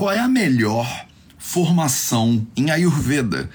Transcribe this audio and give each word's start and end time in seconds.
qual 0.00 0.10
é 0.10 0.18
a 0.18 0.26
melhor 0.26 1.06
formação 1.36 2.46
em 2.56 2.70
Ayurveda? 2.70 3.50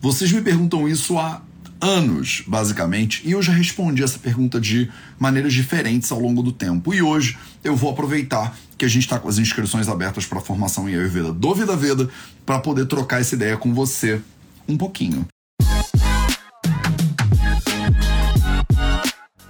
Vocês 0.00 0.30
me 0.30 0.40
perguntam 0.40 0.88
isso 0.88 1.18
há 1.18 1.42
anos, 1.80 2.44
basicamente, 2.46 3.20
e 3.26 3.32
eu 3.32 3.42
já 3.42 3.52
respondi 3.52 4.04
essa 4.04 4.16
pergunta 4.16 4.60
de 4.60 4.88
maneiras 5.18 5.52
diferentes 5.52 6.12
ao 6.12 6.20
longo 6.20 6.40
do 6.40 6.52
tempo. 6.52 6.94
E 6.94 7.02
hoje 7.02 7.36
eu 7.64 7.74
vou 7.74 7.90
aproveitar 7.90 8.56
que 8.78 8.84
a 8.84 8.88
gente 8.88 9.02
está 9.02 9.18
com 9.18 9.28
as 9.28 9.38
inscrições 9.38 9.88
abertas 9.88 10.24
para 10.24 10.38
a 10.38 10.40
formação 10.40 10.88
em 10.88 10.94
Ayurveda 10.94 11.32
do 11.32 11.52
Vida 11.52 11.76
Veda 11.76 12.08
para 12.46 12.60
poder 12.60 12.86
trocar 12.86 13.20
essa 13.20 13.34
ideia 13.34 13.56
com 13.56 13.74
você 13.74 14.20
um 14.68 14.76
pouquinho. 14.76 15.26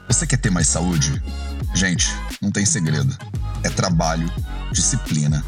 Você 0.07 0.27
quer 0.27 0.39
ter 0.39 0.49
mais 0.49 0.69
saúde? 0.69 1.23
Gente, 1.75 2.09
não 2.41 2.51
tem 2.51 2.65
segredo. 2.65 3.15
É 3.63 3.69
trabalho, 3.69 4.33
disciplina 4.73 5.45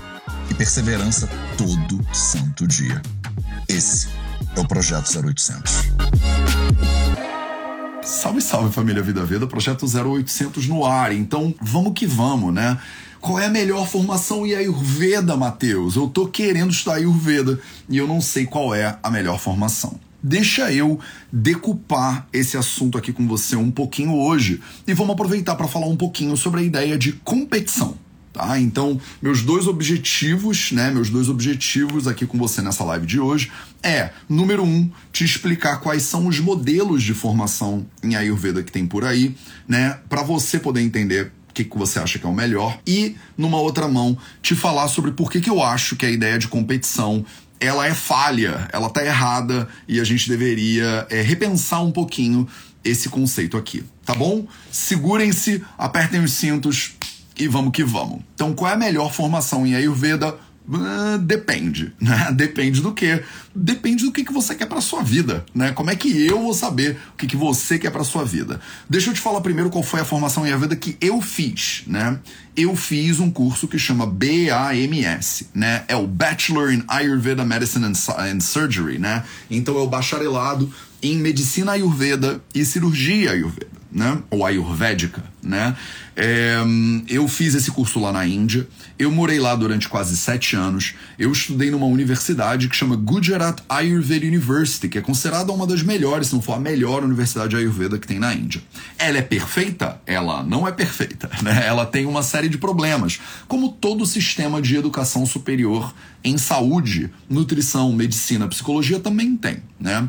e 0.51 0.55
perseverança 0.55 1.29
todo 1.57 2.05
santo 2.13 2.67
dia. 2.67 3.01
Esse 3.69 4.09
é 4.57 4.61
o 4.61 4.67
Projeto 4.67 5.07
0800. 5.17 5.91
Salve, 8.03 8.41
salve 8.41 8.73
família 8.73 9.03
Vida 9.03 9.25
Veda, 9.25 9.47
Projeto 9.47 9.87
0800 9.87 10.67
no 10.67 10.85
ar. 10.85 11.13
Então, 11.13 11.55
vamos 11.61 11.93
que 11.93 12.07
vamos, 12.07 12.53
né? 12.53 12.79
Qual 13.21 13.39
é 13.39 13.47
a 13.47 13.51
melhor 13.51 13.87
formação 13.87 14.47
em 14.47 14.55
Ayurveda, 14.55 15.37
Matheus? 15.37 15.95
Eu 15.95 16.09
tô 16.09 16.27
querendo 16.27 16.71
estudar 16.71 16.97
Ayurveda 16.97 17.61
e 17.89 17.99
eu 17.99 18.09
não 18.09 18.21
sei 18.21 18.47
qual 18.47 18.75
é 18.75 18.99
a 19.03 19.11
melhor 19.11 19.39
formação. 19.39 20.01
Deixa 20.23 20.73
eu 20.73 20.99
decupar 21.33 22.27
esse 22.33 22.57
assunto 22.57 22.99
aqui 22.99 23.13
com 23.13 23.27
você 23.27 23.57
um 23.57 23.71
pouquinho 23.71 24.15
hoje 24.15 24.61
e 24.87 24.93
vamos 24.93 25.13
aproveitar 25.13 25.55
para 25.55 25.69
falar 25.69 25.87
um 25.87 25.97
pouquinho 25.97 26.37
sobre 26.37 26.61
a 26.61 26.63
ideia 26.63 26.99
de 26.99 27.13
competição. 27.13 27.97
Tá? 28.33 28.61
Então, 28.61 29.01
meus 29.21 29.43
dois 29.43 29.67
objetivos, 29.67 30.71
né? 30.71 30.91
Meus 30.91 31.11
dois 31.11 31.29
objetivos 31.29 32.07
aqui 32.07 32.25
com 32.25 32.39
você 32.39 32.63
nessa 32.63 32.85
live 32.85 33.05
de 33.05 33.19
hoje 33.19 33.51
é, 33.83 34.11
número 34.29 34.63
um, 34.63 34.91
te 35.13 35.25
explicar 35.25 35.81
quais 35.81 36.03
são 36.03 36.27
os 36.27 36.39
modelos 36.39 37.03
de 37.03 37.15
formação 37.15 37.87
em 38.03 38.15
Ayurveda 38.15 38.63
que 38.63 38.71
tem 38.71 38.87
por 38.87 39.05
aí, 39.05 39.35
né? 39.67 39.99
Para 40.09 40.23
você 40.23 40.59
poder 40.59 40.81
entender 40.81 41.33
o 41.49 41.53
que, 41.53 41.65
que 41.65 41.79
você 41.79 41.99
acha 41.99 42.19
que 42.19 42.27
é 42.27 42.29
o 42.29 42.35
melhor 42.35 42.79
e, 42.87 43.17
numa 43.37 43.59
outra 43.59 43.89
mão, 43.89 44.17
te 44.41 44.55
falar 44.55 44.89
sobre 44.89 45.13
por 45.13 45.31
que, 45.31 45.41
que 45.41 45.51
eu 45.51 45.63
acho 45.63 45.97
que 45.97 46.07
a 46.07 46.11
ideia 46.11 46.39
de 46.39 46.47
competição 46.47 47.25
ela 47.59 47.87
é 47.87 47.95
falha, 47.95 48.69
ela 48.73 48.89
tá 48.89 49.05
errada 49.05 49.69
e 49.87 50.01
a 50.01 50.05
gente 50.05 50.29
deveria 50.29 51.07
é, 51.11 51.21
repensar 51.21 51.83
um 51.83 51.91
pouquinho 51.93 52.49
esse 52.83 53.11
conceito 53.11 53.57
aqui, 53.57 53.85
tá 54.05 54.15
bom? 54.15 54.47
Segurem-se, 54.71 55.63
apertem 55.77 56.23
os 56.23 56.33
cintos 56.33 56.95
e 57.41 57.49
vamos 57.49 57.73
que 57.73 57.83
vamos. 57.83 58.21
Então, 58.35 58.53
qual 58.53 58.71
é 58.71 58.75
a 58.75 58.79
melhor 58.79 59.13
formação 59.13 59.67
em 59.67 59.75
Ayurveda? 59.75 60.37
Uh, 60.69 61.19
depende, 61.19 61.93
né? 61.99 62.31
Depende 62.33 62.83
do 62.83 62.93
que? 62.93 63.23
Depende 63.55 64.05
do 64.05 64.13
que, 64.13 64.23
que 64.23 64.33
você 64.33 64.55
quer 64.55 64.67
para 64.67 64.81
sua 64.81 65.03
vida, 65.03 65.45
né? 65.55 65.73
Como 65.73 65.91
é 65.91 65.97
que 65.97 66.27
eu 66.27 66.41
vou 66.41 66.53
saber 66.53 66.99
o 67.15 67.17
que, 67.17 67.27
que 67.27 67.37
você 67.37 67.79
quer 67.79 67.91
para 67.91 68.05
sua 68.05 68.25
vida? 68.25 68.61
Deixa 68.89 69.11
eu 69.11 69.15
te 69.15 69.21
falar 69.21 69.41
primeiro 69.41 69.71
qual 69.71 69.83
foi 69.83 70.01
a 70.01 70.05
formação 70.05 70.45
em 70.45 70.51
Ayurveda 70.51 70.77
que 70.77 70.97
eu 71.01 71.21
fiz, 71.23 71.83
né? 71.87 72.21
Eu 72.55 72.77
fiz 72.77 73.19
um 73.19 73.31
curso 73.31 73.67
que 73.67 73.79
chama 73.79 74.07
BAMS, 74.07 75.49
né? 75.55 75.85
É 75.89 75.97
o 75.97 76.07
Bachelor 76.07 76.73
in 76.73 76.85
Ayurveda 76.87 77.45
Medicine 77.45 77.87
and 77.87 78.41
Surgery, 78.41 78.99
né? 78.99 79.25
Então 79.51 79.77
é 79.79 79.81
o 79.81 79.89
bacharelado 79.89 80.71
em 81.03 81.17
medicina 81.17 81.73
ayurveda 81.73 82.43
e 82.55 82.65
cirurgia 82.65 83.31
ayurveda 83.31 83.80
né? 83.93 84.19
Ou 84.31 84.45
ayurvédica, 84.45 85.23
né? 85.43 85.77
É, 86.17 86.59
eu 87.09 87.27
fiz 87.27 87.55
esse 87.55 87.71
curso 87.71 87.99
lá 87.99 88.13
na 88.13 88.27
Índia. 88.27 88.69
Eu 88.99 89.11
morei 89.11 89.41
lá 89.41 89.55
durante 89.55 89.89
quase 89.89 90.17
sete 90.17 90.55
anos. 90.55 90.95
Eu 91.19 91.33
estudei 91.33 91.71
numa 91.71 91.87
universidade 91.87 92.69
que 92.69 92.77
chama 92.77 92.95
Gujarat 92.95 93.61
Ayurveda 93.69 94.27
University, 94.27 94.89
que 94.89 94.99
é 94.99 95.01
considerada 95.01 95.51
uma 95.51 95.67
das 95.67 95.83
melhores, 95.83 96.29
se 96.29 96.35
não 96.35 96.43
for 96.43 96.53
a 96.55 96.61
melhor 96.61 97.03
universidade 97.03 97.57
ayurveda 97.57 97.99
que 97.99 98.07
tem 98.07 98.19
na 98.19 98.35
Índia. 98.35 98.63
Ela 98.99 99.19
é 99.19 99.23
perfeita? 99.23 100.01
Ela 100.07 100.43
não 100.43 100.69
é 100.69 100.73
perfeita, 100.73 101.31
né? 101.43 101.65
Ela 101.67 101.87
tem 101.87 102.07
uma 102.07 102.23
série 102.23 102.49
de 102.49 102.59
problemas, 102.59 103.21
como 103.49 103.73
todo 103.73 104.05
sistema 104.05 104.61
de 104.61 104.77
educação 104.77 105.25
superior 105.25 105.95
em 106.23 106.37
saúde, 106.37 107.11
nutrição, 107.29 107.93
medicina, 107.93 108.47
psicologia 108.47 109.01
também 109.01 109.37
tem, 109.37 109.63
né? 109.81 110.07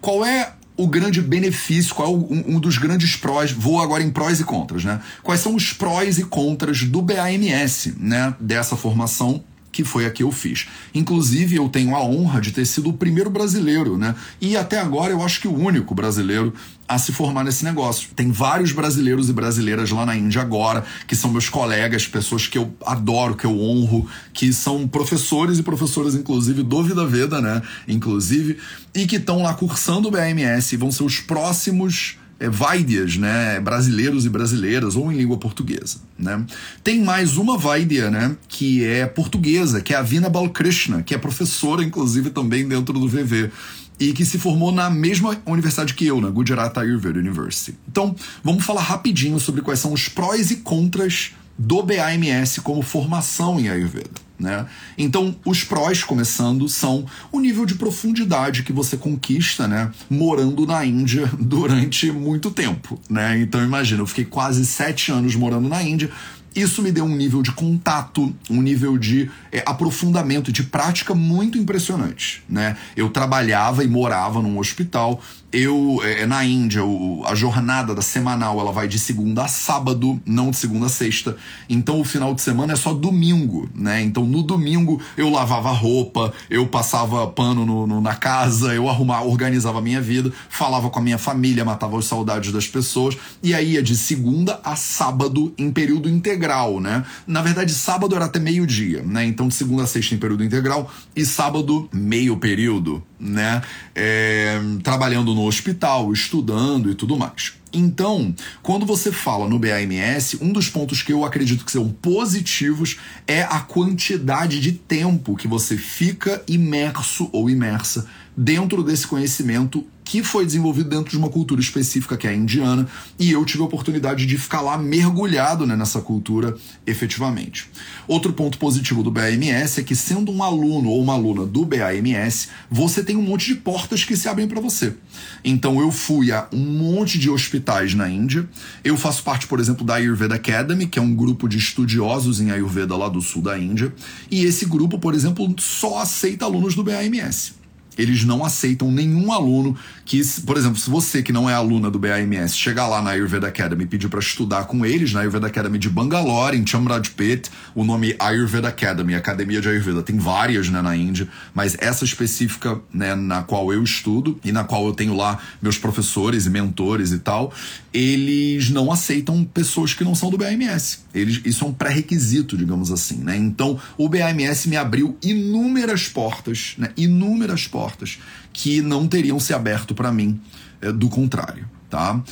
Qual 0.00 0.24
é 0.24 0.52
o 0.76 0.86
grande 0.86 1.20
benefício, 1.20 1.94
qual 1.94 2.08
é 2.08 2.10
um, 2.10 2.56
um, 2.56 2.60
dos 2.60 2.78
grandes 2.78 3.14
prós, 3.16 3.52
vou 3.52 3.80
agora 3.80 4.02
em 4.02 4.10
prós 4.10 4.40
e 4.40 4.44
contras, 4.44 4.84
né? 4.84 5.00
Quais 5.22 5.40
são 5.40 5.54
os 5.54 5.72
prós 5.72 6.18
e 6.18 6.24
contras 6.24 6.82
do 6.82 7.00
BAMS, 7.00 7.94
né? 7.98 8.34
Dessa 8.40 8.76
formação 8.76 9.44
que 9.74 9.82
foi 9.82 10.06
a 10.06 10.10
que 10.10 10.22
eu 10.22 10.30
fiz. 10.30 10.68
Inclusive, 10.94 11.56
eu 11.56 11.68
tenho 11.68 11.96
a 11.96 12.04
honra 12.04 12.40
de 12.40 12.52
ter 12.52 12.64
sido 12.64 12.90
o 12.90 12.92
primeiro 12.92 13.28
brasileiro, 13.28 13.98
né? 13.98 14.14
E 14.40 14.56
até 14.56 14.78
agora 14.78 15.10
eu 15.12 15.20
acho 15.20 15.40
que 15.40 15.48
o 15.48 15.52
único 15.52 15.96
brasileiro 15.96 16.54
a 16.86 16.96
se 16.96 17.10
formar 17.10 17.42
nesse 17.42 17.64
negócio. 17.64 18.10
Tem 18.14 18.30
vários 18.30 18.70
brasileiros 18.70 19.28
e 19.28 19.32
brasileiras 19.32 19.90
lá 19.90 20.06
na 20.06 20.16
Índia 20.16 20.42
agora, 20.42 20.84
que 21.08 21.16
são 21.16 21.32
meus 21.32 21.48
colegas, 21.48 22.06
pessoas 22.06 22.46
que 22.46 22.56
eu 22.56 22.72
adoro, 22.86 23.34
que 23.34 23.46
eu 23.46 23.58
honro, 23.58 24.08
que 24.32 24.52
são 24.52 24.86
professores 24.86 25.58
e 25.58 25.62
professoras, 25.64 26.14
inclusive, 26.14 26.62
do 26.62 26.82
Vida 26.84 27.04
Veda, 27.04 27.40
né? 27.40 27.60
Inclusive, 27.88 28.58
e 28.94 29.08
que 29.08 29.16
estão 29.16 29.42
lá 29.42 29.54
cursando 29.54 30.06
o 30.06 30.10
BMS 30.12 30.74
e 30.74 30.78
vão 30.78 30.92
ser 30.92 31.02
os 31.02 31.18
próximos 31.18 32.16
é, 32.44 32.48
Vaidyas, 32.48 33.16
né, 33.16 33.58
brasileiros 33.60 34.26
e 34.26 34.28
brasileiras, 34.28 34.96
ou 34.96 35.10
em 35.10 35.16
língua 35.16 35.36
portuguesa. 35.36 35.98
Né? 36.18 36.44
Tem 36.82 37.02
mais 37.02 37.36
uma 37.36 37.56
Vaidya, 37.56 38.10
né, 38.10 38.36
que 38.48 38.84
é 38.84 39.06
portuguesa, 39.06 39.80
que 39.80 39.94
é 39.94 39.96
a 39.96 40.02
Vina 40.02 40.28
Balkrishna, 40.28 41.02
que 41.02 41.14
é 41.14 41.18
professora, 41.18 41.82
inclusive, 41.82 42.30
também 42.30 42.66
dentro 42.66 42.98
do 42.98 43.08
VV 43.08 43.50
e 43.98 44.12
que 44.12 44.24
se 44.24 44.38
formou 44.38 44.72
na 44.72 44.90
mesma 44.90 45.40
universidade 45.46 45.94
que 45.94 46.04
eu, 46.04 46.20
na 46.20 46.28
Gujarat 46.28 46.76
Ayurveda 46.76 47.18
University. 47.18 47.78
Então, 47.88 48.14
vamos 48.42 48.64
falar 48.64 48.82
rapidinho 48.82 49.38
sobre 49.38 49.62
quais 49.62 49.78
são 49.78 49.92
os 49.92 50.08
prós 50.08 50.50
e 50.50 50.56
contras 50.56 51.30
do 51.56 51.80
BAMS 51.80 52.58
como 52.58 52.82
formação 52.82 53.60
em 53.60 53.68
Ayurveda. 53.68 54.23
Né? 54.38 54.66
Então, 54.98 55.36
os 55.44 55.62
prós, 55.62 56.02
começando, 56.02 56.68
são 56.68 57.06
o 57.30 57.38
nível 57.38 57.64
de 57.64 57.76
profundidade 57.76 58.64
que 58.64 58.72
você 58.72 58.96
conquista 58.96 59.68
né, 59.68 59.92
morando 60.10 60.66
na 60.66 60.84
Índia 60.84 61.30
durante 61.38 62.10
muito 62.10 62.50
tempo. 62.50 63.00
Né? 63.08 63.38
Então, 63.38 63.62
imagina, 63.62 64.02
eu 64.02 64.06
fiquei 64.06 64.24
quase 64.24 64.66
sete 64.66 65.12
anos 65.12 65.36
morando 65.36 65.68
na 65.68 65.82
Índia, 65.82 66.10
isso 66.54 66.82
me 66.82 66.92
deu 66.92 67.04
um 67.04 67.16
nível 67.16 67.42
de 67.42 67.50
contato, 67.52 68.32
um 68.48 68.62
nível 68.62 68.96
de 68.96 69.30
é, 69.50 69.62
aprofundamento, 69.66 70.52
de 70.52 70.62
prática 70.62 71.14
muito 71.14 71.58
impressionante. 71.58 72.44
Né? 72.48 72.76
Eu 72.96 73.10
trabalhava 73.10 73.82
e 73.82 73.88
morava 73.88 74.40
num 74.40 74.58
hospital. 74.58 75.20
Eu, 75.52 76.00
é, 76.02 76.26
na 76.26 76.44
Índia, 76.44 76.84
o, 76.84 77.24
a 77.26 77.34
jornada 77.34 77.94
da 77.94 78.02
semanal 78.02 78.58
ela 78.60 78.72
vai 78.72 78.86
de 78.86 78.98
segunda 78.98 79.44
a 79.44 79.48
sábado, 79.48 80.20
não 80.24 80.50
de 80.50 80.56
segunda 80.56 80.86
a 80.86 80.88
sexta. 80.88 81.36
Então 81.68 82.00
o 82.00 82.04
final 82.04 82.34
de 82.34 82.40
semana 82.40 82.72
é 82.72 82.76
só 82.76 82.92
domingo, 82.92 83.68
né? 83.74 84.02
Então 84.02 84.24
no 84.24 84.42
domingo 84.42 85.00
eu 85.16 85.30
lavava 85.30 85.70
roupa, 85.70 86.32
eu 86.50 86.66
passava 86.66 87.26
pano 87.28 87.64
no, 87.64 87.86
no, 87.86 88.00
na 88.00 88.14
casa, 88.14 88.74
eu 88.74 88.88
arrumava, 88.88 89.26
organizava 89.26 89.78
a 89.78 89.82
minha 89.82 90.00
vida, 90.00 90.32
falava 90.48 90.90
com 90.90 90.98
a 90.98 91.02
minha 91.02 91.18
família, 91.18 91.64
matava 91.64 91.98
as 91.98 92.04
saudades 92.04 92.52
das 92.52 92.66
pessoas. 92.66 93.16
E 93.42 93.54
aí 93.54 93.72
ia 93.72 93.82
de 93.82 93.96
segunda 93.96 94.60
a 94.64 94.74
sábado 94.74 95.54
em 95.56 95.70
período 95.70 96.08
integral 96.08 96.43
integral, 96.44 96.80
né? 96.80 97.04
Na 97.26 97.42
verdade, 97.42 97.72
sábado 97.72 98.14
era 98.14 98.26
até 98.26 98.38
meio-dia, 98.38 99.02
né? 99.02 99.24
Então, 99.24 99.48
de 99.48 99.54
segunda 99.54 99.84
a 99.84 99.86
sexta 99.86 100.14
em 100.14 100.18
período 100.18 100.44
integral 100.44 100.90
e 101.16 101.24
sábado, 101.24 101.88
meio 101.92 102.36
período, 102.36 103.02
né? 103.18 103.62
É, 103.94 104.60
trabalhando 104.82 105.34
no 105.34 105.46
hospital, 105.46 106.12
estudando 106.12 106.90
e 106.90 106.94
tudo 106.94 107.16
mais. 107.16 107.54
Então, 107.72 108.32
quando 108.62 108.86
você 108.86 109.10
fala 109.10 109.48
no 109.48 109.58
BAMS, 109.58 110.38
um 110.40 110.52
dos 110.52 110.68
pontos 110.68 111.02
que 111.02 111.12
eu 111.12 111.24
acredito 111.24 111.64
que 111.64 111.72
são 111.72 111.88
positivos 111.88 112.98
é 113.26 113.42
a 113.42 113.58
quantidade 113.58 114.60
de 114.60 114.72
tempo 114.72 115.34
que 115.34 115.48
você 115.48 115.76
fica 115.76 116.40
imerso 116.46 117.28
ou 117.32 117.50
imersa 117.50 118.06
dentro 118.36 118.82
desse 118.82 119.06
conhecimento 119.06 119.84
que 120.04 120.22
foi 120.22 120.44
desenvolvido 120.44 120.90
dentro 120.90 121.10
de 121.10 121.16
uma 121.16 121.30
cultura 121.30 121.60
específica 121.60 122.16
que 122.16 122.26
é 122.26 122.30
a 122.30 122.34
indiana, 122.34 122.86
e 123.18 123.32
eu 123.32 123.44
tive 123.44 123.62
a 123.62 123.66
oportunidade 123.66 124.26
de 124.26 124.36
ficar 124.36 124.60
lá 124.60 124.76
mergulhado 124.76 125.66
né, 125.66 125.74
nessa 125.74 126.00
cultura 126.00 126.54
efetivamente. 126.86 127.70
Outro 128.06 128.32
ponto 128.34 128.58
positivo 128.58 129.02
do 129.02 129.10
BAMS 129.10 129.78
é 129.78 129.82
que, 129.82 129.96
sendo 129.96 130.30
um 130.30 130.42
aluno 130.42 130.90
ou 130.90 131.02
uma 131.02 131.14
aluna 131.14 131.46
do 131.46 131.64
BAMS, 131.64 132.48
você 132.70 133.02
tem 133.02 133.16
um 133.16 133.22
monte 133.22 133.46
de 133.46 133.54
portas 133.54 134.04
que 134.04 134.14
se 134.14 134.28
abrem 134.28 134.46
para 134.46 134.60
você. 134.60 134.94
Então, 135.42 135.80
eu 135.80 135.90
fui 135.90 136.30
a 136.30 136.46
um 136.52 136.58
monte 136.58 137.18
de 137.18 137.30
hospitais 137.30 137.94
na 137.94 138.08
Índia, 138.08 138.46
eu 138.84 138.96
faço 138.96 139.22
parte, 139.22 139.46
por 139.46 139.58
exemplo, 139.58 139.86
da 139.86 139.94
Ayurveda 139.94 140.34
Academy, 140.34 140.86
que 140.86 140.98
é 140.98 141.02
um 141.02 141.14
grupo 141.14 141.48
de 141.48 141.56
estudiosos 141.56 142.40
em 142.40 142.50
Ayurveda 142.50 142.94
lá 142.94 143.08
do 143.08 143.22
sul 143.22 143.40
da 143.40 143.58
Índia, 143.58 143.92
e 144.30 144.44
esse 144.44 144.66
grupo, 144.66 144.98
por 144.98 145.14
exemplo, 145.14 145.52
só 145.58 145.98
aceita 145.98 146.44
alunos 146.44 146.74
do 146.74 146.84
BAMS. 146.84 147.63
Eles 147.96 148.24
não 148.24 148.44
aceitam 148.44 148.90
nenhum 148.90 149.32
aluno 149.32 149.76
que, 150.04 150.22
por 150.44 150.56
exemplo, 150.56 150.78
se 150.78 150.90
você 150.90 151.22
que 151.22 151.32
não 151.32 151.48
é 151.48 151.54
aluna 151.54 151.90
do 151.90 151.98
BAMS 151.98 152.56
chegar 152.56 152.86
lá 152.86 153.00
na 153.00 153.10
Ayurveda 153.10 153.48
Academy 153.48 153.84
e 153.84 153.86
pedir 153.86 154.08
para 154.08 154.20
estudar 154.20 154.64
com 154.64 154.84
eles, 154.84 155.12
na 155.12 155.20
Ayurveda 155.20 155.46
Academy 155.46 155.78
de 155.78 155.88
Bangalore, 155.88 156.56
em 156.56 156.66
Chamrajpet, 156.66 157.50
o 157.74 157.84
nome 157.84 158.14
Ayurveda 158.18 158.68
Academy, 158.68 159.14
Academia 159.14 159.60
de 159.60 159.68
Ayurveda, 159.68 160.02
tem 160.02 160.18
várias 160.18 160.68
né, 160.68 160.82
na 160.82 160.94
Índia, 160.94 161.26
mas 161.54 161.76
essa 161.80 162.04
específica 162.04 162.80
né, 162.92 163.14
na 163.14 163.42
qual 163.42 163.72
eu 163.72 163.82
estudo 163.82 164.38
e 164.44 164.52
na 164.52 164.62
qual 164.62 164.86
eu 164.86 164.92
tenho 164.92 165.16
lá 165.16 165.38
meus 165.62 165.78
professores 165.78 166.44
e 166.44 166.50
mentores 166.50 167.10
e 167.10 167.18
tal, 167.18 167.52
eles 167.92 168.70
não 168.70 168.92
aceitam 168.92 169.42
pessoas 169.44 169.94
que 169.94 170.04
não 170.04 170.14
são 170.14 170.30
do 170.30 170.36
BAMS. 170.36 171.04
Eles, 171.14 171.40
isso 171.44 171.64
é 171.64 171.68
um 171.68 171.72
pré-requisito, 171.72 172.56
digamos 172.56 172.90
assim, 172.90 173.18
né? 173.18 173.36
Então, 173.36 173.80
o 173.96 174.08
BAMS 174.08 174.66
me 174.66 174.76
abriu 174.76 175.16
inúmeras 175.22 176.08
portas, 176.08 176.74
né? 176.76 176.90
Inúmeras 176.96 177.66
portas 177.66 178.18
que 178.54 178.80
não 178.80 179.06
teriam 179.06 179.38
se 179.38 179.52
aberto 179.52 179.94
para 179.94 180.10
mim 180.10 180.40
é, 180.80 180.90
do 180.90 181.10
contrário, 181.10 181.68
tá? 181.90 182.22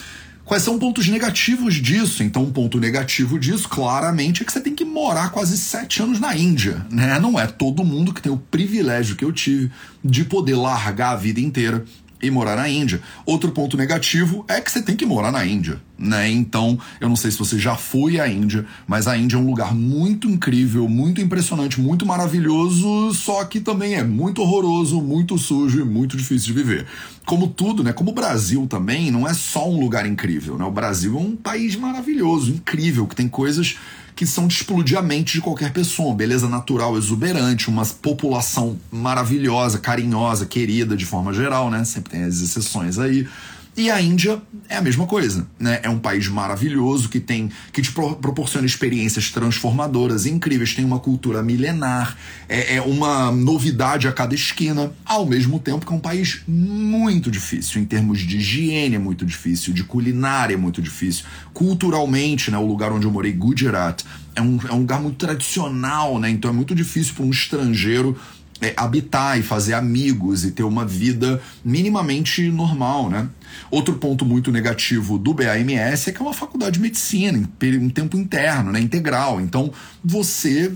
Quais 0.44 0.62
são 0.62 0.78
pontos 0.78 1.08
negativos 1.08 1.74
disso? 1.74 2.22
Então, 2.22 2.42
um 2.42 2.52
ponto 2.52 2.78
negativo 2.78 3.38
disso, 3.38 3.68
claramente, 3.68 4.42
é 4.42 4.44
que 4.44 4.52
você 4.52 4.60
tem 4.60 4.74
que 4.74 4.84
morar 4.84 5.30
quase 5.30 5.56
sete 5.56 6.02
anos 6.02 6.18
na 6.18 6.36
Índia, 6.36 6.84
né? 6.90 7.18
Não 7.20 7.38
é 7.38 7.46
todo 7.46 7.84
mundo 7.84 8.12
que 8.12 8.20
tem 8.20 8.32
o 8.32 8.36
privilégio 8.36 9.16
que 9.16 9.24
eu 9.24 9.32
tive 9.32 9.70
de 10.04 10.24
poder 10.24 10.56
largar 10.56 11.12
a 11.12 11.16
vida 11.16 11.40
inteira 11.40 11.84
e 12.22 12.30
morar 12.30 12.56
na 12.56 12.68
Índia. 12.68 13.00
Outro 13.26 13.50
ponto 13.50 13.76
negativo 13.76 14.44
é 14.48 14.60
que 14.60 14.70
você 14.70 14.80
tem 14.80 14.96
que 14.96 15.04
morar 15.04 15.32
na 15.32 15.44
Índia, 15.44 15.82
né? 15.98 16.30
Então, 16.30 16.78
eu 17.00 17.08
não 17.08 17.16
sei 17.16 17.30
se 17.30 17.38
você 17.38 17.58
já 17.58 17.74
foi 17.74 18.20
à 18.20 18.28
Índia, 18.28 18.64
mas 18.86 19.08
a 19.08 19.16
Índia 19.16 19.36
é 19.36 19.38
um 19.38 19.46
lugar 19.46 19.74
muito 19.74 20.28
incrível, 20.28 20.88
muito 20.88 21.20
impressionante, 21.20 21.80
muito 21.80 22.06
maravilhoso, 22.06 23.12
só 23.12 23.44
que 23.44 23.60
também 23.60 23.94
é 23.94 24.04
muito 24.04 24.40
horroroso, 24.40 25.00
muito 25.00 25.36
sujo 25.36 25.80
e 25.80 25.84
muito 25.84 26.16
difícil 26.16 26.54
de 26.54 26.62
viver. 26.62 26.86
Como 27.26 27.48
tudo, 27.48 27.82
né? 27.82 27.92
Como 27.92 28.10
o 28.10 28.14
Brasil 28.14 28.66
também, 28.66 29.10
não 29.10 29.26
é 29.26 29.34
só 29.34 29.68
um 29.68 29.80
lugar 29.80 30.06
incrível, 30.06 30.56
né? 30.56 30.64
O 30.64 30.70
Brasil 30.70 31.16
é 31.16 31.20
um 31.20 31.36
país 31.36 31.76
maravilhoso, 31.76 32.52
incrível, 32.52 33.06
que 33.06 33.16
tem 33.16 33.28
coisas 33.28 33.76
que 34.14 34.26
são 34.26 34.46
de 34.46 34.54
explodir 34.54 34.98
a 34.98 35.02
mente 35.02 35.34
de 35.34 35.40
qualquer 35.40 35.72
pessoa. 35.72 36.14
Beleza 36.14 36.48
natural 36.48 36.96
exuberante, 36.96 37.68
uma 37.68 37.84
população 37.84 38.78
maravilhosa, 38.90 39.78
carinhosa, 39.78 40.46
querida 40.46 40.96
de 40.96 41.06
forma 41.06 41.32
geral, 41.32 41.70
né? 41.70 41.84
Sempre 41.84 42.12
tem 42.12 42.24
as 42.24 42.40
exceções 42.40 42.98
aí. 42.98 43.26
E 43.74 43.90
a 43.90 44.02
Índia 44.02 44.40
é 44.68 44.76
a 44.76 44.82
mesma 44.82 45.06
coisa, 45.06 45.46
né? 45.58 45.80
É 45.82 45.88
um 45.88 45.98
país 45.98 46.28
maravilhoso 46.28 47.08
que 47.08 47.18
tem 47.18 47.50
que 47.72 47.80
te 47.80 47.90
pro, 47.90 48.14
proporciona 48.16 48.66
experiências 48.66 49.30
transformadoras, 49.30 50.26
incríveis, 50.26 50.74
tem 50.74 50.84
uma 50.84 50.98
cultura 50.98 51.42
milenar, 51.42 52.14
é, 52.50 52.76
é, 52.76 52.82
uma 52.82 53.32
novidade 53.32 54.06
a 54.06 54.12
cada 54.12 54.34
esquina, 54.34 54.92
ao 55.06 55.24
mesmo 55.24 55.58
tempo 55.58 55.86
que 55.86 55.92
é 55.92 55.96
um 55.96 56.00
país 56.00 56.42
muito 56.46 57.30
difícil 57.30 57.80
em 57.80 57.86
termos 57.86 58.20
de 58.20 58.36
higiene, 58.36 58.96
é 58.96 58.98
muito 58.98 59.24
difícil, 59.24 59.72
de 59.72 59.84
culinária 59.84 60.52
é 60.52 60.58
muito 60.58 60.82
difícil, 60.82 61.24
culturalmente, 61.54 62.50
né? 62.50 62.58
O 62.58 62.66
lugar 62.66 62.92
onde 62.92 63.06
eu 63.06 63.10
morei, 63.10 63.32
Gujarat, 63.32 64.02
é 64.36 64.42
um, 64.42 64.58
é 64.68 64.72
um 64.74 64.80
lugar 64.80 65.00
muito 65.00 65.16
tradicional, 65.16 66.18
né? 66.18 66.28
Então 66.28 66.50
é 66.50 66.54
muito 66.54 66.74
difícil 66.74 67.14
para 67.14 67.24
um 67.24 67.30
estrangeiro 67.30 68.18
é, 68.62 68.72
habitar 68.76 69.38
e 69.38 69.42
fazer 69.42 69.74
amigos 69.74 70.44
e 70.44 70.52
ter 70.52 70.62
uma 70.62 70.86
vida 70.86 71.42
minimamente 71.64 72.48
normal, 72.48 73.10
né? 73.10 73.28
Outro 73.70 73.94
ponto 73.94 74.24
muito 74.24 74.52
negativo 74.52 75.18
do 75.18 75.34
BAMS 75.34 76.08
é 76.08 76.12
que 76.12 76.18
é 76.18 76.22
uma 76.22 76.34
faculdade 76.34 76.74
de 76.74 76.80
medicina, 76.80 77.48
em 77.62 77.88
tempo 77.88 78.16
interno, 78.16 78.72
né, 78.72 78.80
integral. 78.80 79.40
Então 79.40 79.72
você 80.04 80.72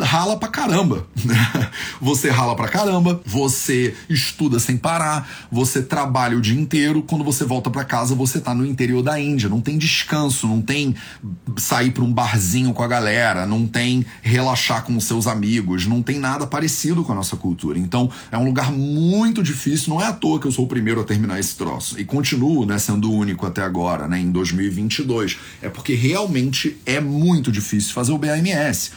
rala 0.00 0.36
pra 0.36 0.48
caramba. 0.48 1.06
Você 2.00 2.28
rala 2.30 2.54
pra 2.54 2.68
caramba, 2.68 3.20
você 3.24 3.94
estuda 4.08 4.58
sem 4.58 4.76
parar, 4.76 5.46
você 5.50 5.82
trabalha 5.82 6.36
o 6.36 6.40
dia 6.40 6.58
inteiro. 6.58 7.02
Quando 7.02 7.24
você 7.24 7.42
volta 7.42 7.70
para 7.70 7.84
casa, 7.84 8.14
você 8.14 8.38
tá 8.38 8.54
no 8.54 8.66
interior 8.66 9.02
da 9.02 9.18
Índia. 9.18 9.48
Não 9.48 9.62
tem 9.62 9.78
descanso, 9.78 10.46
não 10.46 10.60
tem 10.60 10.94
sair 11.56 11.90
pra 11.90 12.04
um 12.04 12.12
barzinho 12.12 12.74
com 12.74 12.82
a 12.82 12.86
galera, 12.86 13.46
não 13.46 13.66
tem 13.66 14.04
relaxar 14.20 14.84
com 14.84 14.94
os 14.94 15.04
seus 15.04 15.26
amigos, 15.26 15.86
não 15.86 16.02
tem 16.02 16.18
nada 16.18 16.46
parecido 16.46 17.02
com 17.02 17.12
a 17.12 17.14
nossa 17.14 17.36
cultura. 17.36 17.78
Então 17.78 18.10
é 18.30 18.36
um 18.36 18.44
lugar 18.44 18.70
muito 18.70 19.42
difícil. 19.42 19.94
Não 19.94 20.00
é 20.00 20.06
à 20.06 20.12
toa 20.12 20.38
que 20.38 20.46
eu 20.46 20.52
sou 20.52 20.66
o 20.66 20.68
primeiro 20.68 21.00
a 21.00 21.04
terminar 21.04 21.40
esse 21.40 21.56
troço. 21.56 21.98
E 21.98 22.04
continuo 22.04 22.66
né, 22.66 22.78
sendo 22.78 23.10
o 23.10 23.14
único 23.14 23.46
até 23.46 23.62
agora, 23.62 24.06
né, 24.06 24.20
em 24.20 24.30
2022. 24.30 25.38
É 25.62 25.70
porque 25.70 25.94
realmente 25.94 26.76
é 26.84 27.00
muito 27.00 27.50
difícil 27.50 27.94
fazer 27.94 28.12
o 28.12 28.18
BAMS. 28.56 28.90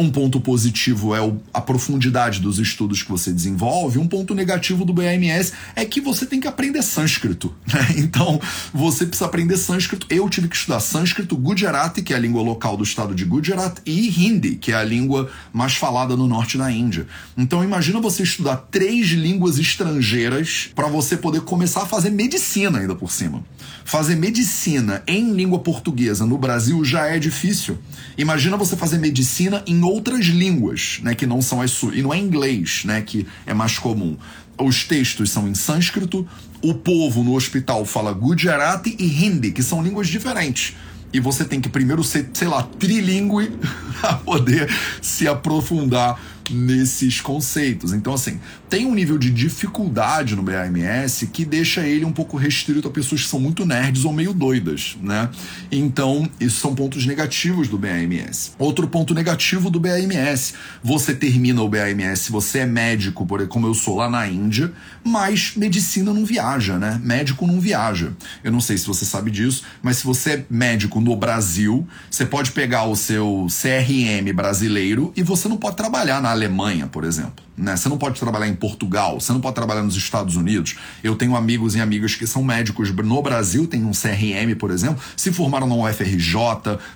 Um 0.00 0.08
ponto 0.08 0.40
positivo 0.40 1.14
é 1.14 1.18
a 1.52 1.60
profundidade 1.60 2.40
dos 2.40 2.58
estudos 2.58 3.02
que 3.02 3.10
você 3.10 3.30
desenvolve. 3.30 3.98
Um 3.98 4.08
ponto 4.08 4.34
negativo 4.34 4.82
do 4.82 4.94
BAMS 4.94 5.52
é 5.76 5.84
que 5.84 6.00
você 6.00 6.24
tem 6.24 6.40
que 6.40 6.48
aprender 6.48 6.82
sânscrito. 6.82 7.54
Né? 7.66 7.80
Então, 8.10 8.40
você 8.72 9.04
precisa 9.04 9.26
aprender 9.26 9.58
sânscrito. 9.58 10.06
Eu 10.08 10.28
tive 10.30 10.48
que 10.48 10.56
estudar 10.56 10.80
sânscrito, 10.80 11.36
Gujarati, 11.36 12.00
que 12.00 12.14
é 12.14 12.16
a 12.16 12.18
língua 12.18 12.40
local 12.40 12.78
do 12.78 12.82
estado 12.82 13.14
de 13.14 13.26
Gujarat, 13.26 13.78
e 13.84 14.08
Hindi, 14.08 14.56
que 14.56 14.72
é 14.72 14.74
a 14.74 14.82
língua 14.82 15.30
mais 15.52 15.74
falada 15.74 16.16
no 16.16 16.26
norte 16.26 16.56
da 16.56 16.72
Índia. 16.72 17.06
Então, 17.36 17.62
imagina 17.62 18.00
você 18.00 18.22
estudar 18.22 18.56
três 18.70 19.08
línguas 19.08 19.58
estrangeiras 19.58 20.70
para 20.74 20.88
você 20.88 21.14
poder 21.14 21.42
começar 21.42 21.82
a 21.82 21.86
fazer 21.86 22.08
medicina 22.08 22.78
ainda 22.78 22.94
por 22.94 23.10
cima. 23.12 23.44
Fazer 23.84 24.16
medicina 24.16 25.02
em 25.06 25.32
língua 25.32 25.58
portuguesa 25.58 26.24
no 26.24 26.38
Brasil 26.38 26.82
já 26.84 27.06
é 27.06 27.18
difícil. 27.18 27.78
Imagina 28.16 28.56
você 28.56 28.76
fazer 28.76 28.98
medicina 28.98 29.62
em 29.66 29.82
outras 29.90 30.26
línguas, 30.26 31.00
né, 31.02 31.14
que 31.14 31.26
não 31.26 31.42
são 31.42 31.60
as 31.60 31.70
suas. 31.70 31.96
E 31.96 32.02
não 32.02 32.14
é 32.14 32.18
inglês, 32.18 32.82
né, 32.84 33.02
que 33.02 33.26
é 33.46 33.52
mais 33.52 33.78
comum. 33.78 34.16
Os 34.58 34.84
textos 34.84 35.30
são 35.30 35.48
em 35.48 35.54
sânscrito, 35.54 36.26
o 36.62 36.74
povo 36.74 37.24
no 37.24 37.34
hospital 37.34 37.84
fala 37.84 38.12
Gujarati 38.12 38.94
e 38.98 39.24
Hindi, 39.24 39.52
que 39.52 39.62
são 39.62 39.82
línguas 39.82 40.08
diferentes. 40.08 40.74
E 41.12 41.18
você 41.18 41.44
tem 41.44 41.60
que 41.60 41.68
primeiro 41.68 42.04
ser, 42.04 42.30
sei 42.32 42.46
lá, 42.46 42.62
trilingüe 42.62 43.50
para 44.00 44.14
poder 44.14 44.70
se 45.02 45.26
aprofundar 45.26 46.20
nesses 46.50 47.20
conceitos. 47.20 47.92
Então, 47.92 48.14
assim, 48.14 48.38
tem 48.70 48.86
um 48.86 48.94
nível 48.94 49.18
de 49.18 49.32
dificuldade 49.32 50.36
no 50.36 50.42
BAMS 50.44 51.26
que 51.32 51.44
deixa 51.44 51.80
ele 51.80 52.04
um 52.04 52.12
pouco 52.12 52.36
restrito 52.36 52.86
a 52.86 52.90
pessoas 52.90 53.22
que 53.22 53.28
são 53.28 53.40
muito 53.40 53.66
nerds 53.66 54.04
ou 54.04 54.12
meio 54.12 54.32
doidas, 54.32 54.96
né? 55.02 55.28
Então, 55.72 56.30
isso 56.38 56.60
são 56.60 56.72
pontos 56.72 57.04
negativos 57.04 57.66
do 57.66 57.76
BAMS. 57.76 58.52
Outro 58.56 58.86
ponto 58.86 59.12
negativo 59.12 59.70
do 59.70 59.80
BAMS, 59.80 60.54
você 60.84 61.12
termina 61.12 61.60
o 61.60 61.68
BAMS, 61.68 62.30
você 62.30 62.60
é 62.60 62.66
médico, 62.66 63.26
como 63.48 63.66
eu 63.66 63.74
sou 63.74 63.96
lá 63.96 64.08
na 64.08 64.28
Índia, 64.28 64.72
mas 65.02 65.54
medicina 65.56 66.14
não 66.14 66.24
viaja, 66.24 66.78
né? 66.78 67.00
Médico 67.02 67.48
não 67.48 67.60
viaja. 67.60 68.12
Eu 68.44 68.52
não 68.52 68.60
sei 68.60 68.78
se 68.78 68.86
você 68.86 69.04
sabe 69.04 69.32
disso, 69.32 69.64
mas 69.82 69.96
se 69.96 70.04
você 70.04 70.30
é 70.30 70.44
médico 70.48 71.00
no 71.00 71.16
Brasil, 71.16 71.86
você 72.08 72.24
pode 72.24 72.52
pegar 72.52 72.84
o 72.84 72.94
seu 72.94 73.48
CRM 73.48 74.32
brasileiro 74.32 75.12
e 75.16 75.24
você 75.24 75.48
não 75.48 75.56
pode 75.56 75.76
trabalhar 75.76 76.22
na 76.22 76.30
Alemanha, 76.30 76.86
por 76.86 77.02
exemplo. 77.02 77.49
Né? 77.60 77.76
Você 77.76 77.88
não 77.88 77.98
pode 77.98 78.18
trabalhar 78.18 78.48
em 78.48 78.54
Portugal, 78.54 79.20
você 79.20 79.32
não 79.32 79.40
pode 79.40 79.54
trabalhar 79.54 79.82
nos 79.82 79.96
Estados 79.96 80.36
Unidos. 80.36 80.76
Eu 81.04 81.14
tenho 81.14 81.36
amigos 81.36 81.74
e 81.74 81.80
amigas 81.80 82.14
que 82.14 82.26
são 82.26 82.42
médicos 82.42 82.90
no 82.90 83.22
Brasil, 83.22 83.66
tem 83.66 83.84
um 83.84 83.92
CRM, 83.92 84.54
por 84.58 84.70
exemplo, 84.70 85.02
se 85.16 85.30
formaram 85.32 85.66
na 85.66 85.74
UFRJ, 85.74 86.34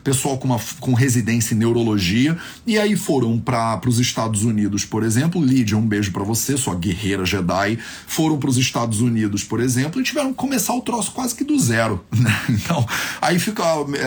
pessoal 0.03 0.39
com, 0.39 0.49
uma, 0.49 0.61
com 0.81 0.95
residência 0.95 1.55
em 1.55 1.59
neurologia, 1.59 2.37
e 2.67 2.79
aí 2.79 2.97
foram 2.97 3.39
para 3.39 3.81
os 3.87 3.99
Estados 3.99 4.43
Unidos, 4.43 4.85
por 4.85 5.03
exemplo. 5.03 5.45
Lídia, 5.45 5.77
um 5.77 5.87
beijo 5.87 6.11
para 6.13 6.25
você, 6.25 6.57
sua 6.57 6.75
guerreira 6.75 7.27
Jedi. 7.27 7.79
Foram 8.07 8.39
para 8.39 8.49
os 8.49 8.57
Estados 8.57 9.01
Unidos, 9.01 9.45
por 9.45 9.61
exemplo, 9.61 10.01
e 10.01 10.05
tiveram 10.05 10.31
que 10.31 10.37
começar 10.37 10.75
o 10.75 10.81
troço 10.81 11.13
quase 11.13 11.35
que 11.35 11.45
do 11.45 11.59
zero. 11.59 12.05
Né? 12.25 12.33
Então, 12.49 12.87
aí 13.21 13.39
fica 13.39 13.63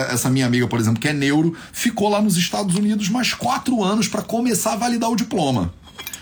essa 0.09 0.27
minha 0.27 0.47
amiga, 0.47 0.67
por 0.67 0.79
exemplo, 0.79 0.99
que 0.99 1.07
é 1.07 1.13
neuro, 1.13 1.55
ficou 1.71 2.09
lá 2.09 2.19
nos 2.19 2.35
Estados 2.35 2.75
Unidos 2.75 3.09
mais 3.09 3.31
quatro 3.31 3.83
anos 3.83 4.07
para 4.07 4.23
começar 4.23 4.73
a 4.73 4.75
validar 4.75 5.11
o 5.11 5.15
diploma. 5.15 5.71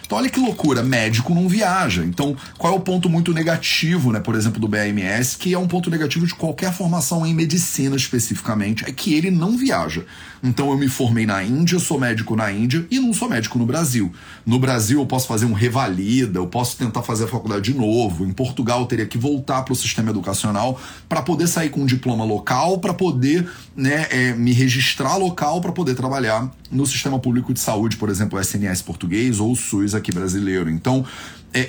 Então, 0.06 0.18
olha 0.18 0.30
que 0.30 0.40
loucura, 0.40 0.84
médico 0.84 1.34
não 1.34 1.48
viaja. 1.48 2.04
Então, 2.04 2.36
qual 2.58 2.74
é 2.74 2.76
o 2.76 2.80
ponto 2.80 3.10
muito 3.10 3.34
negativo, 3.34 4.12
né, 4.12 4.20
por 4.20 4.36
exemplo, 4.36 4.60
do 4.60 4.68
BMS, 4.68 5.38
que 5.38 5.54
é 5.54 5.58
um 5.58 5.68
ponto 5.68 5.90
negativo 5.90 6.26
de 6.26 6.36
qualquer 6.36 6.74
formação 6.74 7.26
em 7.26 7.34
medicina 7.34 7.96
especificamente, 7.96 8.86
é 8.88 8.92
que 8.92 9.14
ele 9.14 9.32
não 9.32 9.58
viaja. 9.58 10.06
Então, 10.46 10.70
eu 10.70 10.78
me 10.78 10.88
formei 10.88 11.26
na 11.26 11.44
Índia, 11.44 11.80
sou 11.80 12.00
médico 12.00 12.36
na 12.36 12.52
Índia 12.52 12.86
e 12.92 13.00
não 13.00 13.12
sou 13.12 13.28
médico 13.28 13.58
no 13.58 13.66
Brasil. 13.66 14.12
No 14.46 14.60
Brasil, 14.60 15.00
eu 15.00 15.06
posso 15.08 15.28
fazer 15.28 15.46
um 15.46 15.54
revalida, 15.54 16.38
eu 16.38 16.46
posso 16.46 16.78
tentar 16.78 17.02
fazer 17.02 17.24
a 17.24 17.28
faculdade 17.28 17.72
de 17.72 17.78
novo. 17.78 18.24
Em 18.24 18.32
Portugal, 18.32 18.82
eu 18.82 18.86
teria 18.86 19.08
que 19.08 19.18
voltar 19.18 19.64
para 19.64 19.74
o 19.74 19.76
sistema 19.76 20.12
educacional 20.12 20.80
para 21.10 21.24
poder 21.24 21.48
sair 21.48 21.70
com 21.70 21.82
um 21.82 21.86
diploma 21.86 22.24
local, 22.24 22.78
para 22.78 22.94
poder 22.94 23.50
né, 23.76 24.06
é, 24.12 24.34
me 24.34 24.54
registrar 24.54 25.18
local, 25.18 25.60
para 25.62 25.72
poder 25.72 25.96
trabalhar 25.96 26.48
no 26.72 26.86
sistema 26.86 27.18
público 27.18 27.52
de 27.52 27.60
saúde, 27.60 27.98
por 27.98 28.10
exemplo, 28.10 28.38
o 28.38 28.42
SNS 28.42 28.84
português 28.84 29.40
ou 29.40 29.52
o 29.52 29.56
SUS 29.56 29.96
aqui 29.96 30.12
brasileiro. 30.12 30.70
Então, 30.70 31.04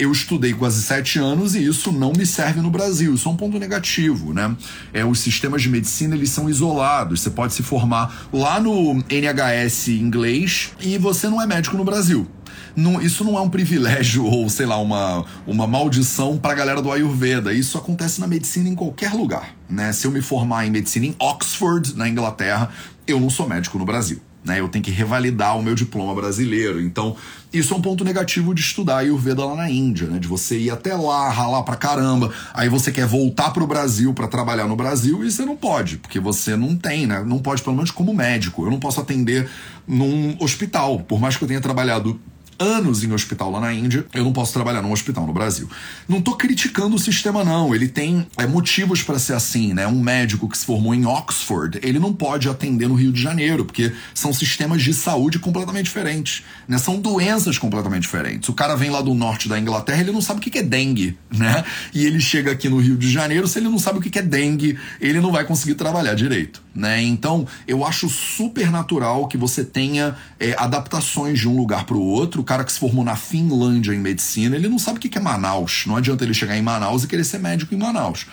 eu 0.00 0.10
estudei 0.10 0.52
quase 0.52 0.82
sete 0.82 1.18
anos 1.18 1.54
e 1.54 1.64
isso 1.64 1.92
não 1.92 2.12
me 2.12 2.26
serve 2.26 2.60
no 2.60 2.70
Brasil. 2.70 3.14
Isso 3.14 3.28
é 3.28 3.32
um 3.32 3.36
ponto 3.36 3.58
negativo, 3.58 4.32
né? 4.32 4.56
É, 4.92 5.04
os 5.04 5.20
sistemas 5.20 5.62
de 5.62 5.68
medicina 5.68 6.14
eles 6.14 6.30
são 6.30 6.50
isolados. 6.50 7.20
Você 7.20 7.30
pode 7.30 7.54
se 7.54 7.62
formar 7.62 8.28
lá 8.32 8.58
no 8.58 9.02
NHS 9.08 9.88
inglês 9.88 10.72
e 10.80 10.98
você 10.98 11.28
não 11.28 11.40
é 11.40 11.46
médico 11.46 11.76
no 11.76 11.84
Brasil. 11.84 12.26
não, 12.74 13.00
isso 13.00 13.24
não 13.24 13.38
é 13.38 13.40
um 13.40 13.48
privilégio 13.48 14.24
ou, 14.26 14.48
sei 14.48 14.66
lá, 14.66 14.78
uma, 14.78 15.24
uma 15.46 15.66
maldição 15.66 16.36
para 16.36 16.52
a 16.52 16.56
galera 16.56 16.82
do 16.82 16.92
Ayurveda. 16.92 17.52
Isso 17.52 17.78
acontece 17.78 18.20
na 18.20 18.26
medicina 18.26 18.68
em 18.68 18.74
qualquer 18.74 19.12
lugar. 19.12 19.54
Né? 19.68 19.92
Se 19.92 20.06
eu 20.06 20.10
me 20.10 20.20
formar 20.20 20.66
em 20.66 20.70
medicina 20.70 21.06
em 21.06 21.14
Oxford, 21.18 21.96
na 21.96 22.08
Inglaterra, 22.08 22.70
eu 23.06 23.20
não 23.20 23.30
sou 23.30 23.48
médico 23.48 23.78
no 23.78 23.84
Brasil. 23.84 24.20
Né? 24.46 24.60
Eu 24.60 24.68
tenho 24.68 24.84
que 24.84 24.92
revalidar 24.92 25.58
o 25.58 25.62
meu 25.62 25.74
diploma 25.74 26.14
brasileiro. 26.14 26.80
Então, 26.80 27.16
isso 27.52 27.74
é 27.74 27.76
um 27.76 27.80
ponto 27.80 28.04
negativo 28.04 28.54
de 28.54 28.60
estudar 28.60 28.98
Ayurveda 28.98 29.44
lá 29.44 29.56
na 29.56 29.68
Índia, 29.68 30.06
né? 30.06 30.18
De 30.18 30.28
você 30.28 30.56
ir 30.56 30.70
até 30.70 30.94
lá, 30.94 31.28
ralar 31.28 31.62
pra 31.64 31.74
caramba, 31.74 32.32
aí 32.54 32.68
você 32.68 32.92
quer 32.92 33.06
voltar 33.06 33.50
pro 33.50 33.66
Brasil 33.66 34.14
para 34.14 34.28
trabalhar 34.28 34.66
no 34.66 34.76
Brasil 34.76 35.24
e 35.24 35.30
você 35.30 35.44
não 35.44 35.56
pode, 35.56 35.96
porque 35.96 36.20
você 36.20 36.54
não 36.56 36.76
tem, 36.76 37.06
né? 37.06 37.24
Não 37.26 37.38
pode, 37.38 37.62
pelo 37.62 37.74
menos 37.74 37.90
como 37.90 38.14
médico. 38.14 38.64
Eu 38.64 38.70
não 38.70 38.78
posso 38.78 39.00
atender 39.00 39.48
num 39.86 40.36
hospital, 40.40 41.00
por 41.00 41.20
mais 41.20 41.36
que 41.36 41.42
eu 41.42 41.48
tenha 41.48 41.60
trabalhado 41.60 42.20
anos 42.58 43.04
em 43.04 43.12
hospital 43.12 43.50
lá 43.50 43.60
na 43.60 43.72
Índia, 43.72 44.06
eu 44.14 44.24
não 44.24 44.32
posso 44.32 44.52
trabalhar 44.52 44.82
num 44.82 44.92
hospital 44.92 45.26
no 45.26 45.32
Brasil. 45.32 45.68
Não 46.08 46.20
tô 46.20 46.34
criticando 46.36 46.96
o 46.96 46.98
sistema, 46.98 47.44
não. 47.44 47.74
Ele 47.74 47.88
tem 47.88 48.26
é, 48.36 48.46
motivos 48.46 49.02
para 49.02 49.18
ser 49.18 49.34
assim, 49.34 49.74
né? 49.74 49.86
Um 49.86 50.00
médico 50.00 50.48
que 50.48 50.56
se 50.56 50.64
formou 50.64 50.94
em 50.94 51.06
Oxford, 51.06 51.78
ele 51.82 51.98
não 51.98 52.12
pode 52.12 52.48
atender 52.48 52.88
no 52.88 52.94
Rio 52.94 53.12
de 53.12 53.20
Janeiro, 53.20 53.64
porque 53.64 53.92
são 54.14 54.32
sistemas 54.32 54.82
de 54.82 54.92
saúde 54.94 55.38
completamente 55.38 55.86
diferentes, 55.86 56.44
né? 56.66 56.78
São 56.78 56.98
doenças 57.00 57.58
completamente 57.58 58.02
diferentes. 58.02 58.48
O 58.48 58.54
cara 58.54 58.74
vem 58.74 58.90
lá 58.90 59.00
do 59.00 59.14
norte 59.14 59.48
da 59.48 59.58
Inglaterra, 59.58 60.00
ele 60.00 60.12
não 60.12 60.20
sabe 60.20 60.40
o 60.40 60.42
que 60.42 60.58
é 60.58 60.62
dengue, 60.62 61.16
né? 61.30 61.64
E 61.92 62.04
ele 62.04 62.20
chega 62.20 62.52
aqui 62.52 62.68
no 62.68 62.78
Rio 62.78 62.96
de 62.96 63.10
Janeiro, 63.10 63.46
se 63.46 63.58
ele 63.58 63.68
não 63.68 63.78
sabe 63.78 63.98
o 63.98 64.02
que 64.02 64.18
é 64.18 64.22
dengue, 64.22 64.78
ele 65.00 65.20
não 65.20 65.32
vai 65.32 65.44
conseguir 65.44 65.74
trabalhar 65.74 66.14
direito, 66.14 66.62
né? 66.74 67.02
Então, 67.02 67.46
eu 67.66 67.84
acho 67.84 68.08
super 68.08 68.70
natural 68.70 69.28
que 69.28 69.36
você 69.36 69.64
tenha 69.64 70.16
é, 70.38 70.54
adaptações 70.58 71.38
de 71.38 71.48
um 71.48 71.56
lugar 71.56 71.84
para 71.84 71.96
o 71.96 72.02
outro 72.02 72.42
cara 72.46 72.64
que 72.64 72.72
se 72.72 72.78
formou 72.78 73.04
na 73.04 73.16
Finlândia 73.16 73.92
em 73.92 73.98
medicina, 73.98 74.56
ele 74.56 74.68
não 74.68 74.78
sabe 74.78 74.98
o 74.98 75.00
que 75.00 75.18
é 75.18 75.20
Manaus. 75.20 75.84
Não 75.86 75.96
adianta 75.96 76.24
ele 76.24 76.32
chegar 76.32 76.56
em 76.56 76.62
Manaus 76.62 77.04
e 77.04 77.08
querer 77.08 77.24
ser 77.24 77.38
médico 77.38 77.74
em 77.74 77.78
Manaus 77.78 78.26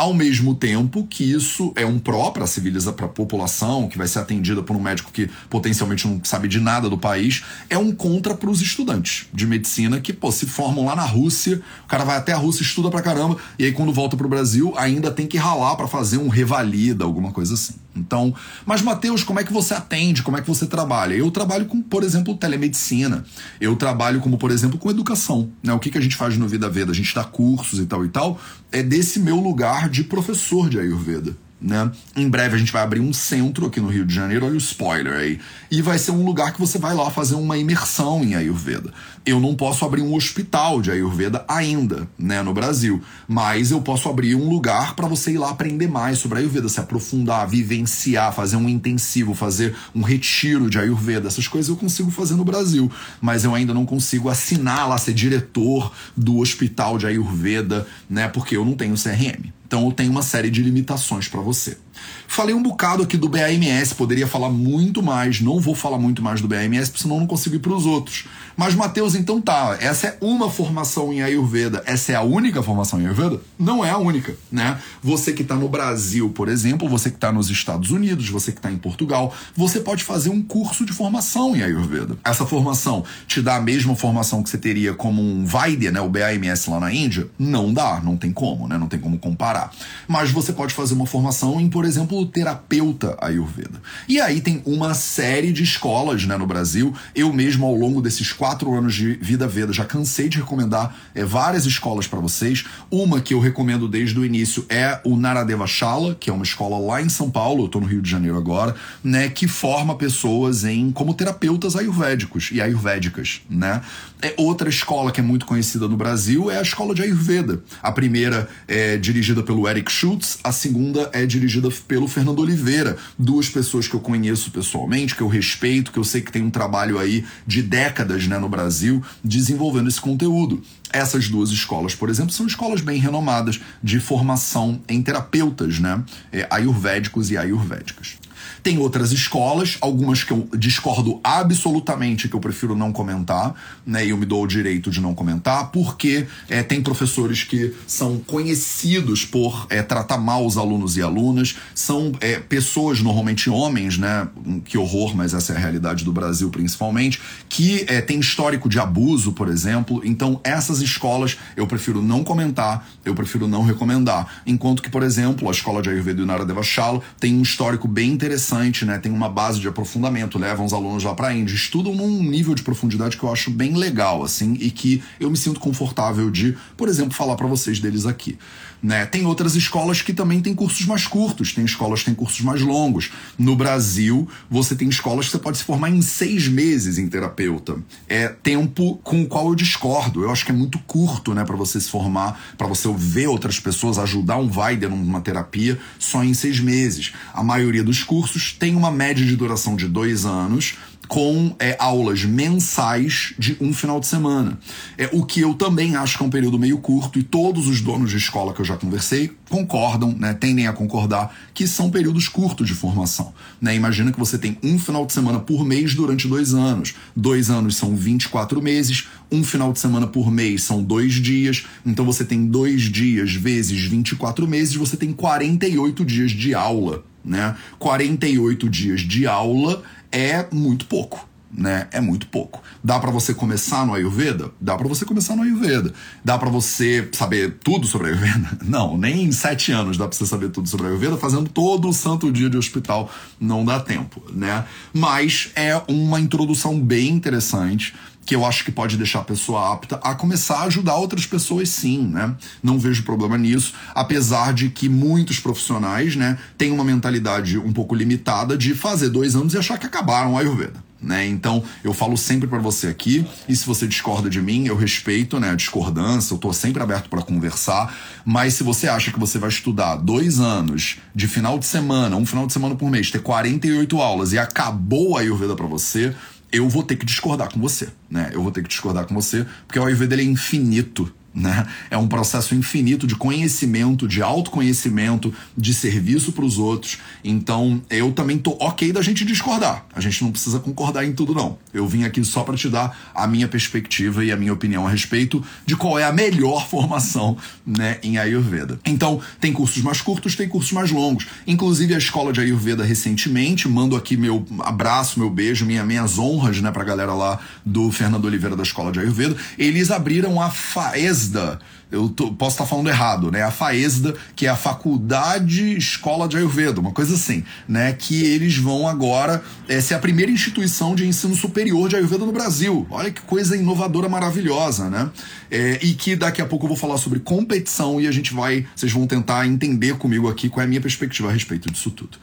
ao 0.00 0.14
mesmo 0.14 0.54
tempo 0.54 1.06
que 1.06 1.30
isso 1.30 1.74
é 1.76 1.84
um 1.84 1.98
pró 1.98 2.30
para 2.30 2.46
civiliza 2.46 2.90
para 2.90 3.04
a 3.04 3.08
população, 3.08 3.86
que 3.86 3.98
vai 3.98 4.08
ser 4.08 4.20
atendida 4.20 4.62
por 4.62 4.74
um 4.74 4.80
médico 4.80 5.12
que 5.12 5.28
potencialmente 5.50 6.08
não 6.08 6.24
sabe 6.24 6.48
de 6.48 6.58
nada 6.58 6.88
do 6.88 6.96
país, 6.96 7.44
é 7.68 7.76
um 7.76 7.92
contra 7.92 8.34
para 8.34 8.48
os 8.48 8.62
estudantes 8.62 9.26
de 9.30 9.46
medicina 9.46 10.00
que 10.00 10.14
pô, 10.14 10.32
se 10.32 10.46
formam 10.46 10.86
lá 10.86 10.96
na 10.96 11.04
Rússia, 11.04 11.60
o 11.84 11.86
cara 11.86 12.02
vai 12.02 12.16
até 12.16 12.32
a 12.32 12.38
Rússia, 12.38 12.62
estuda 12.62 12.88
pra 12.88 13.02
caramba, 13.02 13.36
e 13.58 13.64
aí 13.66 13.72
quando 13.72 13.92
volta 13.92 14.16
pro 14.16 14.26
Brasil 14.26 14.72
ainda 14.78 15.10
tem 15.10 15.26
que 15.26 15.36
ralar 15.36 15.76
para 15.76 15.86
fazer 15.86 16.16
um 16.16 16.28
revalida, 16.28 17.04
alguma 17.04 17.30
coisa 17.30 17.52
assim. 17.52 17.74
Então, 17.94 18.34
mas 18.64 18.82
Matheus, 18.82 19.24
como 19.24 19.40
é 19.40 19.44
que 19.44 19.52
você 19.52 19.74
atende? 19.74 20.22
Como 20.22 20.36
é 20.36 20.40
que 20.40 20.48
você 20.48 20.66
trabalha? 20.66 21.14
Eu 21.14 21.30
trabalho 21.30 21.66
com, 21.66 21.82
por 21.82 22.02
exemplo, 22.02 22.36
telemedicina. 22.36 23.24
Eu 23.60 23.76
trabalho 23.76 24.20
como, 24.20 24.38
por 24.38 24.50
exemplo, 24.50 24.78
com 24.78 24.90
educação. 24.90 25.50
Né? 25.62 25.72
O 25.72 25.78
que, 25.78 25.90
que 25.90 25.98
a 25.98 26.00
gente 26.00 26.16
faz 26.16 26.36
no 26.36 26.46
Vida 26.46 26.68
Veda? 26.68 26.92
A 26.92 26.94
gente 26.94 27.14
dá 27.14 27.24
cursos 27.24 27.80
e 27.80 27.86
tal 27.86 28.04
e 28.04 28.08
tal. 28.08 28.40
É 28.70 28.82
desse 28.82 29.18
meu 29.18 29.36
lugar 29.36 29.88
de 29.88 30.04
professor 30.04 30.68
de 30.68 30.78
Ayurveda. 30.78 31.36
Né? 31.60 31.90
Em 32.16 32.26
breve 32.26 32.54
a 32.56 32.58
gente 32.58 32.72
vai 32.72 32.82
abrir 32.82 33.00
um 33.00 33.12
centro 33.12 33.66
aqui 33.66 33.80
no 33.80 33.88
Rio 33.88 34.06
de 34.06 34.14
Janeiro, 34.14 34.46
olha 34.46 34.54
o 34.54 34.58
spoiler 34.58 35.12
aí. 35.12 35.38
E 35.70 35.82
vai 35.82 35.98
ser 35.98 36.10
um 36.10 36.24
lugar 36.24 36.54
que 36.54 36.60
você 36.60 36.78
vai 36.78 36.94
lá 36.94 37.10
fazer 37.10 37.34
uma 37.34 37.58
imersão 37.58 38.24
em 38.24 38.34
Ayurveda. 38.34 38.90
Eu 39.26 39.38
não 39.38 39.54
posso 39.54 39.84
abrir 39.84 40.00
um 40.00 40.14
hospital 40.14 40.80
de 40.80 40.90
Ayurveda 40.90 41.44
ainda, 41.46 42.08
né, 42.18 42.42
no 42.42 42.54
Brasil, 42.54 43.02
mas 43.28 43.70
eu 43.70 43.82
posso 43.82 44.08
abrir 44.08 44.34
um 44.34 44.48
lugar 44.48 44.96
para 44.96 45.06
você 45.06 45.32
ir 45.32 45.38
lá 45.38 45.50
aprender 45.50 45.86
mais 45.86 46.18
sobre 46.18 46.38
Ayurveda, 46.38 46.66
se 46.70 46.80
aprofundar, 46.80 47.46
vivenciar, 47.46 48.32
fazer 48.32 48.56
um 48.56 48.66
intensivo, 48.66 49.34
fazer 49.34 49.76
um 49.94 50.00
retiro 50.00 50.70
de 50.70 50.78
Ayurveda. 50.78 51.28
Essas 51.28 51.46
coisas 51.46 51.68
eu 51.68 51.76
consigo 51.76 52.10
fazer 52.10 52.36
no 52.36 52.44
Brasil, 52.44 52.90
mas 53.20 53.44
eu 53.44 53.54
ainda 53.54 53.74
não 53.74 53.84
consigo 53.84 54.30
assinar 54.30 54.88
lá 54.88 54.96
ser 54.96 55.12
diretor 55.12 55.92
do 56.16 56.38
hospital 56.38 56.96
de 56.96 57.06
Ayurveda, 57.06 57.86
né, 58.08 58.28
porque 58.28 58.56
eu 58.56 58.64
não 58.64 58.72
tenho 58.72 58.94
CRM. 58.94 59.59
Então 59.70 59.88
tenho 59.92 60.10
uma 60.10 60.20
série 60.20 60.50
de 60.50 60.64
limitações 60.64 61.28
para 61.28 61.40
você. 61.40 61.78
Falei 62.26 62.52
um 62.52 62.60
bocado 62.60 63.04
aqui 63.04 63.16
do 63.16 63.28
BAMS, 63.28 63.94
poderia 63.94 64.26
falar 64.26 64.50
muito 64.50 65.00
mais, 65.00 65.40
não 65.40 65.60
vou 65.60 65.76
falar 65.76 65.96
muito 65.96 66.20
mais 66.20 66.40
do 66.40 66.48
BAMS, 66.48 66.88
porque 66.88 67.02
senão 67.02 67.20
não 67.20 67.26
consigo 67.28 67.54
ir 67.54 67.60
para 67.60 67.72
os 67.72 67.86
outros. 67.86 68.26
Mas, 68.60 68.74
Matheus, 68.74 69.14
então 69.14 69.40
tá, 69.40 69.78
essa 69.80 70.08
é 70.08 70.18
uma 70.20 70.50
formação 70.50 71.10
em 71.14 71.22
Ayurveda, 71.22 71.82
essa 71.86 72.12
é 72.12 72.14
a 72.14 72.20
única 72.20 72.62
formação 72.62 73.00
em 73.00 73.04
Ayurveda? 73.04 73.40
Não 73.58 73.82
é 73.82 73.88
a 73.88 73.96
única, 73.96 74.36
né? 74.52 74.78
Você 75.02 75.32
que 75.32 75.40
está 75.40 75.54
no 75.54 75.66
Brasil, 75.66 76.28
por 76.28 76.46
exemplo, 76.46 76.86
você 76.86 77.08
que 77.08 77.16
está 77.16 77.32
nos 77.32 77.48
Estados 77.48 77.90
Unidos, 77.90 78.28
você 78.28 78.52
que 78.52 78.58
está 78.58 78.70
em 78.70 78.76
Portugal, 78.76 79.32
você 79.56 79.80
pode 79.80 80.04
fazer 80.04 80.28
um 80.28 80.42
curso 80.42 80.84
de 80.84 80.92
formação 80.92 81.56
em 81.56 81.62
Ayurveda. 81.62 82.18
Essa 82.22 82.44
formação 82.44 83.02
te 83.26 83.40
dá 83.40 83.56
a 83.56 83.62
mesma 83.62 83.96
formação 83.96 84.42
que 84.42 84.50
você 84.50 84.58
teria 84.58 84.92
como 84.92 85.22
um 85.22 85.42
Vaidya, 85.42 85.90
né, 85.90 86.02
o 86.02 86.10
BAMS 86.10 86.66
lá 86.66 86.80
na 86.80 86.92
Índia? 86.92 87.28
Não 87.38 87.72
dá, 87.72 87.98
não 88.04 88.18
tem 88.18 88.30
como, 88.30 88.68
né? 88.68 88.76
Não 88.76 88.88
tem 88.88 89.00
como 89.00 89.18
comparar. 89.18 89.72
Mas 90.06 90.30
você 90.30 90.52
pode 90.52 90.74
fazer 90.74 90.92
uma 90.92 91.06
formação 91.06 91.58
em, 91.58 91.70
por 91.70 91.86
exemplo, 91.86 92.26
terapeuta 92.26 93.16
Ayurveda. 93.22 93.80
E 94.06 94.20
aí 94.20 94.42
tem 94.42 94.60
uma 94.66 94.92
série 94.92 95.50
de 95.50 95.62
escolas 95.62 96.26
né, 96.26 96.36
no 96.36 96.46
Brasil. 96.46 96.92
Eu 97.14 97.32
mesmo, 97.32 97.64
ao 97.64 97.74
longo 97.74 98.02
desses 98.02 98.30
quatro 98.34 98.49
anos 98.74 98.94
de 98.94 99.14
Vida 99.14 99.46
Veda, 99.46 99.72
já 99.72 99.84
cansei 99.84 100.28
de 100.28 100.38
recomendar 100.38 100.94
é, 101.14 101.24
várias 101.24 101.66
escolas 101.66 102.06
para 102.06 102.18
vocês. 102.18 102.64
Uma 102.90 103.20
que 103.20 103.34
eu 103.34 103.40
recomendo 103.40 103.88
desde 103.88 104.18
o 104.18 104.24
início 104.24 104.64
é 104.68 105.00
o 105.04 105.16
Naradeva 105.16 105.66
Shala, 105.66 106.14
que 106.14 106.30
é 106.30 106.32
uma 106.32 106.44
escola 106.44 106.78
lá 106.78 107.00
em 107.00 107.08
São 107.08 107.30
Paulo, 107.30 107.62
eu 107.62 107.66
estou 107.66 107.80
no 107.80 107.86
Rio 107.86 108.02
de 108.02 108.10
Janeiro 108.10 108.36
agora, 108.36 108.74
né, 109.02 109.28
que 109.28 109.46
forma 109.46 109.94
pessoas 109.94 110.64
em 110.64 110.90
como 110.90 111.14
terapeutas 111.14 111.76
ayurvédicos 111.76 112.50
e 112.52 112.60
ayurvédicas, 112.60 113.42
né? 113.48 113.80
É 114.22 114.34
outra 114.36 114.68
escola 114.68 115.10
que 115.10 115.20
é 115.20 115.22
muito 115.22 115.46
conhecida 115.46 115.88
no 115.88 115.96
Brasil 115.96 116.50
é 116.50 116.58
a 116.58 116.62
escola 116.62 116.94
de 116.94 117.02
Ayurveda. 117.02 117.62
A 117.82 117.90
primeira 117.90 118.48
é 118.68 118.98
dirigida 118.98 119.42
pelo 119.42 119.66
Eric 119.66 119.90
Schultz, 119.90 120.38
a 120.44 120.52
segunda 120.52 121.08
é 121.12 121.24
dirigida 121.24 121.68
pelo 121.88 122.06
Fernando 122.06 122.40
Oliveira, 122.40 122.98
duas 123.18 123.48
pessoas 123.48 123.88
que 123.88 123.94
eu 123.94 124.00
conheço 124.00 124.50
pessoalmente, 124.50 125.14
que 125.14 125.22
eu 125.22 125.28
respeito, 125.28 125.90
que 125.90 125.98
eu 125.98 126.04
sei 126.04 126.20
que 126.20 126.30
tem 126.30 126.42
um 126.42 126.50
trabalho 126.50 126.98
aí 126.98 127.24
de 127.46 127.62
décadas 127.62 128.26
né, 128.26 128.38
no 128.40 128.48
Brasil 128.48 129.02
desenvolvendo 129.22 129.88
esse 129.88 130.00
conteúdo. 130.00 130.62
Essas 130.92 131.28
duas 131.28 131.50
escolas, 131.50 131.94
por 131.94 132.08
exemplo, 132.08 132.32
são 132.32 132.46
escolas 132.46 132.80
bem 132.80 132.98
renomadas 132.98 133.60
de 133.82 134.00
formação 134.00 134.80
em 134.88 135.00
terapeutas, 135.02 135.78
né? 135.78 136.02
É, 136.32 136.46
ayurvédicos 136.50 137.30
e 137.30 137.36
ayurvédicas. 137.36 138.18
Tem 138.62 138.78
outras 138.78 139.12
escolas, 139.12 139.78
algumas 139.80 140.24
que 140.24 140.32
eu 140.32 140.48
discordo 140.56 141.20
absolutamente, 141.22 142.28
que 142.28 142.34
eu 142.34 142.40
prefiro 142.40 142.74
não 142.76 142.92
comentar, 142.92 143.54
né? 143.86 144.04
E 144.04 144.10
eu 144.10 144.16
me 144.16 144.26
dou 144.26 144.44
o 144.44 144.46
direito 144.46 144.90
de 144.90 145.00
não 145.00 145.14
comentar, 145.14 145.70
porque 145.70 146.26
é, 146.48 146.62
tem 146.62 146.82
professores 146.82 147.44
que 147.44 147.74
são 147.86 148.18
conhecidos 148.18 149.24
por 149.24 149.66
é, 149.70 149.82
tratar 149.82 150.18
mal 150.18 150.44
os 150.44 150.56
alunos 150.56 150.96
e 150.96 151.02
alunas, 151.02 151.56
são 151.74 152.12
é, 152.20 152.38
pessoas, 152.38 153.00
normalmente 153.00 153.48
homens, 153.48 153.98
né? 153.98 154.28
Que 154.64 154.76
horror, 154.76 155.16
mas 155.16 155.34
essa 155.34 155.52
é 155.52 155.56
a 155.56 155.58
realidade 155.58 156.04
do 156.04 156.12
Brasil 156.12 156.50
principalmente, 156.50 157.20
que 157.48 157.84
é, 157.88 158.00
tem 158.00 158.18
histórico 158.18 158.68
de 158.68 158.78
abuso, 158.78 159.32
por 159.32 159.48
exemplo. 159.48 160.00
Então, 160.04 160.40
essas 160.44 160.80
escolas 160.80 161.36
eu 161.56 161.66
prefiro 161.66 162.02
não 162.02 162.22
comentar, 162.22 162.88
eu 163.04 163.14
prefiro 163.14 163.46
não 163.46 163.62
recomendar. 163.62 164.42
Enquanto 164.46 164.82
que, 164.82 164.90
por 164.90 165.02
exemplo, 165.02 165.48
a 165.48 165.52
escola 165.52 165.82
de 165.82 165.88
Ayurveda 165.88 166.22
e 166.22 166.24
Nara 166.24 166.44
Devachala 166.44 167.00
tem 167.18 167.34
um 167.34 167.42
histórico 167.42 167.86
bem 167.86 168.10
interessante 168.10 168.29
interessante, 168.30 168.84
né? 168.84 168.98
Tem 168.98 169.10
uma 169.10 169.28
base 169.28 169.58
de 169.58 169.66
aprofundamento, 169.66 170.38
levam 170.38 170.64
os 170.64 170.72
alunos 170.72 171.02
lá 171.02 171.14
para 171.14 171.28
a 171.28 171.34
Índia, 171.34 171.54
estudam 171.54 171.94
num 171.94 172.22
nível 172.22 172.54
de 172.54 172.62
profundidade 172.62 173.16
que 173.16 173.24
eu 173.24 173.32
acho 173.32 173.50
bem 173.50 173.76
legal, 173.76 174.22
assim, 174.22 174.56
e 174.60 174.70
que 174.70 175.02
eu 175.18 175.28
me 175.28 175.36
sinto 175.36 175.58
confortável 175.58 176.30
de, 176.30 176.56
por 176.76 176.88
exemplo, 176.88 177.12
falar 177.12 177.34
para 177.34 177.48
vocês 177.48 177.80
deles 177.80 178.06
aqui. 178.06 178.38
Né? 178.82 179.04
Tem 179.04 179.26
outras 179.26 179.54
escolas 179.54 180.00
que 180.00 180.12
também 180.12 180.40
têm 180.40 180.54
cursos 180.54 180.86
mais 180.86 181.06
curtos, 181.06 181.52
tem 181.52 181.64
escolas 181.64 182.00
que 182.00 182.06
têm 182.06 182.14
cursos 182.14 182.40
mais 182.40 182.62
longos. 182.62 183.10
No 183.38 183.54
Brasil, 183.54 184.28
você 184.50 184.74
tem 184.74 184.88
escolas 184.88 185.26
que 185.26 185.32
você 185.32 185.38
pode 185.38 185.58
se 185.58 185.64
formar 185.64 185.90
em 185.90 186.00
seis 186.00 186.48
meses 186.48 186.96
em 186.98 187.08
terapeuta. 187.08 187.76
É 188.08 188.28
tempo 188.28 188.98
com 189.04 189.22
o 189.22 189.26
qual 189.26 189.48
eu 189.48 189.54
discordo. 189.54 190.22
Eu 190.22 190.30
acho 190.30 190.44
que 190.44 190.52
é 190.52 190.54
muito 190.54 190.78
curto, 190.80 191.34
né, 191.34 191.44
para 191.44 191.56
você 191.56 191.80
se 191.80 191.90
formar, 191.90 192.40
para 192.56 192.66
você 192.66 192.90
ver 192.96 193.26
outras 193.26 193.60
pessoas, 193.60 193.98
ajudar 193.98 194.38
um 194.38 194.50
Weider 194.50 194.88
numa 194.88 195.20
terapia 195.20 195.78
só 195.98 196.24
em 196.24 196.32
seis 196.32 196.58
meses. 196.58 197.12
A 197.34 197.42
maioria 197.42 197.84
dos 197.84 198.02
cursos 198.02 198.52
tem 198.52 198.74
uma 198.74 198.90
média 198.90 199.24
de 199.24 199.36
duração 199.36 199.76
de 199.76 199.86
dois 199.86 200.24
anos 200.24 200.76
com 201.10 201.56
é, 201.58 201.76
aulas 201.80 202.24
mensais 202.24 203.34
de 203.36 203.56
um 203.60 203.74
final 203.74 203.98
de 203.98 204.06
semana. 204.06 204.56
É, 204.96 205.10
o 205.12 205.26
que 205.26 205.40
eu 205.40 205.54
também 205.54 205.96
acho 205.96 206.16
que 206.16 206.22
é 206.22 206.26
um 206.26 206.30
período 206.30 206.56
meio 206.56 206.78
curto, 206.78 207.18
e 207.18 207.24
todos 207.24 207.66
os 207.66 207.80
donos 207.80 208.12
de 208.12 208.16
escola 208.16 208.54
que 208.54 208.60
eu 208.60 208.64
já 208.64 208.76
conversei 208.76 209.32
concordam, 209.48 210.14
né, 210.16 210.32
tendem 210.34 210.68
a 210.68 210.72
concordar, 210.72 211.34
que 211.52 211.66
são 211.66 211.90
períodos 211.90 212.28
curtos 212.28 212.68
de 212.68 212.74
formação. 212.74 213.34
Né? 213.60 213.74
Imagina 213.74 214.12
que 214.12 214.20
você 214.20 214.38
tem 214.38 214.56
um 214.62 214.78
final 214.78 215.04
de 215.04 215.12
semana 215.12 215.40
por 215.40 215.64
mês 215.64 215.96
durante 215.96 216.28
dois 216.28 216.54
anos. 216.54 216.94
Dois 217.16 217.50
anos 217.50 217.74
são 217.74 217.96
24 217.96 218.62
meses, 218.62 219.08
um 219.32 219.42
final 219.42 219.72
de 219.72 219.80
semana 219.80 220.06
por 220.06 220.30
mês 220.30 220.62
são 220.62 220.80
dois 220.80 221.14
dias, 221.14 221.66
então 221.84 222.04
você 222.04 222.24
tem 222.24 222.46
dois 222.46 222.82
dias 222.82 223.32
vezes 223.32 223.82
24 223.82 224.46
meses, 224.46 224.76
você 224.76 224.96
tem 224.96 225.12
48 225.12 226.04
dias 226.04 226.30
de 226.30 226.54
aula. 226.54 227.02
Né? 227.22 227.54
48 227.78 228.66
dias 228.70 229.02
de 229.02 229.26
aula 229.26 229.82
é 230.12 230.46
muito 230.52 230.86
pouco. 230.86 231.28
né? 231.52 231.88
É 231.90 232.00
muito 232.00 232.28
pouco. 232.28 232.62
Dá 232.82 233.00
para 233.00 233.10
você 233.10 233.34
começar 233.34 233.84
no 233.84 233.92
Ayurveda? 233.92 234.52
Dá 234.60 234.78
para 234.78 234.86
você 234.86 235.04
começar 235.04 235.34
no 235.34 235.42
Ayurveda. 235.42 235.92
Dá 236.24 236.38
para 236.38 236.48
você 236.48 237.08
saber 237.12 237.58
tudo 237.64 237.88
sobre 237.88 238.06
Ayurveda? 238.08 238.58
Não, 238.62 238.96
nem 238.96 239.24
em 239.24 239.32
sete 239.32 239.72
anos 239.72 239.96
dá 239.98 240.06
para 240.06 240.16
você 240.16 240.26
saber 240.26 240.50
tudo 240.50 240.68
sobre 240.68 240.86
Ayurveda. 240.86 241.16
Fazendo 241.16 241.50
todo 241.50 241.88
o 241.88 241.92
santo 241.92 242.30
dia 242.30 242.48
de 242.48 242.56
hospital 242.56 243.10
não 243.40 243.64
dá 243.64 243.80
tempo, 243.80 244.22
né? 244.32 244.64
Mas 244.92 245.50
é 245.56 245.80
uma 245.88 246.20
introdução 246.20 246.80
bem 246.80 247.08
interessante 247.08 247.94
que 248.24 248.34
eu 248.34 248.44
acho 248.44 248.64
que 248.64 248.70
pode 248.70 248.96
deixar 248.96 249.20
a 249.20 249.24
pessoa 249.24 249.72
apta 249.72 249.96
a 250.02 250.14
começar 250.14 250.58
a 250.58 250.64
ajudar 250.64 250.96
outras 250.96 251.26
pessoas 251.26 251.68
sim, 251.68 252.06
né? 252.06 252.34
Não 252.62 252.78
vejo 252.78 253.02
problema 253.02 253.36
nisso, 253.36 253.74
apesar 253.94 254.52
de 254.52 254.68
que 254.68 254.88
muitos 254.88 255.40
profissionais, 255.40 256.14
né, 256.14 256.38
têm 256.56 256.70
uma 256.70 256.84
mentalidade 256.84 257.58
um 257.58 257.72
pouco 257.72 257.94
limitada 257.94 258.56
de 258.56 258.74
fazer 258.74 259.08
dois 259.08 259.34
anos 259.34 259.54
e 259.54 259.58
achar 259.58 259.78
que 259.78 259.86
acabaram 259.86 260.36
a 260.36 260.40
Ayurveda. 260.40 260.90
Né? 261.02 261.26
Então, 261.26 261.64
eu 261.82 261.94
falo 261.94 262.14
sempre 262.16 262.46
para 262.46 262.58
você 262.58 262.88
aqui, 262.88 263.26
e 263.48 263.56
se 263.56 263.64
você 263.66 263.86
discorda 263.86 264.28
de 264.28 264.40
mim, 264.42 264.66
eu 264.66 264.76
respeito 264.76 265.40
né, 265.40 265.50
a 265.50 265.54
discordância, 265.54 266.34
eu 266.34 266.38
tô 266.38 266.52
sempre 266.52 266.82
aberto 266.82 267.08
para 267.08 267.22
conversar, 267.22 267.94
mas 268.22 268.54
se 268.54 268.62
você 268.62 268.86
acha 268.86 269.10
que 269.10 269.18
você 269.18 269.38
vai 269.38 269.48
estudar 269.48 269.96
dois 269.96 270.40
anos 270.40 270.98
de 271.14 271.26
final 271.26 271.58
de 271.58 271.64
semana, 271.64 272.16
um 272.16 272.26
final 272.26 272.46
de 272.46 272.52
semana 272.52 272.74
por 272.74 272.90
mês, 272.90 273.10
ter 273.10 273.22
48 273.22 273.98
aulas 273.98 274.34
e 274.34 274.38
acabou 274.38 275.16
a 275.16 275.20
Ayurveda 275.20 275.56
para 275.56 275.66
você, 275.66 276.14
eu 276.52 276.68
vou 276.68 276.82
ter 276.82 276.96
que 276.96 277.04
discordar 277.04 277.52
com 277.52 277.60
você, 277.60 277.88
né? 278.08 278.30
Eu 278.32 278.42
vou 278.42 278.50
ter 278.52 278.62
que 278.62 278.68
discordar 278.68 279.06
com 279.06 279.14
você, 279.14 279.46
porque 279.66 279.78
o 279.78 279.84
Ayurveda 279.84 280.14
ele 280.14 280.22
é 280.22 280.26
infinito, 280.26 281.12
né? 281.34 281.66
É 281.90 281.96
um 281.96 282.08
processo 282.08 282.54
infinito 282.54 283.06
de 283.06 283.14
conhecimento, 283.14 284.08
de 284.08 284.20
autoconhecimento, 284.22 285.32
de 285.56 285.72
serviço 285.72 286.32
para 286.32 286.44
os 286.44 286.58
outros. 286.58 286.98
Então, 287.22 287.80
eu 287.88 288.12
também 288.12 288.36
tô 288.36 288.56
ok 288.60 288.92
da 288.92 289.00
gente 289.00 289.24
discordar. 289.24 289.86
A 289.94 290.00
gente 290.00 290.22
não 290.22 290.32
precisa 290.32 290.58
concordar 290.58 291.04
em 291.04 291.12
tudo, 291.12 291.34
não. 291.34 291.58
Eu 291.72 291.86
vim 291.86 292.04
aqui 292.04 292.24
só 292.24 292.42
para 292.42 292.56
te 292.56 292.68
dar 292.68 293.10
a 293.14 293.26
minha 293.26 293.46
perspectiva 293.46 294.24
e 294.24 294.32
a 294.32 294.36
minha 294.36 294.52
opinião 294.52 294.86
a 294.86 294.90
respeito 294.90 295.42
de 295.64 295.76
qual 295.76 295.98
é 295.98 296.04
a 296.04 296.12
melhor 296.12 296.66
formação 296.68 297.36
né, 297.64 297.98
em 298.02 298.18
Ayurveda. 298.18 298.80
Então, 298.84 299.20
tem 299.40 299.52
cursos 299.52 299.82
mais 299.82 300.00
curtos, 300.00 300.34
tem 300.34 300.48
cursos 300.48 300.72
mais 300.72 300.90
longos. 300.90 301.26
Inclusive, 301.46 301.94
a 301.94 301.98
escola 301.98 302.32
de 302.32 302.40
Ayurveda 302.40 302.84
recentemente, 302.84 303.68
mando 303.68 303.96
aqui 303.96 304.16
meu 304.16 304.44
abraço, 304.60 305.18
meu 305.20 305.30
beijo, 305.30 305.64
minha, 305.64 305.84
minhas 305.84 306.18
honras 306.18 306.60
né, 306.60 306.72
para 306.72 306.82
a 306.82 306.86
galera 306.86 307.14
lá 307.14 307.38
do 307.64 307.90
Fernando 307.92 308.24
Oliveira 308.24 308.56
da 308.56 308.62
escola 308.62 308.90
de 308.90 308.98
Ayurveda. 308.98 309.36
Eles 309.56 309.90
abriram 309.90 310.40
a 310.40 310.50
FAES 310.50 311.19
FAESDA, 311.20 311.58
eu 311.90 312.08
tô, 312.08 312.32
posso 312.32 312.54
estar 312.54 312.66
falando 312.66 312.88
errado, 312.88 313.30
né? 313.30 313.42
A 313.42 313.50
FAESDA, 313.50 314.14
que 314.34 314.46
é 314.46 314.48
a 314.48 314.56
Faculdade 314.56 315.76
Escola 315.76 316.28
de 316.28 316.36
Ayurveda, 316.36 316.80
uma 316.80 316.92
coisa 316.92 317.14
assim, 317.14 317.44
né? 317.68 317.92
Que 317.92 318.24
eles 318.24 318.56
vão 318.56 318.88
agora 318.88 319.42
é, 319.68 319.80
ser 319.80 319.94
a 319.94 319.98
primeira 319.98 320.30
instituição 320.30 320.94
de 320.94 321.06
ensino 321.06 321.34
superior 321.34 321.88
de 321.88 321.96
Ayurveda 321.96 322.24
no 322.24 322.32
Brasil. 322.32 322.86
Olha 322.90 323.10
que 323.10 323.20
coisa 323.22 323.56
inovadora, 323.56 324.08
maravilhosa, 324.08 324.88
né? 324.88 325.10
É, 325.50 325.78
e 325.82 325.94
que 325.94 326.16
daqui 326.16 326.40
a 326.40 326.46
pouco 326.46 326.64
eu 326.64 326.68
vou 326.68 326.76
falar 326.76 326.96
sobre 326.96 327.18
competição 327.18 328.00
e 328.00 328.06
a 328.06 328.12
gente 328.12 328.32
vai, 328.32 328.66
vocês 328.74 328.92
vão 328.92 329.06
tentar 329.06 329.46
entender 329.46 329.96
comigo 329.96 330.28
aqui 330.28 330.48
qual 330.48 330.62
é 330.62 330.64
a 330.64 330.68
minha 330.68 330.80
perspectiva 330.80 331.28
a 331.28 331.32
respeito 331.32 331.70
disso 331.70 331.90
tudo. 331.90 332.18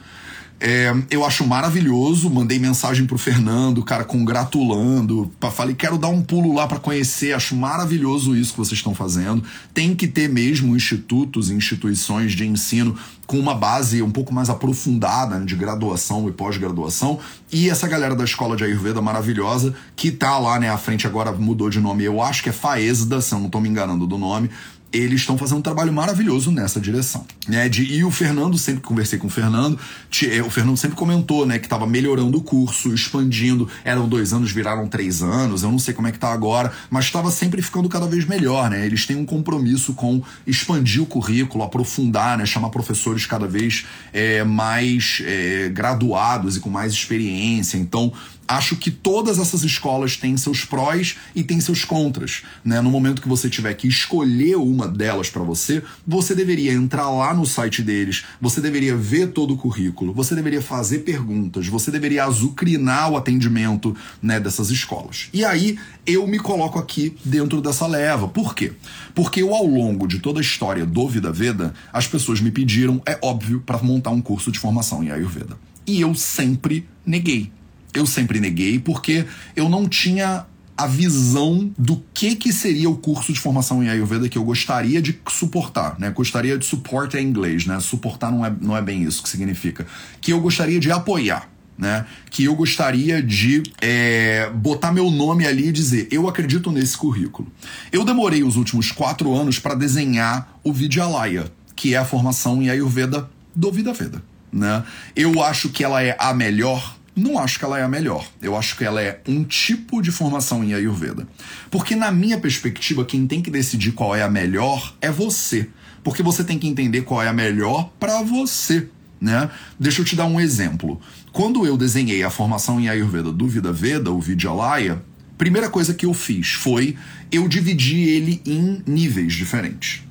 É, 0.60 0.92
eu 1.10 1.24
acho 1.24 1.46
maravilhoso. 1.46 2.28
Mandei 2.28 2.58
mensagem 2.58 3.06
pro 3.06 3.16
Fernando, 3.16 3.82
cara, 3.82 4.04
congratulando. 4.04 5.30
Falei, 5.52 5.74
quero 5.74 5.96
dar 5.96 6.08
um 6.08 6.22
pulo 6.22 6.52
lá 6.54 6.66
para 6.66 6.78
conhecer. 6.78 7.32
Acho 7.32 7.54
maravilhoso 7.54 8.36
isso 8.36 8.52
que 8.52 8.58
vocês 8.58 8.78
estão 8.78 8.94
fazendo. 8.94 9.42
Tem 9.72 9.94
que 9.94 10.08
ter 10.08 10.28
mesmo 10.28 10.76
institutos, 10.76 11.50
instituições 11.50 12.32
de 12.32 12.46
ensino 12.46 12.96
com 13.26 13.38
uma 13.38 13.54
base 13.54 14.02
um 14.02 14.10
pouco 14.10 14.32
mais 14.32 14.48
aprofundada 14.48 15.38
né, 15.38 15.44
de 15.44 15.54
graduação 15.54 16.28
e 16.28 16.32
pós-graduação. 16.32 17.18
E 17.52 17.68
essa 17.68 17.86
galera 17.86 18.16
da 18.16 18.24
escola 18.24 18.56
de 18.56 18.64
Ayurveda 18.64 19.02
maravilhosa, 19.02 19.74
que 19.94 20.10
tá 20.10 20.38
lá, 20.38 20.58
né, 20.58 20.70
à 20.70 20.78
frente 20.78 21.06
agora 21.06 21.30
mudou 21.30 21.68
de 21.68 21.78
nome. 21.78 22.04
Eu 22.04 22.22
acho 22.22 22.42
que 22.42 22.48
é 22.48 22.52
Faesda, 22.52 23.20
se 23.20 23.34
eu 23.34 23.38
não 23.38 23.50
tô 23.50 23.60
me 23.60 23.68
enganando 23.68 24.06
do 24.06 24.16
nome 24.16 24.50
eles 24.92 25.20
estão 25.20 25.36
fazendo 25.36 25.58
um 25.58 25.62
trabalho 25.62 25.92
maravilhoso 25.92 26.50
nessa 26.50 26.80
direção. 26.80 27.26
Né? 27.46 27.68
De, 27.68 27.84
e 27.84 28.04
o 28.04 28.10
Fernando, 28.10 28.56
sempre 28.56 28.80
conversei 28.80 29.18
com 29.18 29.26
o 29.26 29.30
Fernando, 29.30 29.78
te, 30.10 30.40
o 30.40 30.50
Fernando 30.50 30.76
sempre 30.76 30.96
comentou 30.96 31.44
né, 31.44 31.58
que 31.58 31.66
estava 31.66 31.86
melhorando 31.86 32.38
o 32.38 32.40
curso, 32.40 32.94
expandindo. 32.94 33.68
Eram 33.84 34.08
dois 34.08 34.32
anos, 34.32 34.50
viraram 34.50 34.88
três 34.88 35.22
anos, 35.22 35.62
eu 35.62 35.70
não 35.70 35.78
sei 35.78 35.92
como 35.92 36.08
é 36.08 36.12
que 36.12 36.18
tá 36.18 36.32
agora, 36.32 36.72
mas 36.90 37.04
estava 37.04 37.30
sempre 37.30 37.60
ficando 37.60 37.88
cada 37.88 38.06
vez 38.06 38.24
melhor. 38.24 38.70
Né? 38.70 38.86
Eles 38.86 39.06
têm 39.06 39.16
um 39.16 39.26
compromisso 39.26 39.92
com 39.92 40.22
expandir 40.46 41.02
o 41.02 41.06
currículo, 41.06 41.64
aprofundar, 41.64 42.38
né? 42.38 42.46
chamar 42.46 42.70
professores 42.70 43.26
cada 43.26 43.46
vez 43.46 43.84
é, 44.12 44.42
mais 44.42 45.22
é, 45.24 45.68
graduados 45.68 46.56
e 46.56 46.60
com 46.60 46.70
mais 46.70 46.92
experiência. 46.92 47.76
Então, 47.76 48.12
acho 48.48 48.76
que 48.76 48.90
todas 48.90 49.38
essas 49.38 49.62
escolas 49.62 50.16
têm 50.16 50.36
seus 50.38 50.64
prós 50.64 51.16
e 51.34 51.44
têm 51.44 51.60
seus 51.60 51.84
contras. 51.84 52.42
Né? 52.64 52.80
No 52.80 52.90
momento 52.90 53.20
que 53.20 53.28
você 53.28 53.50
tiver 53.50 53.74
que 53.74 53.86
escolher 53.86 54.56
uma 54.56 54.88
delas 54.88 55.28
para 55.28 55.42
você, 55.42 55.82
você 56.06 56.34
deveria 56.34 56.72
entrar 56.72 57.10
lá 57.10 57.34
no 57.34 57.44
site 57.44 57.82
deles, 57.82 58.24
você 58.40 58.60
deveria 58.60 58.96
ver 58.96 59.28
todo 59.28 59.52
o 59.52 59.56
currículo, 59.58 60.14
você 60.14 60.34
deveria 60.34 60.62
fazer 60.62 61.00
perguntas, 61.00 61.66
você 61.66 61.90
deveria 61.90 62.24
azucrinar 62.24 63.10
o 63.12 63.16
atendimento 63.16 63.94
né, 64.22 64.40
dessas 64.40 64.70
escolas. 64.70 65.28
E 65.32 65.44
aí 65.44 65.78
eu 66.06 66.26
me 66.26 66.38
coloco 66.38 66.78
aqui 66.78 67.14
dentro 67.22 67.60
dessa 67.60 67.86
leva. 67.86 68.26
Por 68.26 68.54
quê? 68.54 68.72
Porque 69.14 69.42
eu, 69.42 69.54
ao 69.54 69.66
longo 69.66 70.06
de 70.06 70.20
toda 70.20 70.40
a 70.40 70.42
história 70.42 70.86
do 70.86 71.06
Vida 71.06 71.30
Veda, 71.30 71.74
as 71.92 72.06
pessoas 72.06 72.40
me 72.40 72.50
pediram, 72.50 73.02
é 73.04 73.18
óbvio, 73.22 73.60
para 73.60 73.78
montar 73.82 74.10
um 74.10 74.22
curso 74.22 74.50
de 74.50 74.58
formação 74.58 75.04
em 75.04 75.10
Ayurveda. 75.10 75.58
E 75.86 76.00
eu 76.00 76.14
sempre 76.14 76.86
neguei 77.04 77.50
eu 77.94 78.06
sempre 78.06 78.40
neguei 78.40 78.78
porque 78.78 79.24
eu 79.56 79.68
não 79.68 79.88
tinha 79.88 80.46
a 80.78 80.86
visão 80.86 81.72
do 81.76 82.00
que 82.14 82.36
que 82.36 82.52
seria 82.52 82.88
o 82.88 82.96
curso 82.96 83.32
de 83.32 83.40
formação 83.40 83.82
em 83.82 83.88
Ayurveda 83.88 84.28
que 84.28 84.38
eu 84.38 84.44
gostaria 84.44 85.02
de 85.02 85.18
suportar, 85.28 85.98
né? 85.98 86.08
Gostaria 86.10 86.56
de 86.56 86.64
suportar 86.64 87.20
em 87.20 87.26
inglês, 87.26 87.66
né? 87.66 87.80
Suportar 87.80 88.30
não 88.30 88.46
é, 88.46 88.54
não 88.60 88.76
é 88.76 88.80
bem 88.80 89.02
isso 89.02 89.20
que 89.20 89.28
significa. 89.28 89.84
Que 90.20 90.32
eu 90.32 90.40
gostaria 90.40 90.78
de 90.78 90.92
apoiar, 90.92 91.50
né? 91.76 92.06
Que 92.30 92.44
eu 92.44 92.54
gostaria 92.54 93.20
de 93.20 93.64
é, 93.80 94.48
botar 94.50 94.92
meu 94.92 95.10
nome 95.10 95.44
ali 95.48 95.66
e 95.66 95.72
dizer, 95.72 96.06
eu 96.12 96.28
acredito 96.28 96.70
nesse 96.70 96.96
currículo. 96.96 97.50
Eu 97.90 98.04
demorei 98.04 98.44
os 98.44 98.54
últimos 98.54 98.92
quatro 98.92 99.34
anos 99.34 99.58
para 99.58 99.74
desenhar 99.74 100.60
o 100.62 100.72
Vidyalaya, 100.72 101.50
que 101.74 101.94
é 101.94 101.98
a 101.98 102.04
formação 102.04 102.62
em 102.62 102.70
Ayurveda 102.70 103.28
do 103.52 103.72
Vida 103.72 103.92
Veda, 103.92 104.22
né? 104.52 104.84
Eu 105.16 105.42
acho 105.42 105.70
que 105.70 105.82
ela 105.82 106.00
é 106.00 106.16
a 106.20 106.32
melhor 106.32 106.97
não 107.18 107.38
acho 107.38 107.58
que 107.58 107.64
ela 107.64 107.78
é 107.78 107.82
a 107.82 107.88
melhor. 107.88 108.26
Eu 108.40 108.56
acho 108.56 108.76
que 108.76 108.84
ela 108.84 109.02
é 109.02 109.20
um 109.26 109.44
tipo 109.44 110.00
de 110.00 110.10
formação 110.10 110.62
em 110.62 110.74
Ayurveda. 110.74 111.26
Porque, 111.70 111.94
na 111.94 112.10
minha 112.10 112.38
perspectiva, 112.38 113.04
quem 113.04 113.26
tem 113.26 113.42
que 113.42 113.50
decidir 113.50 113.92
qual 113.92 114.14
é 114.14 114.22
a 114.22 114.30
melhor 114.30 114.94
é 115.00 115.10
você. 115.10 115.68
Porque 116.02 116.22
você 116.22 116.44
tem 116.44 116.58
que 116.58 116.68
entender 116.68 117.02
qual 117.02 117.22
é 117.22 117.28
a 117.28 117.32
melhor 117.32 117.90
para 117.98 118.22
você. 118.22 118.88
Né? 119.20 119.50
Deixa 119.78 120.00
eu 120.00 120.04
te 120.04 120.14
dar 120.14 120.26
um 120.26 120.40
exemplo. 120.40 121.00
Quando 121.32 121.66
eu 121.66 121.76
desenhei 121.76 122.22
a 122.22 122.30
formação 122.30 122.80
em 122.80 122.88
Ayurveda 122.88 123.32
do 123.32 123.48
Vida 123.48 123.72
Veda, 123.72 124.12
o 124.12 124.20
Vidyalaya, 124.20 125.02
primeira 125.36 125.68
coisa 125.68 125.92
que 125.92 126.06
eu 126.06 126.14
fiz 126.14 126.52
foi 126.52 126.96
eu 127.30 127.48
dividi 127.48 128.00
ele 128.00 128.40
em 128.46 128.82
níveis 128.86 129.34
diferentes. 129.34 130.02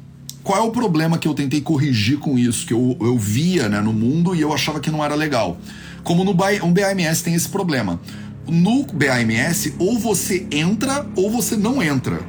Qual 0.43 0.57
é 0.57 0.61
o 0.61 0.71
problema 0.71 1.17
que 1.17 1.27
eu 1.27 1.33
tentei 1.33 1.59
corrigir 1.59 2.19
com 2.19 2.37
isso, 2.37 2.65
que 2.65 2.73
eu, 2.73 2.95
eu 3.01 3.17
via 3.17 3.67
né, 3.67 3.81
no 3.81 3.91
mundo 3.91 4.33
e 4.33 4.39
eu 4.39 4.53
achava 4.53 4.79
que 4.79 4.89
não 4.89 5.03
era 5.03 5.13
legal? 5.13 5.59
Como 6.07 6.23
no 6.23 6.33
BAMS 6.33 7.21
tem 7.21 7.33
esse 7.33 7.49
problema. 7.49 7.99
No 8.47 8.85
BAMS, 8.85 9.73
ou 9.77 9.99
você 9.99 10.47
entra 10.49 11.05
ou 11.17 11.29
você 11.29 11.57
não 11.57 11.83
entra. 11.83 12.21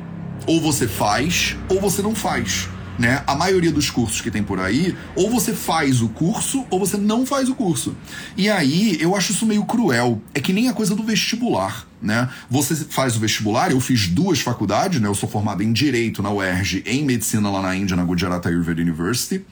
Ou 0.48 0.60
você 0.60 0.88
faz 0.88 1.56
ou 1.68 1.80
você 1.80 2.02
não 2.02 2.12
faz. 2.12 2.68
Né? 2.98 3.22
A 3.24 3.36
maioria 3.36 3.70
dos 3.70 3.88
cursos 3.88 4.20
que 4.20 4.32
tem 4.32 4.42
por 4.42 4.58
aí, 4.58 4.96
ou 5.14 5.30
você 5.30 5.52
faz 5.52 6.02
o 6.02 6.08
curso 6.08 6.66
ou 6.68 6.80
você 6.80 6.96
não 6.96 7.24
faz 7.24 7.48
o 7.48 7.54
curso. 7.54 7.96
E 8.36 8.50
aí 8.50 9.00
eu 9.00 9.14
acho 9.14 9.30
isso 9.30 9.46
meio 9.46 9.64
cruel. 9.64 10.20
É 10.34 10.40
que 10.40 10.52
nem 10.52 10.68
a 10.68 10.72
coisa 10.72 10.96
do 10.96 11.04
vestibular. 11.04 11.86
Né? 12.02 12.28
Você 12.50 12.74
faz 12.74 13.14
o 13.14 13.20
vestibular, 13.20 13.70
eu 13.70 13.78
fiz 13.78 14.08
duas 14.08 14.40
faculdades, 14.40 15.00
né? 15.00 15.06
Eu 15.06 15.14
sou 15.14 15.28
formado 15.28 15.62
em 15.62 15.72
Direito 15.72 16.20
na 16.20 16.32
UERJ, 16.32 16.82
em 16.84 17.04
Medicina 17.04 17.48
lá 17.48 17.62
na 17.62 17.76
Índia, 17.76 17.94
na 17.94 18.02
Gujarat 18.02 18.44
Ayurveda 18.44 18.82
University. 18.82 19.44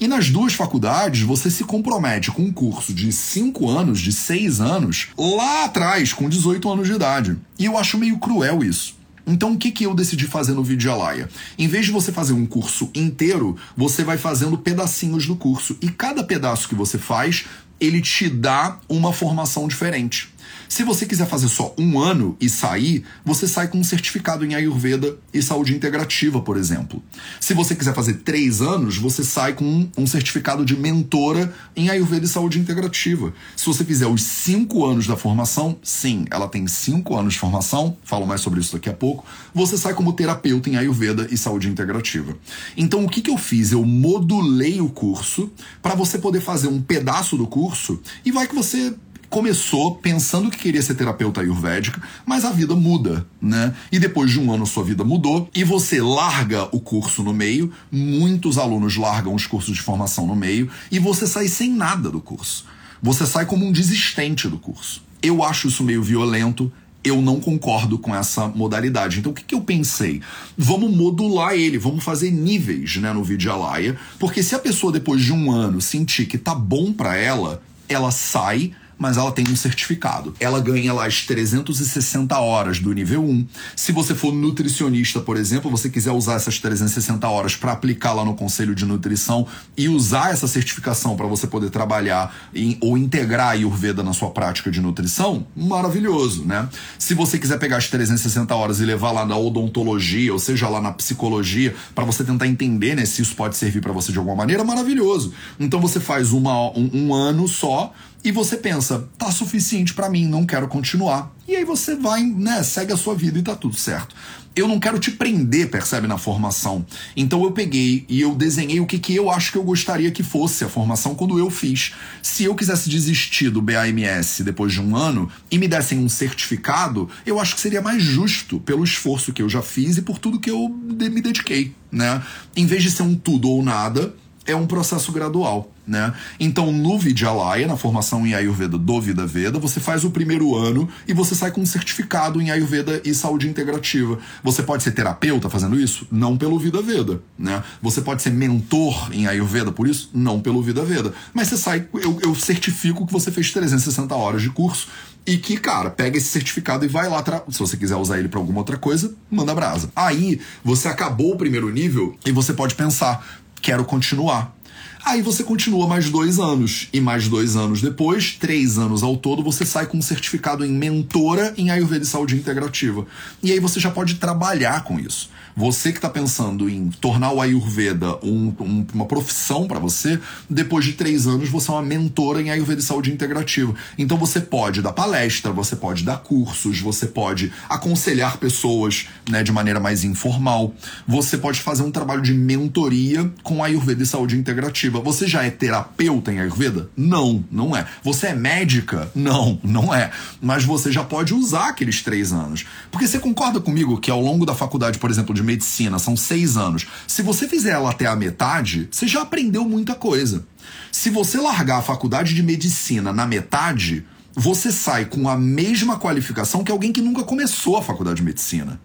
E 0.00 0.06
nas 0.06 0.30
duas 0.30 0.54
faculdades, 0.54 1.22
você 1.22 1.50
se 1.50 1.64
compromete 1.64 2.30
com 2.30 2.42
um 2.42 2.52
curso 2.52 2.94
de 2.94 3.12
5 3.12 3.68
anos, 3.68 4.00
de 4.00 4.12
6 4.12 4.60
anos, 4.60 5.08
lá 5.18 5.64
atrás, 5.64 6.12
com 6.12 6.28
18 6.28 6.70
anos 6.70 6.86
de 6.86 6.94
idade. 6.94 7.36
E 7.58 7.64
eu 7.64 7.76
acho 7.76 7.98
meio 7.98 8.18
cruel 8.18 8.62
isso. 8.62 8.96
Então, 9.26 9.52
o 9.52 9.58
que, 9.58 9.72
que 9.72 9.84
eu 9.84 9.94
decidi 9.94 10.26
fazer 10.26 10.54
no 10.54 10.62
vídeo 10.62 10.90
Alaya? 10.90 11.28
Em 11.58 11.66
vez 11.66 11.84
de 11.84 11.92
você 11.92 12.12
fazer 12.12 12.32
um 12.32 12.46
curso 12.46 12.90
inteiro, 12.94 13.56
você 13.76 14.04
vai 14.04 14.16
fazendo 14.16 14.56
pedacinhos 14.56 15.26
do 15.26 15.34
curso. 15.34 15.76
E 15.82 15.90
cada 15.90 16.22
pedaço 16.22 16.68
que 16.68 16.74
você 16.74 16.96
faz, 16.96 17.44
ele 17.80 18.00
te 18.00 18.28
dá 18.30 18.78
uma 18.88 19.12
formação 19.12 19.66
diferente. 19.66 20.30
Se 20.68 20.84
você 20.84 21.06
quiser 21.06 21.26
fazer 21.26 21.48
só 21.48 21.74
um 21.78 21.98
ano 21.98 22.36
e 22.40 22.48
sair, 22.48 23.04
você 23.24 23.48
sai 23.48 23.68
com 23.68 23.78
um 23.78 23.84
certificado 23.84 24.44
em 24.44 24.54
Ayurveda 24.54 25.16
e 25.32 25.42
saúde 25.42 25.74
integrativa, 25.74 26.40
por 26.40 26.56
exemplo. 26.56 27.02
Se 27.40 27.54
você 27.54 27.74
quiser 27.74 27.94
fazer 27.94 28.14
três 28.18 28.60
anos, 28.60 28.98
você 28.98 29.24
sai 29.24 29.54
com 29.54 29.88
um 29.96 30.06
certificado 30.06 30.64
de 30.64 30.76
mentora 30.76 31.54
em 31.74 31.88
Ayurveda 31.88 32.26
e 32.26 32.28
saúde 32.28 32.58
integrativa. 32.58 33.32
Se 33.56 33.66
você 33.66 33.84
fizer 33.84 34.06
os 34.06 34.22
cinco 34.22 34.84
anos 34.84 35.06
da 35.06 35.16
formação, 35.16 35.78
sim, 35.82 36.26
ela 36.30 36.48
tem 36.48 36.66
cinco 36.66 37.16
anos 37.16 37.34
de 37.34 37.38
formação, 37.38 37.96
falo 38.04 38.26
mais 38.26 38.40
sobre 38.40 38.60
isso 38.60 38.74
daqui 38.74 38.90
a 38.90 38.94
pouco, 38.94 39.24
você 39.54 39.78
sai 39.78 39.94
como 39.94 40.12
terapeuta 40.12 40.68
em 40.68 40.76
Ayurveda 40.76 41.26
e 41.30 41.38
saúde 41.38 41.68
integrativa. 41.68 42.36
Então, 42.76 43.04
o 43.04 43.08
que, 43.08 43.22
que 43.22 43.30
eu 43.30 43.38
fiz? 43.38 43.72
Eu 43.72 43.84
modulei 43.84 44.80
o 44.80 44.88
curso 44.88 45.50
para 45.82 45.94
você 45.94 46.18
poder 46.18 46.40
fazer 46.40 46.68
um 46.68 46.80
pedaço 46.80 47.36
do 47.36 47.46
curso 47.46 48.00
e 48.24 48.30
vai 48.30 48.46
que 48.46 48.54
você 48.54 48.94
começou 49.28 49.96
pensando 49.96 50.50
que 50.50 50.58
queria 50.58 50.82
ser 50.82 50.94
terapeuta 50.94 51.40
ayurvédica, 51.40 52.02
mas 52.24 52.44
a 52.44 52.50
vida 52.50 52.74
muda, 52.74 53.26
né? 53.40 53.74
E 53.92 53.98
depois 53.98 54.30
de 54.30 54.40
um 54.40 54.52
ano 54.52 54.66
sua 54.66 54.84
vida 54.84 55.04
mudou 55.04 55.48
e 55.54 55.64
você 55.64 56.00
larga 56.00 56.64
o 56.72 56.80
curso 56.80 57.22
no 57.22 57.32
meio, 57.32 57.72
muitos 57.90 58.58
alunos 58.58 58.96
largam 58.96 59.34
os 59.34 59.46
cursos 59.46 59.76
de 59.76 59.82
formação 59.82 60.26
no 60.26 60.34
meio 60.34 60.70
e 60.90 60.98
você 60.98 61.26
sai 61.26 61.48
sem 61.48 61.70
nada 61.70 62.10
do 62.10 62.20
curso. 62.20 62.64
Você 63.02 63.26
sai 63.26 63.46
como 63.46 63.66
um 63.66 63.72
desistente 63.72 64.48
do 64.48 64.58
curso. 64.58 65.02
Eu 65.22 65.42
acho 65.42 65.68
isso 65.68 65.84
meio 65.84 66.02
violento, 66.02 66.72
eu 67.04 67.20
não 67.22 67.40
concordo 67.40 67.98
com 67.98 68.14
essa 68.14 68.48
modalidade. 68.48 69.18
Então 69.18 69.32
o 69.32 69.34
que, 69.34 69.44
que 69.44 69.54
eu 69.54 69.60
pensei? 69.60 70.20
Vamos 70.56 70.94
modular 70.94 71.54
ele, 71.54 71.78
vamos 71.78 72.02
fazer 72.02 72.30
níveis 72.30 72.96
né, 72.96 73.12
no 73.12 73.22
Vidyalaya, 73.22 73.96
porque 74.18 74.42
se 74.42 74.54
a 74.54 74.58
pessoa 74.58 74.92
depois 74.92 75.22
de 75.22 75.32
um 75.32 75.50
ano 75.50 75.80
sentir 75.80 76.26
que 76.26 76.38
tá 76.38 76.54
bom 76.54 76.92
para 76.92 77.16
ela, 77.16 77.62
ela 77.88 78.10
sai 78.10 78.72
mas 78.98 79.16
ela 79.16 79.30
tem 79.30 79.44
um 79.48 79.56
certificado. 79.56 80.34
Ela 80.40 80.60
ganha 80.60 80.92
lá 80.92 81.06
as 81.06 81.24
360 81.24 82.36
horas 82.38 82.80
do 82.80 82.92
nível 82.92 83.24
1. 83.24 83.46
Se 83.76 83.92
você 83.92 84.14
for 84.14 84.32
nutricionista, 84.32 85.20
por 85.20 85.36
exemplo, 85.36 85.70
você 85.70 85.88
quiser 85.88 86.10
usar 86.10 86.34
essas 86.34 86.58
360 86.58 87.26
horas 87.28 87.54
para 87.54 87.72
aplicar 87.72 88.12
lá 88.12 88.24
no 88.24 88.34
conselho 88.34 88.74
de 88.74 88.84
nutrição 88.84 89.46
e 89.76 89.88
usar 89.88 90.32
essa 90.32 90.48
certificação 90.48 91.16
para 91.16 91.26
você 91.26 91.46
poder 91.46 91.70
trabalhar 91.70 92.34
em, 92.54 92.76
ou 92.80 92.98
integrar 92.98 93.48
a 93.48 93.50
Ayurveda 93.50 94.02
na 94.02 94.12
sua 94.12 94.30
prática 94.30 94.70
de 94.70 94.80
nutrição, 94.80 95.46
maravilhoso, 95.56 96.44
né? 96.44 96.68
Se 96.98 97.14
você 97.14 97.38
quiser 97.38 97.58
pegar 97.58 97.76
as 97.76 97.88
360 97.88 98.54
horas 98.54 98.80
e 98.80 98.84
levar 98.84 99.12
lá 99.12 99.24
na 99.24 99.36
odontologia, 99.36 100.32
ou 100.32 100.38
seja, 100.38 100.68
lá 100.68 100.80
na 100.80 100.92
psicologia, 100.92 101.74
para 101.94 102.04
você 102.04 102.24
tentar 102.24 102.46
entender 102.46 102.94
né, 102.94 103.04
se 103.04 103.22
isso 103.22 103.34
pode 103.34 103.56
servir 103.56 103.80
para 103.80 103.92
você 103.92 104.12
de 104.12 104.18
alguma 104.18 104.36
maneira, 104.36 104.64
maravilhoso. 104.64 105.32
Então 105.58 105.80
você 105.80 106.00
faz 106.00 106.32
uma, 106.32 106.70
um, 106.76 106.90
um 106.92 107.14
ano 107.14 107.46
só 107.46 107.92
e 108.24 108.32
você 108.32 108.56
pensa, 108.56 109.08
tá 109.16 109.30
suficiente 109.30 109.94
para 109.94 110.10
mim, 110.10 110.26
não 110.26 110.44
quero 110.44 110.66
continuar. 110.66 111.32
E 111.46 111.54
aí 111.54 111.64
você 111.64 111.94
vai, 111.94 112.22
né, 112.22 112.62
segue 112.62 112.92
a 112.92 112.96
sua 112.96 113.14
vida 113.14 113.38
e 113.38 113.42
tá 113.42 113.54
tudo 113.54 113.76
certo. 113.76 114.14
Eu 114.56 114.66
não 114.66 114.80
quero 114.80 114.98
te 114.98 115.12
prender, 115.12 115.70
percebe, 115.70 116.08
na 116.08 116.18
formação. 116.18 116.84
Então 117.16 117.44
eu 117.44 117.52
peguei 117.52 118.04
e 118.08 118.20
eu 118.20 118.34
desenhei 118.34 118.80
o 118.80 118.86
que, 118.86 118.98
que 118.98 119.14
eu 119.14 119.30
acho 119.30 119.52
que 119.52 119.58
eu 119.58 119.62
gostaria 119.62 120.10
que 120.10 120.24
fosse 120.24 120.64
a 120.64 120.68
formação 120.68 121.14
quando 121.14 121.38
eu 121.38 121.48
fiz. 121.48 121.94
Se 122.20 122.42
eu 122.42 122.56
quisesse 122.56 122.90
desistir 122.90 123.50
do 123.50 123.62
BAMS 123.62 124.40
depois 124.40 124.72
de 124.72 124.80
um 124.80 124.96
ano 124.96 125.30
e 125.48 125.56
me 125.58 125.68
dessem 125.68 125.98
um 126.00 126.08
certificado, 126.08 127.08
eu 127.24 127.38
acho 127.38 127.54
que 127.54 127.60
seria 127.60 127.80
mais 127.80 128.02
justo 128.02 128.58
pelo 128.58 128.82
esforço 128.82 129.32
que 129.32 129.42
eu 129.42 129.48
já 129.48 129.62
fiz 129.62 129.96
e 129.96 130.02
por 130.02 130.18
tudo 130.18 130.40
que 130.40 130.50
eu 130.50 130.68
me 130.68 131.20
dediquei, 131.22 131.72
né? 131.92 132.20
Em 132.56 132.66
vez 132.66 132.82
de 132.82 132.90
ser 132.90 133.04
um 133.04 133.14
tudo 133.14 133.48
ou 133.48 133.62
nada, 133.62 134.12
é 134.48 134.56
um 134.56 134.66
processo 134.66 135.12
gradual. 135.12 135.70
Né? 135.86 136.12
Então, 136.38 136.70
no 136.72 136.98
Vidyalaya, 136.98 137.66
na 137.66 137.76
formação 137.76 138.26
em 138.26 138.34
Ayurveda 138.34 138.76
do 138.76 139.00
Vida 139.00 139.26
Veda, 139.26 139.58
você 139.58 139.80
faz 139.80 140.04
o 140.04 140.10
primeiro 140.10 140.54
ano 140.54 140.88
e 141.06 141.14
você 141.14 141.34
sai 141.34 141.50
com 141.50 141.62
um 141.62 141.66
certificado 141.66 142.42
em 142.42 142.50
Ayurveda 142.50 143.00
e 143.04 143.14
saúde 143.14 143.48
integrativa. 143.48 144.18
Você 144.42 144.62
pode 144.62 144.82
ser 144.82 144.90
terapeuta 144.90 145.48
fazendo 145.48 145.80
isso? 145.80 146.06
Não 146.10 146.36
pelo 146.36 146.58
Vida 146.58 146.82
Veda. 146.82 147.22
Né? 147.38 147.62
Você 147.80 148.02
pode 148.02 148.20
ser 148.20 148.30
mentor 148.30 149.10
em 149.12 149.26
Ayurveda 149.26 149.72
por 149.72 149.86
isso? 149.86 150.10
Não 150.12 150.40
pelo 150.40 150.62
Vida 150.62 150.84
Veda. 150.84 151.14
Mas 151.32 151.48
você 151.48 151.56
sai, 151.56 151.88
eu, 151.94 152.18
eu 152.22 152.34
certifico 152.34 153.06
que 153.06 153.12
você 153.12 153.30
fez 153.30 153.50
360 153.50 154.14
horas 154.14 154.42
de 154.42 154.50
curso 154.50 154.88
e 155.28 155.36
que, 155.36 155.58
cara, 155.58 155.90
pega 155.90 156.16
esse 156.16 156.28
certificado 156.28 156.86
e 156.86 156.88
vai 156.88 157.06
lá. 157.06 157.22
Se 157.50 157.58
você 157.58 157.76
quiser 157.76 157.96
usar 157.96 158.18
ele 158.18 158.28
para 158.28 158.38
alguma 158.38 158.60
outra 158.60 158.78
coisa, 158.78 159.14
manda 159.30 159.54
brasa. 159.54 159.90
Aí 159.94 160.40
você 160.64 160.88
acabou 160.88 161.34
o 161.34 161.36
primeiro 161.36 161.68
nível 161.70 162.16
e 162.24 162.32
você 162.32 162.54
pode 162.54 162.74
pensar: 162.74 163.26
quero 163.60 163.84
continuar. 163.84 164.56
Aí 165.04 165.22
você 165.22 165.42
continua 165.42 165.86
mais 165.86 166.10
dois 166.10 166.38
anos. 166.38 166.88
E 166.92 167.00
mais 167.00 167.28
dois 167.28 167.56
anos 167.56 167.80
depois, 167.80 168.36
três 168.38 168.78
anos 168.78 169.02
ao 169.02 169.16
todo, 169.16 169.42
você 169.42 169.64
sai 169.64 169.86
com 169.86 169.98
um 169.98 170.02
certificado 170.02 170.64
em 170.64 170.72
mentora 170.72 171.54
em 171.56 171.70
Ayurveda 171.70 172.04
e 172.04 172.06
Saúde 172.06 172.36
Integrativa. 172.36 173.06
E 173.42 173.52
aí 173.52 173.60
você 173.60 173.80
já 173.80 173.90
pode 173.90 174.16
trabalhar 174.16 174.84
com 174.84 174.98
isso. 174.98 175.30
Você 175.58 175.90
que 175.90 175.98
está 175.98 176.08
pensando 176.08 176.70
em 176.70 176.88
tornar 176.88 177.32
o 177.32 177.40
Ayurveda 177.40 178.16
um, 178.22 178.54
um, 178.60 178.86
uma 178.94 179.06
profissão 179.06 179.66
para 179.66 179.80
você, 179.80 180.16
depois 180.48 180.84
de 180.84 180.92
três 180.92 181.26
anos 181.26 181.48
você 181.48 181.68
é 181.68 181.74
uma 181.74 181.82
mentora 181.82 182.40
em 182.40 182.48
Ayurveda 182.48 182.80
e 182.80 182.84
Saúde 182.84 183.10
Integrativa. 183.10 183.74
Então 183.98 184.16
você 184.16 184.40
pode 184.40 184.80
dar 184.80 184.92
palestra, 184.92 185.50
você 185.50 185.74
pode 185.74 186.04
dar 186.04 186.18
cursos, 186.18 186.78
você 186.78 187.06
pode 187.06 187.52
aconselhar 187.68 188.38
pessoas 188.38 189.08
né, 189.28 189.42
de 189.42 189.50
maneira 189.50 189.80
mais 189.80 190.04
informal, 190.04 190.72
você 191.04 191.36
pode 191.36 191.60
fazer 191.60 191.82
um 191.82 191.90
trabalho 191.90 192.22
de 192.22 192.32
mentoria 192.32 193.28
com 193.42 193.64
Ayurveda 193.64 194.04
e 194.04 194.06
Saúde 194.06 194.38
Integrativa. 194.38 195.00
Você 195.00 195.26
já 195.26 195.42
é 195.42 195.50
terapeuta 195.50 196.32
em 196.32 196.38
Ayurveda? 196.38 196.88
Não, 196.96 197.44
não 197.50 197.76
é. 197.76 197.84
Você 198.04 198.28
é 198.28 198.32
médica? 198.32 199.10
Não, 199.12 199.58
não 199.64 199.92
é. 199.92 200.12
Mas 200.40 200.62
você 200.62 200.92
já 200.92 201.02
pode 201.02 201.34
usar 201.34 201.70
aqueles 201.70 202.00
três 202.00 202.32
anos. 202.32 202.64
Porque 202.92 203.08
você 203.08 203.18
concorda 203.18 203.58
comigo 203.58 203.98
que 203.98 204.08
ao 204.08 204.20
longo 204.20 204.46
da 204.46 204.54
faculdade, 204.54 205.00
por 205.00 205.10
exemplo, 205.10 205.34
de 205.34 205.47
medicina, 205.48 205.98
são 205.98 206.16
seis 206.16 206.56
anos. 206.56 206.86
Se 207.06 207.22
você 207.22 207.48
fizer 207.48 207.72
ela 207.72 207.90
até 207.90 208.06
a 208.06 208.14
metade, 208.14 208.88
você 208.90 209.08
já 209.08 209.22
aprendeu 209.22 209.64
muita 209.64 209.94
coisa. 209.94 210.46
Se 210.92 211.10
você 211.10 211.38
largar 211.38 211.78
a 211.78 211.82
faculdade 211.82 212.34
de 212.34 212.42
medicina 212.42 213.12
na 213.12 213.26
metade, 213.26 214.04
você 214.34 214.70
sai 214.70 215.06
com 215.06 215.28
a 215.28 215.36
mesma 215.36 215.98
qualificação 215.98 216.62
que 216.62 216.70
alguém 216.70 216.92
que 216.92 217.00
nunca 217.00 217.24
começou 217.24 217.76
a 217.76 217.82
faculdade 217.82 218.18
de 218.18 218.24
medicina. 218.24 218.80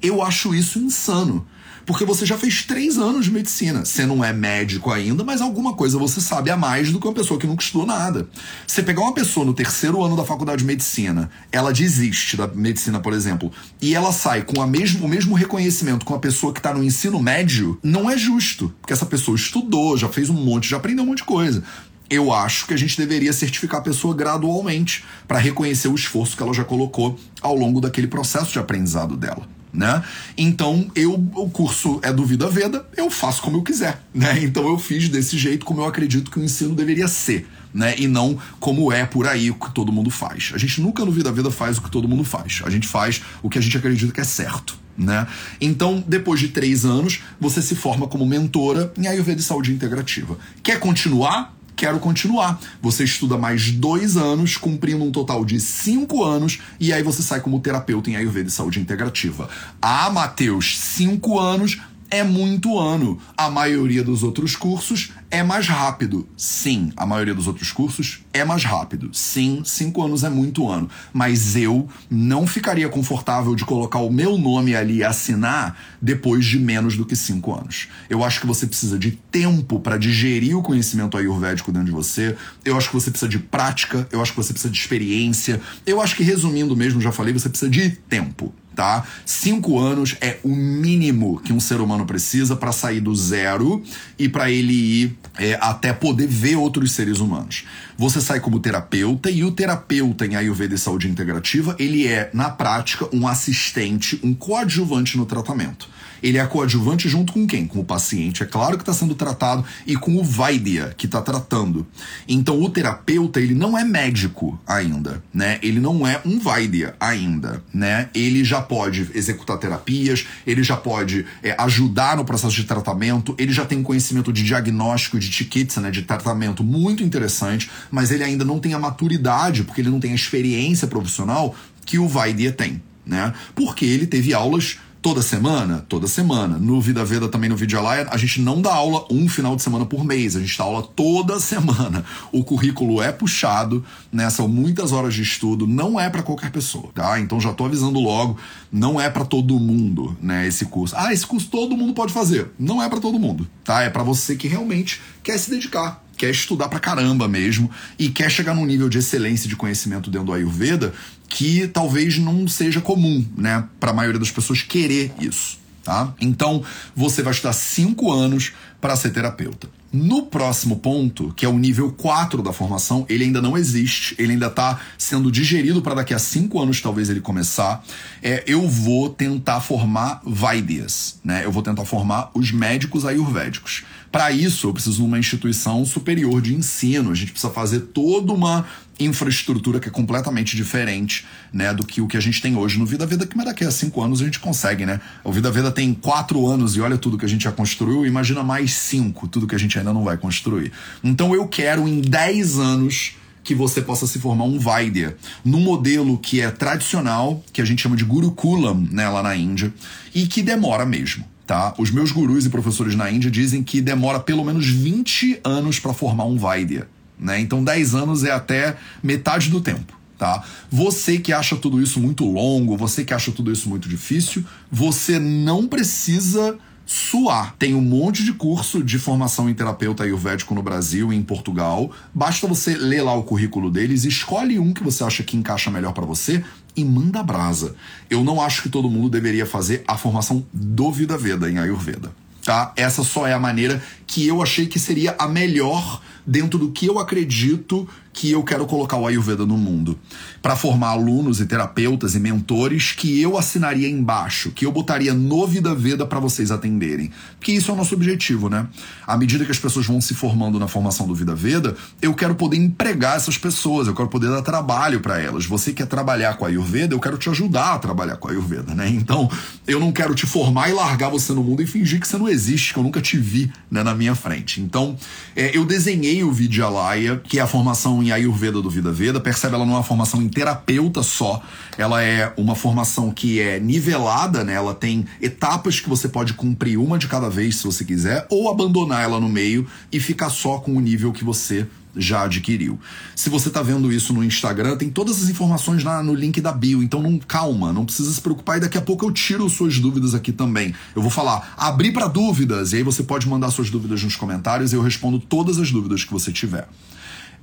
Eu 0.00 0.22
acho 0.22 0.54
isso 0.54 0.78
insano. 0.78 1.46
Porque 1.86 2.04
você 2.04 2.24
já 2.24 2.38
fez 2.38 2.64
três 2.64 2.96
anos 2.96 3.26
de 3.26 3.30
medicina. 3.30 3.84
Você 3.84 4.06
não 4.06 4.24
é 4.24 4.32
médico 4.32 4.90
ainda, 4.90 5.22
mas 5.22 5.40
alguma 5.40 5.74
coisa 5.74 5.98
você 5.98 6.20
sabe 6.20 6.50
a 6.50 6.56
mais 6.56 6.90
do 6.90 6.98
que 6.98 7.06
uma 7.06 7.12
pessoa 7.12 7.38
que 7.38 7.46
nunca 7.46 7.62
estudou 7.62 7.86
nada. 7.86 8.28
Você 8.66 8.82
pegar 8.82 9.02
uma 9.02 9.12
pessoa 9.12 9.44
no 9.44 9.52
terceiro 9.52 10.02
ano 10.02 10.16
da 10.16 10.24
faculdade 10.24 10.60
de 10.60 10.64
medicina, 10.64 11.30
ela 11.52 11.72
desiste 11.72 12.36
da 12.36 12.46
medicina, 12.46 13.00
por 13.00 13.12
exemplo, 13.12 13.52
e 13.80 13.94
ela 13.94 14.12
sai 14.12 14.42
com 14.42 14.62
a 14.62 14.66
mesmo, 14.66 15.04
o 15.04 15.08
mesmo 15.08 15.34
reconhecimento 15.34 16.06
com 16.06 16.14
a 16.14 16.18
pessoa 16.18 16.52
que 16.52 16.60
está 16.60 16.72
no 16.72 16.82
ensino 16.82 17.20
médio, 17.20 17.78
não 17.82 18.10
é 18.10 18.16
justo. 18.16 18.74
Porque 18.80 18.92
essa 18.92 19.06
pessoa 19.06 19.36
estudou, 19.36 19.96
já 19.96 20.08
fez 20.08 20.30
um 20.30 20.34
monte, 20.34 20.68
já 20.68 20.78
aprendeu 20.78 21.04
um 21.04 21.08
monte 21.08 21.18
de 21.18 21.24
coisa 21.24 21.62
eu 22.10 22.32
acho 22.32 22.66
que 22.66 22.74
a 22.74 22.76
gente 22.76 22.98
deveria 22.98 23.32
certificar 23.32 23.80
a 23.80 23.82
pessoa 23.82 24.14
gradualmente 24.14 25.04
para 25.26 25.38
reconhecer 25.38 25.88
o 25.88 25.94
esforço 25.94 26.36
que 26.36 26.42
ela 26.42 26.52
já 26.52 26.62
colocou 26.62 27.18
ao 27.40 27.56
longo 27.56 27.80
daquele 27.80 28.06
processo 28.06 28.52
de 28.52 28.58
aprendizado 28.58 29.16
dela 29.16 29.48
né? 29.74 30.02
Então, 30.38 30.88
eu 30.94 31.14
o 31.34 31.50
curso 31.50 31.98
é 32.02 32.12
do 32.12 32.24
Vida 32.24 32.48
Veda, 32.48 32.86
eu 32.96 33.10
faço 33.10 33.42
como 33.42 33.56
eu 33.56 33.62
quiser, 33.62 34.00
né? 34.14 34.38
Então 34.42 34.68
eu 34.68 34.78
fiz 34.78 35.08
desse 35.08 35.36
jeito 35.36 35.66
como 35.66 35.80
eu 35.80 35.84
acredito 35.84 36.30
que 36.30 36.38
o 36.38 36.44
ensino 36.44 36.74
deveria 36.74 37.08
ser, 37.08 37.46
né? 37.72 37.94
E 37.98 38.06
não 38.06 38.38
como 38.60 38.92
é 38.92 39.04
por 39.04 39.26
aí 39.26 39.50
o 39.50 39.54
que 39.54 39.74
todo 39.74 39.92
mundo 39.92 40.10
faz. 40.10 40.52
A 40.54 40.58
gente 40.58 40.80
nunca 40.80 41.04
no 41.04 41.10
Vida 41.10 41.32
Veda 41.32 41.50
faz 41.50 41.78
o 41.78 41.82
que 41.82 41.90
todo 41.90 42.08
mundo 42.08 42.22
faz. 42.22 42.62
A 42.64 42.70
gente 42.70 42.86
faz 42.86 43.20
o 43.42 43.50
que 43.50 43.58
a 43.58 43.60
gente 43.60 43.76
acredita 43.76 44.12
que 44.12 44.20
é 44.20 44.24
certo. 44.24 44.78
Né? 44.96 45.26
Então, 45.60 46.04
depois 46.06 46.38
de 46.38 46.48
três 46.48 46.84
anos, 46.84 47.20
você 47.40 47.60
se 47.60 47.74
forma 47.74 48.06
como 48.06 48.24
mentora 48.24 48.92
em 48.96 49.08
Ayurveda 49.08 49.40
e 49.40 49.42
Saúde 49.42 49.72
Integrativa. 49.72 50.38
Quer 50.62 50.78
continuar? 50.78 51.52
Quero 51.84 51.98
continuar. 51.98 52.58
Você 52.80 53.04
estuda 53.04 53.36
mais 53.36 53.70
dois 53.70 54.16
anos, 54.16 54.56
cumprindo 54.56 55.04
um 55.04 55.12
total 55.12 55.44
de 55.44 55.60
cinco 55.60 56.24
anos, 56.24 56.58
e 56.80 56.94
aí 56.94 57.02
você 57.02 57.22
sai 57.22 57.40
como 57.42 57.60
terapeuta 57.60 58.08
em 58.08 58.16
Ayurveda 58.16 58.48
e 58.48 58.50
Saúde 58.50 58.80
Integrativa. 58.80 59.50
Ah, 59.82 60.08
Matheus, 60.08 60.78
cinco 60.78 61.38
anos 61.38 61.78
é 62.14 62.22
muito 62.22 62.78
ano. 62.78 63.18
A 63.36 63.50
maioria 63.50 64.04
dos 64.04 64.22
outros 64.22 64.54
cursos 64.54 65.10
é 65.32 65.42
mais 65.42 65.66
rápido. 65.66 66.28
Sim, 66.36 66.92
a 66.96 67.04
maioria 67.04 67.34
dos 67.34 67.48
outros 67.48 67.72
cursos 67.72 68.20
é 68.32 68.44
mais 68.44 68.62
rápido. 68.62 69.10
Sim, 69.12 69.62
cinco 69.64 70.00
anos 70.00 70.22
é 70.22 70.30
muito 70.30 70.70
ano. 70.70 70.88
Mas 71.12 71.56
eu 71.56 71.88
não 72.08 72.46
ficaria 72.46 72.88
confortável 72.88 73.56
de 73.56 73.64
colocar 73.64 73.98
o 73.98 74.12
meu 74.12 74.38
nome 74.38 74.76
ali 74.76 74.98
e 74.98 75.04
assinar 75.04 75.76
depois 76.00 76.46
de 76.46 76.56
menos 76.56 76.96
do 76.96 77.04
que 77.04 77.16
cinco 77.16 77.52
anos. 77.52 77.88
Eu 78.08 78.22
acho 78.22 78.40
que 78.40 78.46
você 78.46 78.64
precisa 78.64 78.96
de 78.96 79.10
tempo 79.10 79.80
para 79.80 79.98
digerir 79.98 80.56
o 80.56 80.62
conhecimento 80.62 81.16
ayurvédico 81.16 81.72
dentro 81.72 81.86
de 81.86 81.92
você. 81.92 82.36
Eu 82.64 82.76
acho 82.76 82.90
que 82.90 82.94
você 82.94 83.10
precisa 83.10 83.28
de 83.28 83.40
prática. 83.40 84.06
Eu 84.12 84.22
acho 84.22 84.30
que 84.30 84.36
você 84.36 84.52
precisa 84.52 84.72
de 84.72 84.78
experiência. 84.78 85.60
Eu 85.84 86.00
acho 86.00 86.14
que, 86.14 86.22
resumindo 86.22 86.76
mesmo, 86.76 87.00
já 87.00 87.10
falei, 87.10 87.32
você 87.32 87.48
precisa 87.48 87.68
de 87.68 87.90
tempo 87.90 88.54
tá? 88.74 89.04
Cinco 89.24 89.78
anos 89.78 90.16
é 90.20 90.38
o 90.42 90.48
mínimo 90.48 91.40
que 91.40 91.52
um 91.52 91.60
ser 91.60 91.80
humano 91.80 92.04
precisa 92.04 92.56
para 92.56 92.72
sair 92.72 93.00
do 93.00 93.14
zero 93.14 93.82
e 94.18 94.28
para 94.28 94.50
ele 94.50 94.72
ir 94.72 95.18
é, 95.38 95.54
até 95.60 95.92
poder 95.92 96.26
ver 96.26 96.56
outros 96.56 96.92
seres 96.92 97.20
humanos. 97.20 97.64
Você 97.96 98.20
sai 98.20 98.40
como 98.40 98.60
terapeuta 98.60 99.30
e 99.30 99.44
o 99.44 99.50
terapeuta 99.50 100.26
em 100.26 100.36
Ayurveda 100.36 100.74
e 100.74 100.78
Saúde 100.78 101.08
Integrativa, 101.08 101.76
ele 101.78 102.06
é, 102.06 102.30
na 102.34 102.50
prática, 102.50 103.08
um 103.12 103.26
assistente, 103.26 104.18
um 104.22 104.34
coadjuvante 104.34 105.16
no 105.16 105.26
tratamento 105.26 105.88
ele 106.24 106.38
é 106.38 106.46
coadjuvante 106.46 107.06
junto 107.06 107.34
com 107.34 107.46
quem? 107.46 107.66
Com 107.66 107.80
o 107.80 107.84
paciente, 107.84 108.42
é 108.42 108.46
claro 108.46 108.78
que 108.78 108.82
está 108.82 108.94
sendo 108.94 109.14
tratado, 109.14 109.62
e 109.86 109.94
com 109.94 110.16
o 110.16 110.24
Vaidya, 110.24 110.94
que 110.96 111.04
está 111.04 111.20
tratando. 111.20 111.86
Então 112.26 112.62
o 112.62 112.70
terapeuta, 112.70 113.38
ele 113.38 113.54
não 113.54 113.76
é 113.76 113.84
médico 113.84 114.58
ainda, 114.66 115.22
né? 115.34 115.58
Ele 115.62 115.78
não 115.78 116.06
é 116.06 116.22
um 116.24 116.38
Vaidya 116.38 116.96
ainda, 116.98 117.62
né? 117.74 118.08
Ele 118.14 118.42
já 118.42 118.62
pode 118.62 119.10
executar 119.14 119.58
terapias, 119.58 120.26
ele 120.46 120.62
já 120.62 120.78
pode 120.78 121.26
é, 121.42 121.54
ajudar 121.58 122.16
no 122.16 122.24
processo 122.24 122.56
de 122.56 122.64
tratamento, 122.64 123.34
ele 123.36 123.52
já 123.52 123.66
tem 123.66 123.82
conhecimento 123.82 124.32
de 124.32 124.42
diagnóstico, 124.42 125.18
de 125.18 125.30
chiquitsa, 125.30 125.78
né? 125.82 125.90
De 125.90 126.02
tratamento 126.02 126.64
muito 126.64 127.02
interessante, 127.02 127.70
mas 127.90 128.10
ele 128.10 128.24
ainda 128.24 128.46
não 128.46 128.58
tem 128.58 128.72
a 128.72 128.78
maturidade, 128.78 129.62
porque 129.62 129.82
ele 129.82 129.90
não 129.90 130.00
tem 130.00 130.12
a 130.12 130.14
experiência 130.14 130.88
profissional 130.88 131.54
que 131.84 131.98
o 131.98 132.08
Vaidya 132.08 132.50
tem, 132.50 132.82
né? 133.04 133.34
Porque 133.54 133.84
ele 133.84 134.06
teve 134.06 134.32
aulas 134.32 134.78
toda 135.04 135.20
semana? 135.20 135.84
Toda 135.86 136.06
semana. 136.06 136.56
No 136.56 136.80
Vida 136.80 137.04
Veda, 137.04 137.28
também 137.28 137.50
no 137.50 137.56
Vidyalaya, 137.58 138.08
a 138.10 138.16
gente 138.16 138.40
não 138.40 138.62
dá 138.62 138.72
aula 138.72 139.04
um 139.10 139.28
final 139.28 139.54
de 139.54 139.60
semana 139.60 139.84
por 139.84 140.02
mês, 140.02 140.34
a 140.34 140.40
gente 140.40 140.56
dá 140.56 140.64
aula 140.64 140.82
toda 140.82 141.38
semana. 141.44 142.02
O 142.32 142.42
currículo 142.42 143.02
é 143.02 143.12
puxado, 143.12 143.84
né? 144.10 144.30
São 144.30 144.48
muitas 144.48 144.92
horas 144.92 145.12
de 145.12 145.20
estudo, 145.20 145.66
não 145.66 146.00
é 146.00 146.08
para 146.08 146.22
qualquer 146.22 146.50
pessoa, 146.50 146.88
tá? 146.94 147.20
Então 147.20 147.38
já 147.38 147.52
tô 147.52 147.66
avisando 147.66 148.00
logo, 148.00 148.38
não 148.72 148.98
é 148.98 149.10
para 149.10 149.26
todo 149.26 149.60
mundo, 149.60 150.16
né, 150.22 150.46
esse 150.46 150.64
curso. 150.64 150.94
Ah, 150.96 151.12
esse 151.12 151.26
curso 151.26 151.48
todo 151.50 151.76
mundo 151.76 151.92
pode 151.92 152.10
fazer. 152.10 152.52
Não 152.58 152.82
é 152.82 152.88
para 152.88 152.98
todo 152.98 153.18
mundo, 153.18 153.46
tá? 153.62 153.82
É 153.82 153.90
para 153.90 154.02
você 154.02 154.36
que 154.36 154.48
realmente 154.48 155.02
quer 155.22 155.36
se 155.38 155.50
dedicar, 155.50 156.02
quer 156.16 156.30
estudar 156.30 156.68
pra 156.68 156.78
caramba 156.78 157.28
mesmo 157.28 157.70
e 157.98 158.08
quer 158.08 158.30
chegar 158.30 158.54
num 158.54 158.64
nível 158.64 158.88
de 158.88 158.98
excelência 158.98 159.48
de 159.48 159.56
conhecimento 159.56 160.10
dentro 160.10 160.26
do 160.26 160.32
Ayurveda 160.32 160.92
que 161.28 161.66
talvez 161.68 162.18
não 162.18 162.46
seja 162.46 162.80
comum, 162.80 163.26
né, 163.36 163.64
para 163.80 163.90
a 163.90 163.94
maioria 163.94 164.20
das 164.20 164.30
pessoas 164.30 164.62
querer 164.62 165.12
isso, 165.18 165.58
tá? 165.82 166.14
Então, 166.20 166.62
você 166.94 167.22
vai 167.22 167.32
estudar 167.32 167.52
cinco 167.52 168.12
anos 168.12 168.52
para 168.80 168.94
ser 168.94 169.10
terapeuta. 169.10 169.68
No 169.92 170.26
próximo 170.26 170.76
ponto, 170.76 171.32
que 171.36 171.46
é 171.46 171.48
o 171.48 171.56
nível 171.56 171.90
4 171.92 172.42
da 172.42 172.52
formação, 172.52 173.06
ele 173.08 173.24
ainda 173.24 173.40
não 173.40 173.56
existe, 173.56 174.14
ele 174.18 174.32
ainda 174.32 174.48
está 174.48 174.80
sendo 174.98 175.30
digerido 175.30 175.80
para 175.80 175.94
daqui 175.94 176.12
a 176.12 176.18
cinco 176.18 176.60
anos 176.60 176.80
talvez 176.80 177.08
ele 177.08 177.20
começar. 177.20 177.82
É, 178.20 178.42
eu 178.44 178.68
vou 178.68 179.08
tentar 179.08 179.60
formar 179.60 180.20
Vaidyas, 180.24 181.20
né? 181.24 181.44
Eu 181.44 181.52
vou 181.52 181.62
tentar 181.62 181.84
formar 181.84 182.30
os 182.34 182.50
médicos 182.50 183.04
ayurvédicos. 183.04 183.84
Para 184.14 184.30
isso, 184.30 184.68
eu 184.68 184.72
preciso 184.72 184.98
de 184.98 185.02
uma 185.02 185.18
instituição 185.18 185.84
superior 185.84 186.40
de 186.40 186.54
ensino. 186.54 187.10
A 187.10 187.16
gente 187.16 187.32
precisa 187.32 187.52
fazer 187.52 187.80
toda 187.80 188.32
uma 188.32 188.64
infraestrutura 189.00 189.80
que 189.80 189.88
é 189.88 189.90
completamente 189.90 190.56
diferente, 190.56 191.26
né, 191.52 191.74
do 191.74 191.84
que 191.84 192.00
o 192.00 192.06
que 192.06 192.16
a 192.16 192.20
gente 192.20 192.40
tem 192.40 192.54
hoje 192.54 192.78
no 192.78 192.86
Vida 192.86 193.04
Veda, 193.06 193.26
que 193.26 193.36
mas 193.36 193.46
daqui 193.46 193.64
a 193.64 193.72
cinco 193.72 194.00
anos 194.00 194.22
a 194.22 194.24
gente 194.24 194.38
consegue, 194.38 194.86
né? 194.86 195.00
O 195.24 195.32
Vida 195.32 195.50
Veda 195.50 195.72
tem 195.72 195.92
quatro 195.92 196.46
anos 196.46 196.76
e 196.76 196.80
olha 196.80 196.96
tudo 196.96 197.18
que 197.18 197.24
a 197.24 197.28
gente 197.28 197.42
já 197.42 197.50
construiu, 197.50 198.06
imagina 198.06 198.44
mais 198.44 198.72
cinco, 198.74 199.26
tudo 199.26 199.48
que 199.48 199.54
a 199.56 199.58
gente 199.58 199.76
ainda 199.76 199.92
não 199.92 200.04
vai 200.04 200.16
construir. 200.16 200.70
Então 201.02 201.34
eu 201.34 201.48
quero 201.48 201.88
em 201.88 202.00
dez 202.00 202.56
anos 202.56 203.16
que 203.42 203.52
você 203.52 203.82
possa 203.82 204.06
se 204.06 204.20
formar 204.20 204.44
um 204.44 204.60
Vaidya, 204.60 205.16
no 205.44 205.58
modelo 205.58 206.18
que 206.18 206.40
é 206.40 206.52
tradicional, 206.52 207.42
que 207.52 207.60
a 207.60 207.64
gente 207.64 207.82
chama 207.82 207.96
de 207.96 208.04
Gurukulam, 208.04 208.86
né, 208.92 209.08
lá 209.08 209.24
na 209.24 209.34
Índia, 209.34 209.74
e 210.14 210.28
que 210.28 210.40
demora 210.40 210.86
mesmo 210.86 211.33
tá? 211.46 211.74
Os 211.78 211.90
meus 211.90 212.10
gurus 212.10 212.46
e 212.46 212.50
professores 212.50 212.94
na 212.94 213.10
Índia 213.10 213.30
dizem 213.30 213.62
que 213.62 213.80
demora 213.80 214.20
pelo 214.20 214.44
menos 214.44 214.66
20 214.66 215.40
anos 215.44 215.78
para 215.78 215.92
formar 215.92 216.24
um 216.24 216.36
Vaidya, 216.36 216.88
né? 217.18 217.40
Então 217.40 217.62
10 217.62 217.94
anos 217.94 218.24
é 218.24 218.30
até 218.30 218.76
metade 219.02 219.50
do 219.50 219.60
tempo. 219.60 219.94
Tá? 220.16 220.44
Você 220.70 221.18
que 221.18 221.32
acha 221.32 221.56
tudo 221.56 221.82
isso 221.82 222.00
muito 222.00 222.24
longo, 222.24 222.76
você 222.76 223.04
que 223.04 223.12
acha 223.12 223.32
tudo 223.32 223.50
isso 223.50 223.68
muito 223.68 223.88
difícil, 223.88 224.44
você 224.70 225.18
não 225.18 225.66
precisa 225.66 226.56
suar. 226.86 227.56
Tem 227.58 227.74
um 227.74 227.80
monte 227.80 228.22
de 228.24 228.32
curso 228.32 228.82
de 228.82 228.98
formação 228.98 229.48
em 229.50 229.54
terapeuta 229.54 230.04
ayurvédico 230.04 230.54
no 230.54 230.62
Brasil 230.62 231.12
e 231.12 231.16
em 231.16 231.22
Portugal. 231.22 231.90
Basta 232.14 232.46
você 232.46 232.74
ler 232.76 233.02
lá 233.02 233.14
o 233.14 233.24
currículo 233.24 233.70
deles, 233.70 234.04
escolhe 234.04 234.58
um 234.58 234.72
que 234.72 234.84
você 234.84 235.02
acha 235.02 235.22
que 235.22 235.36
encaixa 235.36 235.70
melhor 235.70 235.92
para 235.92 236.06
você 236.06 236.44
e 236.76 236.84
manda 236.84 237.22
brasa. 237.22 237.74
Eu 238.08 238.24
não 238.24 238.40
acho 238.40 238.62
que 238.62 238.68
todo 238.68 238.90
mundo 238.90 239.08
deveria 239.08 239.46
fazer 239.46 239.84
a 239.86 239.96
formação 239.96 240.44
do 240.52 240.90
Vida 240.90 241.16
Veda 241.16 241.50
em 241.50 241.58
Ayurveda. 241.58 242.12
Tá? 242.44 242.72
Essa 242.76 243.02
só 243.02 243.26
é 243.26 243.32
a 243.32 243.38
maneira 243.38 243.82
que 244.06 244.26
eu 244.26 244.42
achei 244.42 244.66
que 244.66 244.78
seria 244.78 245.14
a 245.18 245.26
melhor 245.26 246.02
dentro 246.26 246.58
do 246.58 246.70
que 246.70 246.86
eu 246.86 246.98
acredito 246.98 247.88
que 248.14 248.30
eu 248.30 248.44
quero 248.44 248.64
colocar 248.64 248.96
o 248.96 249.06
Ayurveda 249.06 249.44
no 249.44 249.58
mundo. 249.58 249.98
Para 250.40 250.54
formar 250.54 250.90
alunos 250.90 251.40
e 251.40 251.46
terapeutas 251.46 252.14
e 252.14 252.20
mentores 252.20 252.92
que 252.92 253.20
eu 253.20 253.36
assinaria 253.36 253.88
embaixo, 253.88 254.52
que 254.52 254.64
eu 254.64 254.70
botaria 254.70 255.12
no 255.12 255.46
Vida 255.46 255.74
Veda 255.74 256.06
para 256.06 256.20
vocês 256.20 256.52
atenderem. 256.52 257.10
Porque 257.36 257.50
isso 257.50 257.72
é 257.72 257.74
o 257.74 257.76
nosso 257.76 257.94
objetivo, 257.94 258.48
né? 258.48 258.68
À 259.04 259.16
medida 259.16 259.44
que 259.44 259.50
as 259.50 259.58
pessoas 259.58 259.86
vão 259.86 260.00
se 260.00 260.14
formando 260.14 260.60
na 260.60 260.68
formação 260.68 261.08
do 261.08 261.14
Vida 261.14 261.34
Veda, 261.34 261.76
eu 262.00 262.14
quero 262.14 262.36
poder 262.36 262.56
empregar 262.56 263.16
essas 263.16 263.36
pessoas, 263.36 263.88
eu 263.88 263.94
quero 263.94 264.08
poder 264.08 264.30
dar 264.30 264.42
trabalho 264.42 265.00
para 265.00 265.20
elas. 265.20 265.44
Você 265.44 265.72
quer 265.72 265.86
trabalhar 265.86 266.36
com 266.36 266.44
a 266.44 266.48
Ayurveda, 266.48 266.94
eu 266.94 267.00
quero 267.00 267.18
te 267.18 267.28
ajudar 267.28 267.74
a 267.74 267.78
trabalhar 267.80 268.16
com 268.16 268.28
a 268.28 268.30
Ayurveda, 268.30 268.74
né? 268.74 268.88
Então, 268.88 269.28
eu 269.66 269.80
não 269.80 269.90
quero 269.90 270.14
te 270.14 270.24
formar 270.24 270.70
e 270.70 270.72
largar 270.72 271.10
você 271.10 271.32
no 271.32 271.42
mundo 271.42 271.62
e 271.62 271.66
fingir 271.66 272.00
que 272.00 272.06
você 272.06 272.16
não 272.16 272.28
existe, 272.28 272.72
que 272.72 272.78
eu 272.78 272.82
nunca 272.84 273.00
te 273.00 273.18
vi 273.18 273.50
né, 273.68 273.82
na 273.82 273.94
minha 273.94 274.14
frente. 274.14 274.60
Então, 274.60 274.96
é, 275.34 275.56
eu 275.56 275.64
desenhei 275.64 276.22
o 276.22 276.30
Vidyalaya, 276.30 277.20
que 277.24 277.40
é 277.40 277.42
a 277.42 277.46
formação 277.46 278.03
em 278.04 278.12
Ayurveda 278.12 278.60
do 278.60 278.68
Vida 278.68 278.92
Veda. 278.92 279.18
Percebe, 279.18 279.54
ela 279.54 279.64
não 279.64 279.74
é 279.74 279.76
uma 279.76 279.82
formação 279.82 280.22
em 280.22 280.28
terapeuta 280.28 281.02
só. 281.02 281.42
Ela 281.78 282.02
é 282.02 282.32
uma 282.36 282.54
formação 282.54 283.10
que 283.10 283.40
é 283.40 283.58
nivelada, 283.58 284.44
né? 284.44 284.54
Ela 284.54 284.74
tem 284.74 285.06
etapas 285.20 285.80
que 285.80 285.88
você 285.88 286.08
pode 286.08 286.34
cumprir 286.34 286.78
uma 286.78 286.98
de 286.98 287.08
cada 287.08 287.28
vez, 287.28 287.56
se 287.56 287.64
você 287.64 287.84
quiser, 287.84 288.26
ou 288.30 288.50
abandonar 288.50 289.02
ela 289.02 289.18
no 289.18 289.28
meio 289.28 289.66
e 289.90 289.98
ficar 289.98 290.30
só 290.30 290.58
com 290.58 290.76
o 290.76 290.80
nível 290.80 291.12
que 291.12 291.24
você 291.24 291.66
já 291.96 292.24
adquiriu. 292.24 292.78
Se 293.14 293.30
você 293.30 293.48
está 293.48 293.62
vendo 293.62 293.92
isso 293.92 294.12
no 294.12 294.24
Instagram, 294.24 294.76
tem 294.76 294.90
todas 294.90 295.22
as 295.22 295.28
informações 295.28 295.84
lá 295.84 296.02
no 296.02 296.14
link 296.14 296.40
da 296.40 296.52
bio, 296.52 296.82
então 296.82 297.00
não 297.00 297.18
calma, 297.18 297.72
não 297.72 297.84
precisa 297.84 298.12
se 298.12 298.20
preocupar 298.20 298.58
e 298.58 298.60
daqui 298.60 298.76
a 298.76 298.82
pouco 298.82 299.04
eu 299.06 299.12
tiro 299.12 299.48
suas 299.48 299.78
dúvidas 299.78 300.14
aqui 300.14 300.32
também. 300.32 300.74
Eu 300.94 301.02
vou 301.02 301.10
falar, 301.10 301.54
abrir 301.56 301.92
para 301.92 302.08
dúvidas 302.08 302.72
e 302.72 302.76
aí 302.76 302.82
você 302.82 303.02
pode 303.02 303.28
mandar 303.28 303.50
suas 303.50 303.70
dúvidas 303.70 304.02
nos 304.02 304.16
comentários 304.16 304.72
e 304.72 304.76
eu 304.76 304.82
respondo 304.82 305.18
todas 305.18 305.58
as 305.58 305.70
dúvidas 305.70 306.04
que 306.04 306.12
você 306.12 306.32
tiver. 306.32 306.68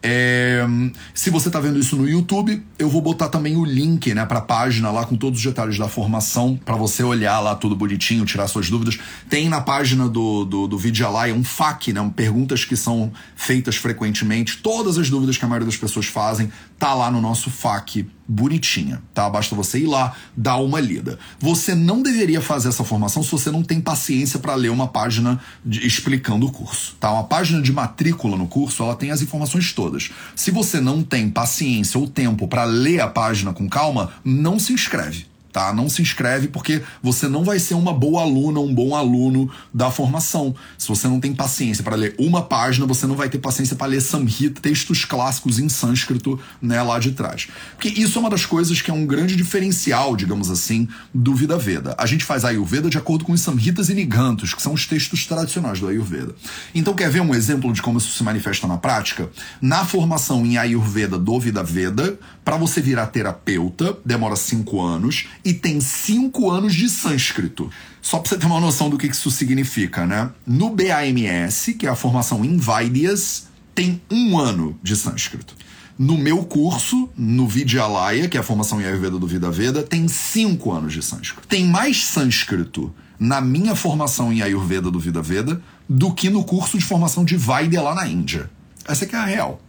É, 0.03 0.65
se 1.13 1.29
você 1.29 1.49
está 1.49 1.59
vendo 1.59 1.77
isso 1.77 1.95
no 1.95 2.09
YouTube, 2.09 2.63
eu 2.79 2.89
vou 2.89 3.01
botar 3.01 3.29
também 3.29 3.55
o 3.55 3.63
link 3.63 4.11
né, 4.13 4.25
para 4.25 4.39
a 4.39 4.41
página 4.41 4.89
lá 4.89 5.05
com 5.05 5.15
todos 5.15 5.39
os 5.39 5.45
detalhes 5.45 5.77
da 5.77 5.87
formação, 5.87 6.59
para 6.63 6.75
você 6.75 7.03
olhar 7.03 7.39
lá 7.39 7.55
tudo 7.55 7.75
bonitinho, 7.75 8.25
tirar 8.25 8.47
suas 8.47 8.69
dúvidas. 8.69 8.97
Tem 9.29 9.47
na 9.47 9.61
página 9.61 10.09
do, 10.09 10.43
do, 10.43 10.67
do 10.67 10.77
Vidyalaya 10.77 11.35
um 11.35 11.43
FAQ, 11.43 11.93
né, 11.93 12.11
perguntas 12.15 12.65
que 12.65 12.75
são 12.75 13.11
feitas 13.35 13.75
frequentemente. 13.75 14.57
Todas 14.57 14.97
as 14.97 15.09
dúvidas 15.09 15.37
que 15.37 15.45
a 15.45 15.47
maioria 15.47 15.67
das 15.67 15.77
pessoas 15.77 16.07
fazem, 16.07 16.51
tá 16.79 16.95
lá 16.95 17.11
no 17.11 17.21
nosso 17.21 17.51
FAQ 17.51 18.07
bonitinha, 18.31 19.01
tá? 19.13 19.29
Basta 19.29 19.53
você 19.53 19.79
ir 19.79 19.87
lá, 19.87 20.15
dar 20.35 20.55
uma 20.55 20.79
lida. 20.79 21.19
Você 21.37 21.75
não 21.75 22.01
deveria 22.01 22.39
fazer 22.39 22.69
essa 22.69 22.83
formação 22.83 23.21
se 23.21 23.29
você 23.29 23.51
não 23.51 23.61
tem 23.61 23.81
paciência 23.81 24.39
para 24.39 24.55
ler 24.55 24.69
uma 24.69 24.87
página 24.87 25.39
de, 25.65 25.85
explicando 25.85 26.47
o 26.47 26.51
curso, 26.51 26.95
tá? 26.97 27.11
Uma 27.11 27.25
página 27.25 27.61
de 27.61 27.73
matrícula 27.73 28.37
no 28.37 28.47
curso, 28.47 28.83
ela 28.83 28.95
tem 28.95 29.11
as 29.11 29.21
informações 29.21 29.73
todas. 29.73 29.90
Se 30.35 30.51
você 30.51 30.79
não 30.79 31.03
tem 31.03 31.29
paciência 31.29 31.99
ou 31.99 32.07
tempo 32.07 32.47
para 32.47 32.63
ler 32.63 33.01
a 33.01 33.07
página 33.07 33.53
com 33.53 33.67
calma, 33.67 34.13
não 34.23 34.59
se 34.59 34.73
inscreve 34.73 35.30
tá? 35.51 35.73
Não 35.73 35.89
se 35.89 36.01
inscreve 36.01 36.47
porque 36.47 36.81
você 37.01 37.27
não 37.27 37.43
vai 37.43 37.59
ser 37.59 37.73
uma 37.73 37.93
boa 37.93 38.21
aluna, 38.21 38.59
um 38.59 38.73
bom 38.73 38.95
aluno 38.95 39.49
da 39.73 39.91
formação. 39.91 40.55
Se 40.77 40.87
você 40.87 41.07
não 41.07 41.19
tem 41.19 41.33
paciência 41.33 41.83
para 41.83 41.95
ler 41.95 42.15
uma 42.17 42.41
página, 42.41 42.85
você 42.85 43.05
não 43.05 43.15
vai 43.15 43.29
ter 43.29 43.39
paciência 43.39 43.75
para 43.75 43.87
ler 43.87 44.01
Samhita, 44.01 44.61
textos 44.61 45.05
clássicos 45.05 45.59
em 45.59 45.69
sânscrito, 45.69 46.39
né, 46.61 46.81
lá 46.81 46.99
de 46.99 47.11
trás. 47.11 47.47
Porque 47.71 47.89
isso 47.89 48.17
é 48.17 48.21
uma 48.21 48.29
das 48.29 48.45
coisas 48.45 48.81
que 48.81 48.91
é 48.91 48.93
um 48.93 49.05
grande 49.05 49.35
diferencial, 49.35 50.15
digamos 50.15 50.49
assim, 50.49 50.87
do 51.13 51.35
Vida 51.35 51.57
Veda. 51.57 51.95
A 51.97 52.05
gente 52.05 52.23
faz 52.23 52.45
Ayurveda 52.45 52.89
de 52.89 52.97
acordo 52.97 53.25
com 53.25 53.31
os 53.31 53.41
Samhitas 53.41 53.89
e 53.89 53.93
Nigantos, 53.93 54.53
que 54.53 54.61
são 54.61 54.73
os 54.73 54.85
textos 54.85 55.25
tradicionais 55.25 55.79
do 55.79 55.87
Ayurveda. 55.87 56.35
Então, 56.73 56.93
quer 56.93 57.09
ver 57.09 57.21
um 57.21 57.33
exemplo 57.33 57.71
de 57.73 57.81
como 57.81 57.97
isso 57.97 58.15
se 58.15 58.23
manifesta 58.23 58.67
na 58.67 58.77
prática? 58.77 59.29
Na 59.61 59.85
formação 59.85 60.45
em 60.45 60.57
Ayurveda 60.57 61.17
do 61.17 61.39
Vida 61.39 61.63
Veda, 61.63 62.19
para 62.43 62.57
você 62.57 62.81
virar 62.81 63.07
terapeuta, 63.07 63.97
demora 64.03 64.35
cinco 64.35 64.81
anos 64.81 65.27
e 65.43 65.53
tem 65.53 65.79
cinco 65.79 66.49
anos 66.49 66.73
de 66.73 66.89
sânscrito. 66.89 67.69
Só 68.01 68.19
para 68.19 68.29
você 68.29 68.37
ter 68.37 68.45
uma 68.45 68.59
noção 68.59 68.89
do 68.89 68.97
que 68.97 69.07
isso 69.07 69.29
significa, 69.31 70.05
né? 70.05 70.31
No 70.45 70.69
BAMS, 70.69 71.73
que 71.77 71.87
é 71.87 71.89
a 71.89 71.95
formação 71.95 72.43
em 72.43 72.57
Vaidyas, 72.57 73.47
tem 73.73 74.01
um 74.09 74.37
ano 74.37 74.77
de 74.81 74.95
sânscrito. 74.95 75.55
No 75.97 76.17
meu 76.17 76.43
curso, 76.43 77.09
no 77.15 77.47
Vidyalaya, 77.47 78.27
que 78.27 78.37
é 78.37 78.39
a 78.39 78.43
formação 78.43 78.81
em 78.81 78.85
Ayurveda 78.85 79.19
do 79.19 79.27
Vida 79.27 79.51
Veda, 79.51 79.83
tem 79.83 80.07
cinco 80.07 80.71
anos 80.71 80.93
de 80.93 81.01
sânscrito. 81.03 81.47
Tem 81.47 81.65
mais 81.65 82.05
sânscrito 82.05 82.93
na 83.19 83.39
minha 83.39 83.75
formação 83.75 84.33
em 84.33 84.41
Ayurveda 84.41 84.89
do 84.89 84.99
Vida 84.99 85.21
Veda 85.21 85.61
do 85.87 86.11
que 86.11 86.29
no 86.29 86.43
curso 86.43 86.77
de 86.77 86.83
formação 86.83 87.23
de 87.23 87.37
Vaidya 87.37 87.81
lá 87.81 87.93
na 87.93 88.07
Índia. 88.07 88.49
Essa 88.87 89.05
é, 89.05 89.09
é 89.11 89.15
a 89.15 89.25
real. 89.25 89.61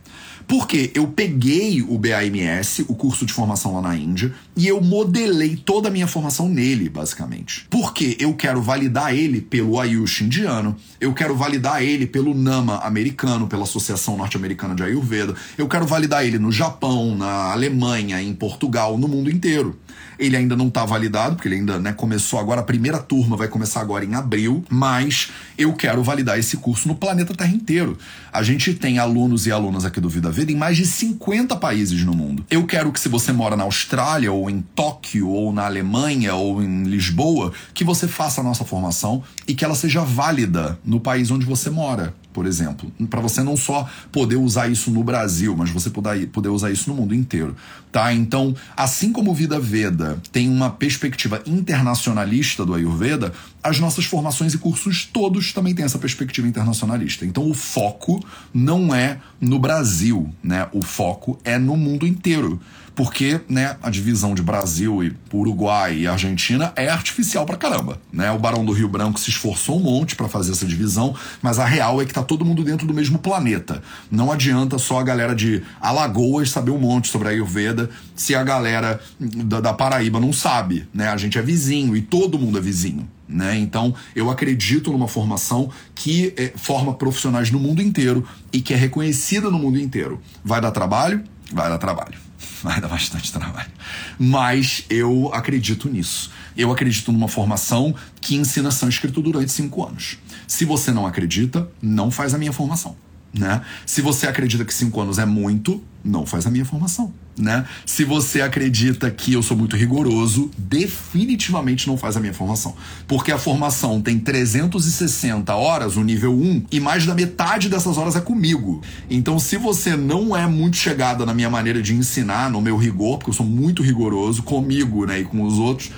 Porque 0.46 0.90
eu 0.94 1.06
peguei 1.08 1.82
o 1.82 1.98
BAMS, 1.98 2.84
o 2.88 2.94
curso 2.94 3.24
de 3.24 3.32
formação 3.32 3.74
lá 3.74 3.82
na 3.82 3.96
Índia, 3.96 4.32
e 4.56 4.66
eu 4.66 4.80
modelei 4.80 5.56
toda 5.56 5.88
a 5.88 5.90
minha 5.90 6.06
formação 6.06 6.48
nele, 6.48 6.88
basicamente. 6.88 7.66
Porque 7.70 8.16
eu 8.20 8.34
quero 8.34 8.60
validar 8.60 9.14
ele 9.14 9.40
pelo 9.40 9.80
Ayush 9.80 10.22
indiano, 10.22 10.76
eu 11.00 11.12
quero 11.12 11.34
validar 11.34 11.82
ele 11.82 12.06
pelo 12.06 12.34
NAMA 12.34 12.78
americano, 12.78 13.46
pela 13.46 13.62
Associação 13.62 14.16
Norte-Americana 14.16 14.74
de 14.74 14.82
Ayurveda, 14.82 15.34
eu 15.56 15.68
quero 15.68 15.86
validar 15.86 16.24
ele 16.24 16.38
no 16.38 16.52
Japão, 16.52 17.16
na 17.16 17.52
Alemanha, 17.52 18.20
em 18.20 18.34
Portugal, 18.34 18.98
no 18.98 19.08
mundo 19.08 19.30
inteiro. 19.30 19.76
Ele 20.18 20.36
ainda 20.36 20.54
não 20.54 20.68
está 20.68 20.84
validado, 20.84 21.34
porque 21.34 21.48
ele 21.48 21.56
ainda 21.56 21.78
né, 21.78 21.92
começou 21.92 22.38
agora, 22.38 22.60
a 22.60 22.64
primeira 22.64 22.98
turma 22.98 23.36
vai 23.36 23.48
começar 23.48 23.80
agora 23.80 24.04
em 24.04 24.14
abril, 24.14 24.64
mas 24.68 25.30
eu 25.58 25.72
quero 25.72 26.02
validar 26.02 26.38
esse 26.38 26.56
curso 26.56 26.86
no 26.86 26.94
planeta 26.94 27.34
Terra 27.34 27.52
inteiro. 27.52 27.98
A 28.32 28.42
gente 28.42 28.74
tem 28.74 28.98
alunos 28.98 29.46
e 29.46 29.52
alunas 29.52 29.84
aqui 29.84 30.00
do 30.00 30.08
Vida 30.08 30.30
Vida 30.32 30.50
em 30.50 30.56
mais 30.56 30.78
de 30.78 30.86
50 30.86 31.54
países 31.56 32.02
no 32.04 32.14
mundo. 32.14 32.44
Eu 32.50 32.66
quero 32.66 32.90
que 32.90 32.98
se 32.98 33.08
você 33.08 33.32
mora 33.32 33.54
na 33.54 33.64
Austrália, 33.64 34.32
ou 34.32 34.48
em 34.48 34.62
Tóquio, 34.74 35.28
ou 35.28 35.52
na 35.52 35.66
Alemanha, 35.66 36.34
ou 36.34 36.62
em 36.62 36.84
Lisboa, 36.84 37.52
que 37.74 37.84
você 37.84 38.08
faça 38.08 38.40
a 38.40 38.44
nossa 38.44 38.64
formação 38.64 39.22
e 39.46 39.54
que 39.54 39.64
ela 39.64 39.74
seja 39.74 40.00
válida 40.00 40.78
no 40.84 40.98
país 40.98 41.30
onde 41.30 41.44
você 41.44 41.68
mora 41.68 42.14
por 42.32 42.46
exemplo, 42.46 42.90
para 43.08 43.20
você 43.20 43.42
não 43.42 43.56
só 43.56 43.88
poder 44.10 44.36
usar 44.36 44.68
isso 44.68 44.90
no 44.90 45.04
Brasil, 45.04 45.54
mas 45.56 45.70
você 45.70 45.90
poder, 45.90 46.28
poder 46.28 46.48
usar 46.48 46.70
isso 46.70 46.88
no 46.90 46.96
mundo 46.96 47.14
inteiro, 47.14 47.54
tá? 47.90 48.12
Então, 48.12 48.54
assim 48.76 49.12
como 49.12 49.30
o 49.30 49.34
Vida 49.34 49.60
Veda 49.60 50.20
tem 50.30 50.48
uma 50.48 50.70
perspectiva 50.70 51.42
internacionalista 51.46 52.64
do 52.64 52.74
Ayurveda, 52.74 53.32
as 53.62 53.78
nossas 53.78 54.04
formações 54.04 54.54
e 54.54 54.58
cursos 54.58 55.04
todos 55.04 55.52
também 55.52 55.74
têm 55.74 55.84
essa 55.84 55.98
perspectiva 55.98 56.48
internacionalista. 56.48 57.24
Então, 57.24 57.48
o 57.48 57.54
foco 57.54 58.24
não 58.52 58.94
é 58.94 59.18
no 59.40 59.58
Brasil, 59.58 60.28
né? 60.42 60.68
O 60.72 60.82
foco 60.82 61.38
é 61.44 61.58
no 61.58 61.76
mundo 61.76 62.06
inteiro 62.06 62.60
porque 62.94 63.40
né, 63.48 63.76
a 63.82 63.90
divisão 63.90 64.34
de 64.34 64.42
Brasil 64.42 65.02
e 65.02 65.14
Uruguai 65.32 65.98
e 65.98 66.06
Argentina 66.06 66.72
é 66.76 66.88
artificial 66.88 67.46
pra 67.46 67.56
caramba. 67.56 68.00
Né? 68.12 68.30
O 68.30 68.38
Barão 68.38 68.64
do 68.64 68.72
Rio 68.72 68.88
Branco 68.88 69.18
se 69.18 69.30
esforçou 69.30 69.78
um 69.78 69.82
monte 69.82 70.14
para 70.14 70.28
fazer 70.28 70.52
essa 70.52 70.66
divisão, 70.66 71.14
mas 71.40 71.58
a 71.58 71.64
real 71.64 72.00
é 72.02 72.04
que 72.04 72.12
tá 72.12 72.22
todo 72.22 72.44
mundo 72.44 72.62
dentro 72.62 72.86
do 72.86 72.94
mesmo 72.94 73.18
planeta. 73.18 73.82
Não 74.10 74.30
adianta 74.30 74.78
só 74.78 75.00
a 75.00 75.02
galera 75.02 75.34
de 75.34 75.62
Alagoas 75.80 76.50
saber 76.50 76.70
um 76.70 76.78
monte 76.78 77.08
sobre 77.08 77.28
a 77.28 77.30
Ayurveda 77.30 77.88
se 78.14 78.34
a 78.34 78.44
galera 78.44 79.00
da, 79.18 79.60
da 79.60 79.72
Paraíba 79.72 80.20
não 80.20 80.32
sabe. 80.32 80.86
Né? 80.92 81.08
A 81.08 81.16
gente 81.16 81.38
é 81.38 81.42
vizinho 81.42 81.96
e 81.96 82.02
todo 82.02 82.38
mundo 82.38 82.58
é 82.58 82.60
vizinho. 82.60 83.08
Né? 83.28 83.58
Então, 83.58 83.94
eu 84.14 84.30
acredito 84.30 84.92
numa 84.92 85.08
formação 85.08 85.70
que 85.94 86.34
é, 86.36 86.52
forma 86.54 86.92
profissionais 86.92 87.50
no 87.50 87.58
mundo 87.58 87.80
inteiro 87.80 88.26
e 88.52 88.60
que 88.60 88.74
é 88.74 88.76
reconhecida 88.76 89.50
no 89.50 89.58
mundo 89.58 89.78
inteiro. 89.78 90.20
Vai 90.44 90.60
dar 90.60 90.70
trabalho? 90.70 91.22
Vai 91.50 91.68
dar 91.70 91.78
trabalho 91.78 92.31
vai 92.62 92.80
dar 92.80 92.88
bastante 92.88 93.32
trabalho. 93.32 93.70
Mas 94.18 94.84
eu 94.88 95.30
acredito 95.32 95.88
nisso. 95.88 96.30
Eu 96.56 96.70
acredito 96.70 97.12
numa 97.12 97.28
formação 97.28 97.94
que 98.20 98.36
ensina 98.36 98.70
sânscrito 98.70 99.20
durante 99.20 99.50
cinco 99.52 99.84
anos. 99.86 100.18
Se 100.46 100.64
você 100.64 100.92
não 100.92 101.06
acredita, 101.06 101.68
não 101.80 102.10
faz 102.10 102.34
a 102.34 102.38
minha 102.38 102.52
formação. 102.52 102.96
Né? 103.32 103.62
Se 103.86 104.02
você 104.02 104.26
acredita 104.26 104.64
que 104.64 104.74
cinco 104.74 105.00
anos 105.00 105.18
é 105.18 105.24
muito, 105.24 105.82
não 106.04 106.26
faz 106.26 106.46
a 106.46 106.50
minha 106.50 106.64
formação 106.64 107.12
né? 107.36 107.64
Se 107.86 108.04
você 108.04 108.40
acredita 108.40 109.10
que 109.10 109.32
eu 109.32 109.42
sou 109.42 109.56
muito 109.56 109.76
rigoroso, 109.76 110.50
definitivamente 110.56 111.86
não 111.86 111.96
faz 111.96 112.16
a 112.16 112.20
minha 112.20 112.34
formação. 112.34 112.74
Porque 113.06 113.32
a 113.32 113.38
formação 113.38 114.00
tem 114.00 114.18
360 114.18 115.54
horas, 115.54 115.96
o 115.96 116.02
nível 116.02 116.32
1, 116.32 116.64
e 116.70 116.80
mais 116.80 117.06
da 117.06 117.14
metade 117.14 117.68
dessas 117.68 117.96
horas 117.96 118.16
é 118.16 118.20
comigo. 118.20 118.82
Então, 119.08 119.38
se 119.38 119.56
você 119.56 119.96
não 119.96 120.36
é 120.36 120.46
muito 120.46 120.76
chegada 120.76 121.24
na 121.24 121.34
minha 121.34 121.50
maneira 121.50 121.82
de 121.82 121.94
ensinar, 121.94 122.50
no 122.50 122.60
meu 122.60 122.76
rigor, 122.76 123.18
porque 123.18 123.30
eu 123.30 123.34
sou 123.34 123.46
muito 123.46 123.82
rigoroso 123.82 124.42
comigo, 124.42 125.06
né, 125.06 125.20
e 125.20 125.24
com 125.24 125.42
os 125.42 125.58
outros, 125.58 125.90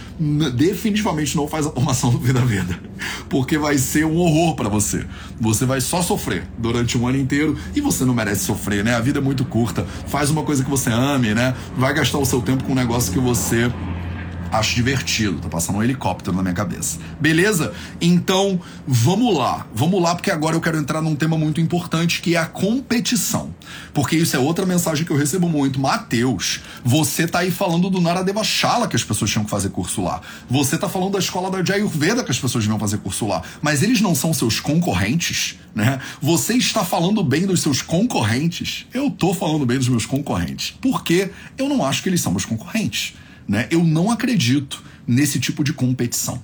definitivamente 0.55 1.37
não 1.37 1.49
faz 1.49 1.67
a 1.67 1.71
formação 1.71 2.11
do 2.11 2.19
Vida 2.19 2.41
Veda. 2.41 2.79
Porque 3.29 3.59
vai 3.59 3.79
ser 3.79 4.05
um 4.07 4.17
horror 4.17 4.55
para 4.55 4.69
você. 4.69 5.05
Você 5.41 5.65
vai 5.67 5.81
só 5.81 6.03
sofrer 6.03 6.47
durante 6.59 6.97
um 6.97 7.07
ano 7.07 7.19
inteiro 7.19 7.57
e 7.75 7.81
você 7.81 8.05
não 8.05 8.15
merece 8.15 8.45
sofrer, 8.45 8.85
né? 8.85 8.95
A 8.95 9.01
vida 9.01 9.19
é 9.19 9.23
muito 9.23 9.45
curta. 9.45 9.85
Faz 10.07 10.31
uma 10.31 10.43
coisa 10.43 10.63
que 10.63 10.71
você 10.71 10.91
ama 10.91 11.24
né? 11.33 11.55
Vai 11.77 11.95
gastar 11.95 12.19
o 12.19 12.27
seu 12.27 12.43
tempo 12.43 12.65
com 12.65 12.73
um 12.73 12.75
negócio 12.75 13.13
que 13.13 13.19
você 13.21 13.73
acho 14.53 14.75
divertido. 14.75 15.39
Tá 15.39 15.49
passando 15.49 15.77
um 15.77 15.83
helicóptero 15.83 16.37
na 16.37 16.43
minha 16.43 16.55
cabeça. 16.55 16.99
Beleza? 17.21 17.73
Então, 18.01 18.61
vamos 18.87 19.37
lá. 19.37 19.67
Vamos 19.75 20.03
lá, 20.03 20.15
porque 20.15 20.31
agora 20.31 20.57
eu 20.57 20.61
quero 20.61 20.79
entrar 20.79 21.01
num 21.01 21.15
tema 21.15 21.37
muito 21.37 21.61
importante 21.61 22.21
que 22.21 22.35
é 22.35 22.39
a 22.39 22.47
competição. 22.47 23.55
Porque 23.93 24.17
isso 24.17 24.37
é 24.37 24.39
outra 24.39 24.67
mensagem 24.67 25.05
que 25.05 25.11
eu 25.11 25.17
recebo 25.17 25.49
muito. 25.49 25.81
Mateus, 25.81 26.61
você 26.85 27.27
tá 27.27 27.41
aí 27.41 27.51
falando 27.51 27.91
do 27.91 28.01
Naradeva 28.01 28.45
Shala 28.45 28.89
que 28.89 28.97
as 28.97 29.05
pessoas 29.05 29.31
tinham 29.31 29.45
que 29.45 29.51
fazer 29.51 29.71
curso 29.71 30.03
lá. 30.03 30.21
Você 30.49 30.77
tá 30.79 30.89
falando 30.89 31.13
da 31.13 31.19
escola 31.19 31.51
da 31.51 31.75
Ayurveda 31.75 32.23
que 32.23 32.31
as 32.31 32.39
pessoas 32.39 32.65
deviam 32.65 32.79
fazer 32.79 32.99
curso 32.99 33.27
lá. 33.27 33.43
Mas 33.61 33.83
eles 33.83 34.01
não 34.01 34.15
são 34.15 34.33
seus 34.33 34.61
concorrentes, 34.61 35.59
né? 35.75 36.01
Você 36.21 36.55
está 36.55 36.85
falando 36.85 37.23
bem 37.23 37.47
dos 37.47 37.61
seus 37.61 37.83
concorrentes. 37.83 38.87
Eu 38.93 39.11
tô 39.11 39.35
falando 39.35 39.67
bem 39.67 39.79
dos 39.79 39.89
meus 39.89 40.07
concorrentes. 40.07 40.77
Porque 40.81 41.31
eu 41.59 41.69
não 41.69 41.85
acho 41.85 42.03
que 42.03 42.09
eles 42.09 42.21
são 42.21 42.33
meus 42.33 42.45
concorrentes. 42.45 43.15
Né? 43.47 43.67
Eu 43.71 43.85
não 43.85 44.11
acredito 44.11 44.83
nesse 45.07 45.39
tipo 45.39 45.63
de 45.63 45.73
competição. 45.73 46.43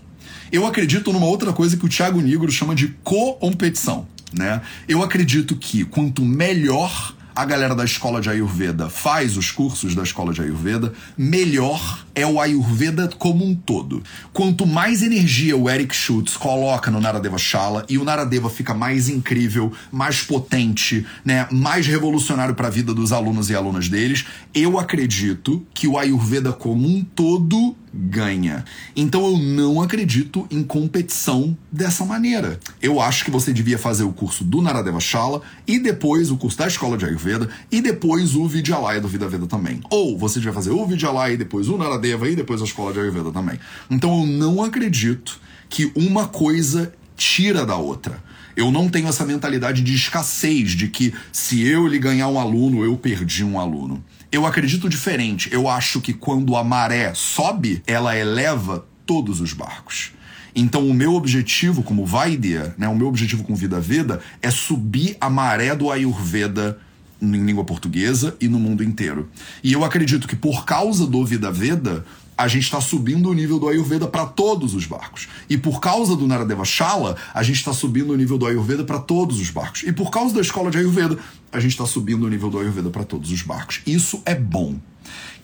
Eu 0.52 0.66
acredito 0.66 1.12
numa 1.12 1.26
outra 1.26 1.52
coisa 1.52 1.76
que 1.76 1.84
o 1.84 1.88
Thiago 1.88 2.20
Negro 2.20 2.50
chama 2.50 2.74
de 2.74 2.88
co-competição. 3.04 4.06
Né? 4.32 4.60
Eu 4.88 5.02
acredito 5.02 5.56
que 5.56 5.84
quanto 5.84 6.24
melhor 6.24 7.14
a 7.34 7.44
galera 7.44 7.74
da 7.74 7.84
escola 7.84 8.20
de 8.20 8.28
Ayurveda 8.28 8.88
faz 8.88 9.36
os 9.36 9.50
cursos 9.50 9.94
da 9.94 10.02
escola 10.02 10.32
de 10.32 10.42
Ayurveda, 10.42 10.92
melhor 11.16 12.04
é 12.14 12.26
o 12.26 12.40
Ayurveda 12.40 13.08
como 13.18 13.44
um 13.44 13.54
todo. 13.54 14.02
Quanto 14.32 14.66
mais 14.66 15.02
energia 15.02 15.56
o 15.56 15.68
Eric 15.68 15.94
Schutz 15.94 16.36
coloca 16.36 16.90
no 16.90 17.00
Naradeva 17.00 17.38
Shala 17.38 17.84
e 17.88 17.98
o 17.98 18.04
Naradeva 18.04 18.50
fica 18.50 18.74
mais 18.74 19.08
incrível, 19.08 19.72
mais 19.90 20.22
potente, 20.22 21.06
né, 21.24 21.46
mais 21.50 21.86
revolucionário 21.86 22.54
para 22.54 22.68
a 22.68 22.70
vida 22.70 22.92
dos 22.92 23.12
alunos 23.12 23.50
e 23.50 23.54
alunas 23.54 23.88
deles, 23.88 24.26
eu 24.54 24.78
acredito 24.78 25.64
que 25.72 25.86
o 25.86 25.98
Ayurveda 25.98 26.52
como 26.52 26.88
um 26.88 27.04
todo 27.04 27.76
ganha. 27.92 28.64
Então 28.94 29.24
eu 29.26 29.36
não 29.36 29.80
acredito 29.80 30.46
em 30.50 30.62
competição 30.62 31.56
dessa 31.70 32.04
maneira. 32.04 32.58
Eu 32.80 33.00
acho 33.00 33.24
que 33.24 33.30
você 33.30 33.52
devia 33.52 33.78
fazer 33.78 34.04
o 34.04 34.12
curso 34.12 34.44
do 34.44 34.62
Naradeva 34.62 35.00
Shala 35.00 35.42
e 35.66 35.78
depois 35.78 36.30
o 36.30 36.36
curso 36.36 36.58
da 36.58 36.66
Escola 36.66 36.96
de 36.96 37.04
Ayurveda 37.04 37.48
e 37.70 37.80
depois 37.80 38.34
o 38.34 38.46
Vidyalaya 38.46 39.00
do 39.00 39.08
Vida 39.08 39.28
Veda 39.28 39.46
também. 39.46 39.80
Ou 39.90 40.16
você 40.16 40.38
devia 40.38 40.52
fazer 40.52 40.70
o 40.70 40.86
Vidyalaya 40.86 41.34
e 41.34 41.38
depois 41.38 41.68
o 41.68 41.76
Naradeva 41.76 42.28
e 42.28 42.36
depois 42.36 42.60
a 42.60 42.64
Escola 42.64 42.92
de 42.92 43.00
Ayurveda 43.00 43.32
também. 43.32 43.58
Então 43.90 44.20
eu 44.20 44.26
não 44.26 44.62
acredito 44.62 45.40
que 45.68 45.90
uma 45.94 46.26
coisa 46.26 46.92
tira 47.16 47.66
da 47.66 47.76
outra. 47.76 48.22
Eu 48.56 48.70
não 48.70 48.88
tenho 48.88 49.08
essa 49.08 49.24
mentalidade 49.24 49.82
de 49.82 49.94
escassez, 49.94 50.72
de 50.72 50.88
que 50.88 51.14
se 51.32 51.62
eu 51.62 51.86
lhe 51.86 51.98
ganhar 51.98 52.28
um 52.28 52.38
aluno, 52.38 52.84
eu 52.84 52.96
perdi 52.96 53.44
um 53.44 53.58
aluno. 53.58 54.02
Eu 54.32 54.46
acredito 54.46 54.88
diferente. 54.88 55.52
Eu 55.52 55.68
acho 55.68 56.00
que 56.00 56.12
quando 56.12 56.54
a 56.56 56.62
maré 56.62 57.12
sobe, 57.14 57.82
ela 57.86 58.16
eleva 58.16 58.86
todos 59.04 59.40
os 59.40 59.52
barcos. 59.52 60.12
Então, 60.54 60.88
o 60.88 60.94
meu 60.94 61.14
objetivo 61.14 61.82
como 61.82 62.06
Vaidya, 62.06 62.74
né, 62.78 62.88
o 62.88 62.94
meu 62.94 63.08
objetivo 63.08 63.42
com 63.42 63.54
Vida 63.54 63.80
Veda, 63.80 64.20
é 64.40 64.50
subir 64.50 65.16
a 65.20 65.28
maré 65.28 65.74
do 65.74 65.90
Ayurveda 65.90 66.78
em 67.20 67.44
língua 67.44 67.64
portuguesa 67.64 68.36
e 68.40 68.48
no 68.48 68.58
mundo 68.58 68.82
inteiro. 68.82 69.28
E 69.62 69.72
eu 69.72 69.84
acredito 69.84 70.26
que 70.26 70.36
por 70.36 70.64
causa 70.64 71.06
do 71.06 71.24
Vida 71.24 71.50
Veda, 71.50 72.04
a 72.40 72.48
gente 72.48 72.62
está 72.62 72.80
subindo 72.80 73.28
o 73.28 73.34
nível 73.34 73.58
do 73.58 73.68
Ayurveda 73.68 74.06
para 74.06 74.24
todos 74.24 74.74
os 74.74 74.86
barcos. 74.86 75.28
E 75.48 75.58
por 75.58 75.78
causa 75.78 76.16
do 76.16 76.26
Naradeva 76.26 76.64
Shala, 76.64 77.14
a 77.34 77.42
gente 77.42 77.56
está 77.56 77.74
subindo 77.74 78.14
o 78.14 78.16
nível 78.16 78.38
do 78.38 78.46
Ayurveda 78.46 78.82
para 78.82 78.98
todos 78.98 79.38
os 79.38 79.50
barcos. 79.50 79.82
E 79.82 79.92
por 79.92 80.10
causa 80.10 80.34
da 80.34 80.40
escola 80.40 80.70
de 80.70 80.78
Ayurveda, 80.78 81.18
a 81.52 81.60
gente 81.60 81.72
está 81.72 81.84
subindo 81.84 82.24
o 82.24 82.30
nível 82.30 82.48
do 82.48 82.58
Ayurveda 82.58 82.88
para 82.88 83.04
todos 83.04 83.30
os 83.30 83.42
barcos. 83.42 83.82
Isso 83.86 84.22
é 84.24 84.34
bom. 84.34 84.76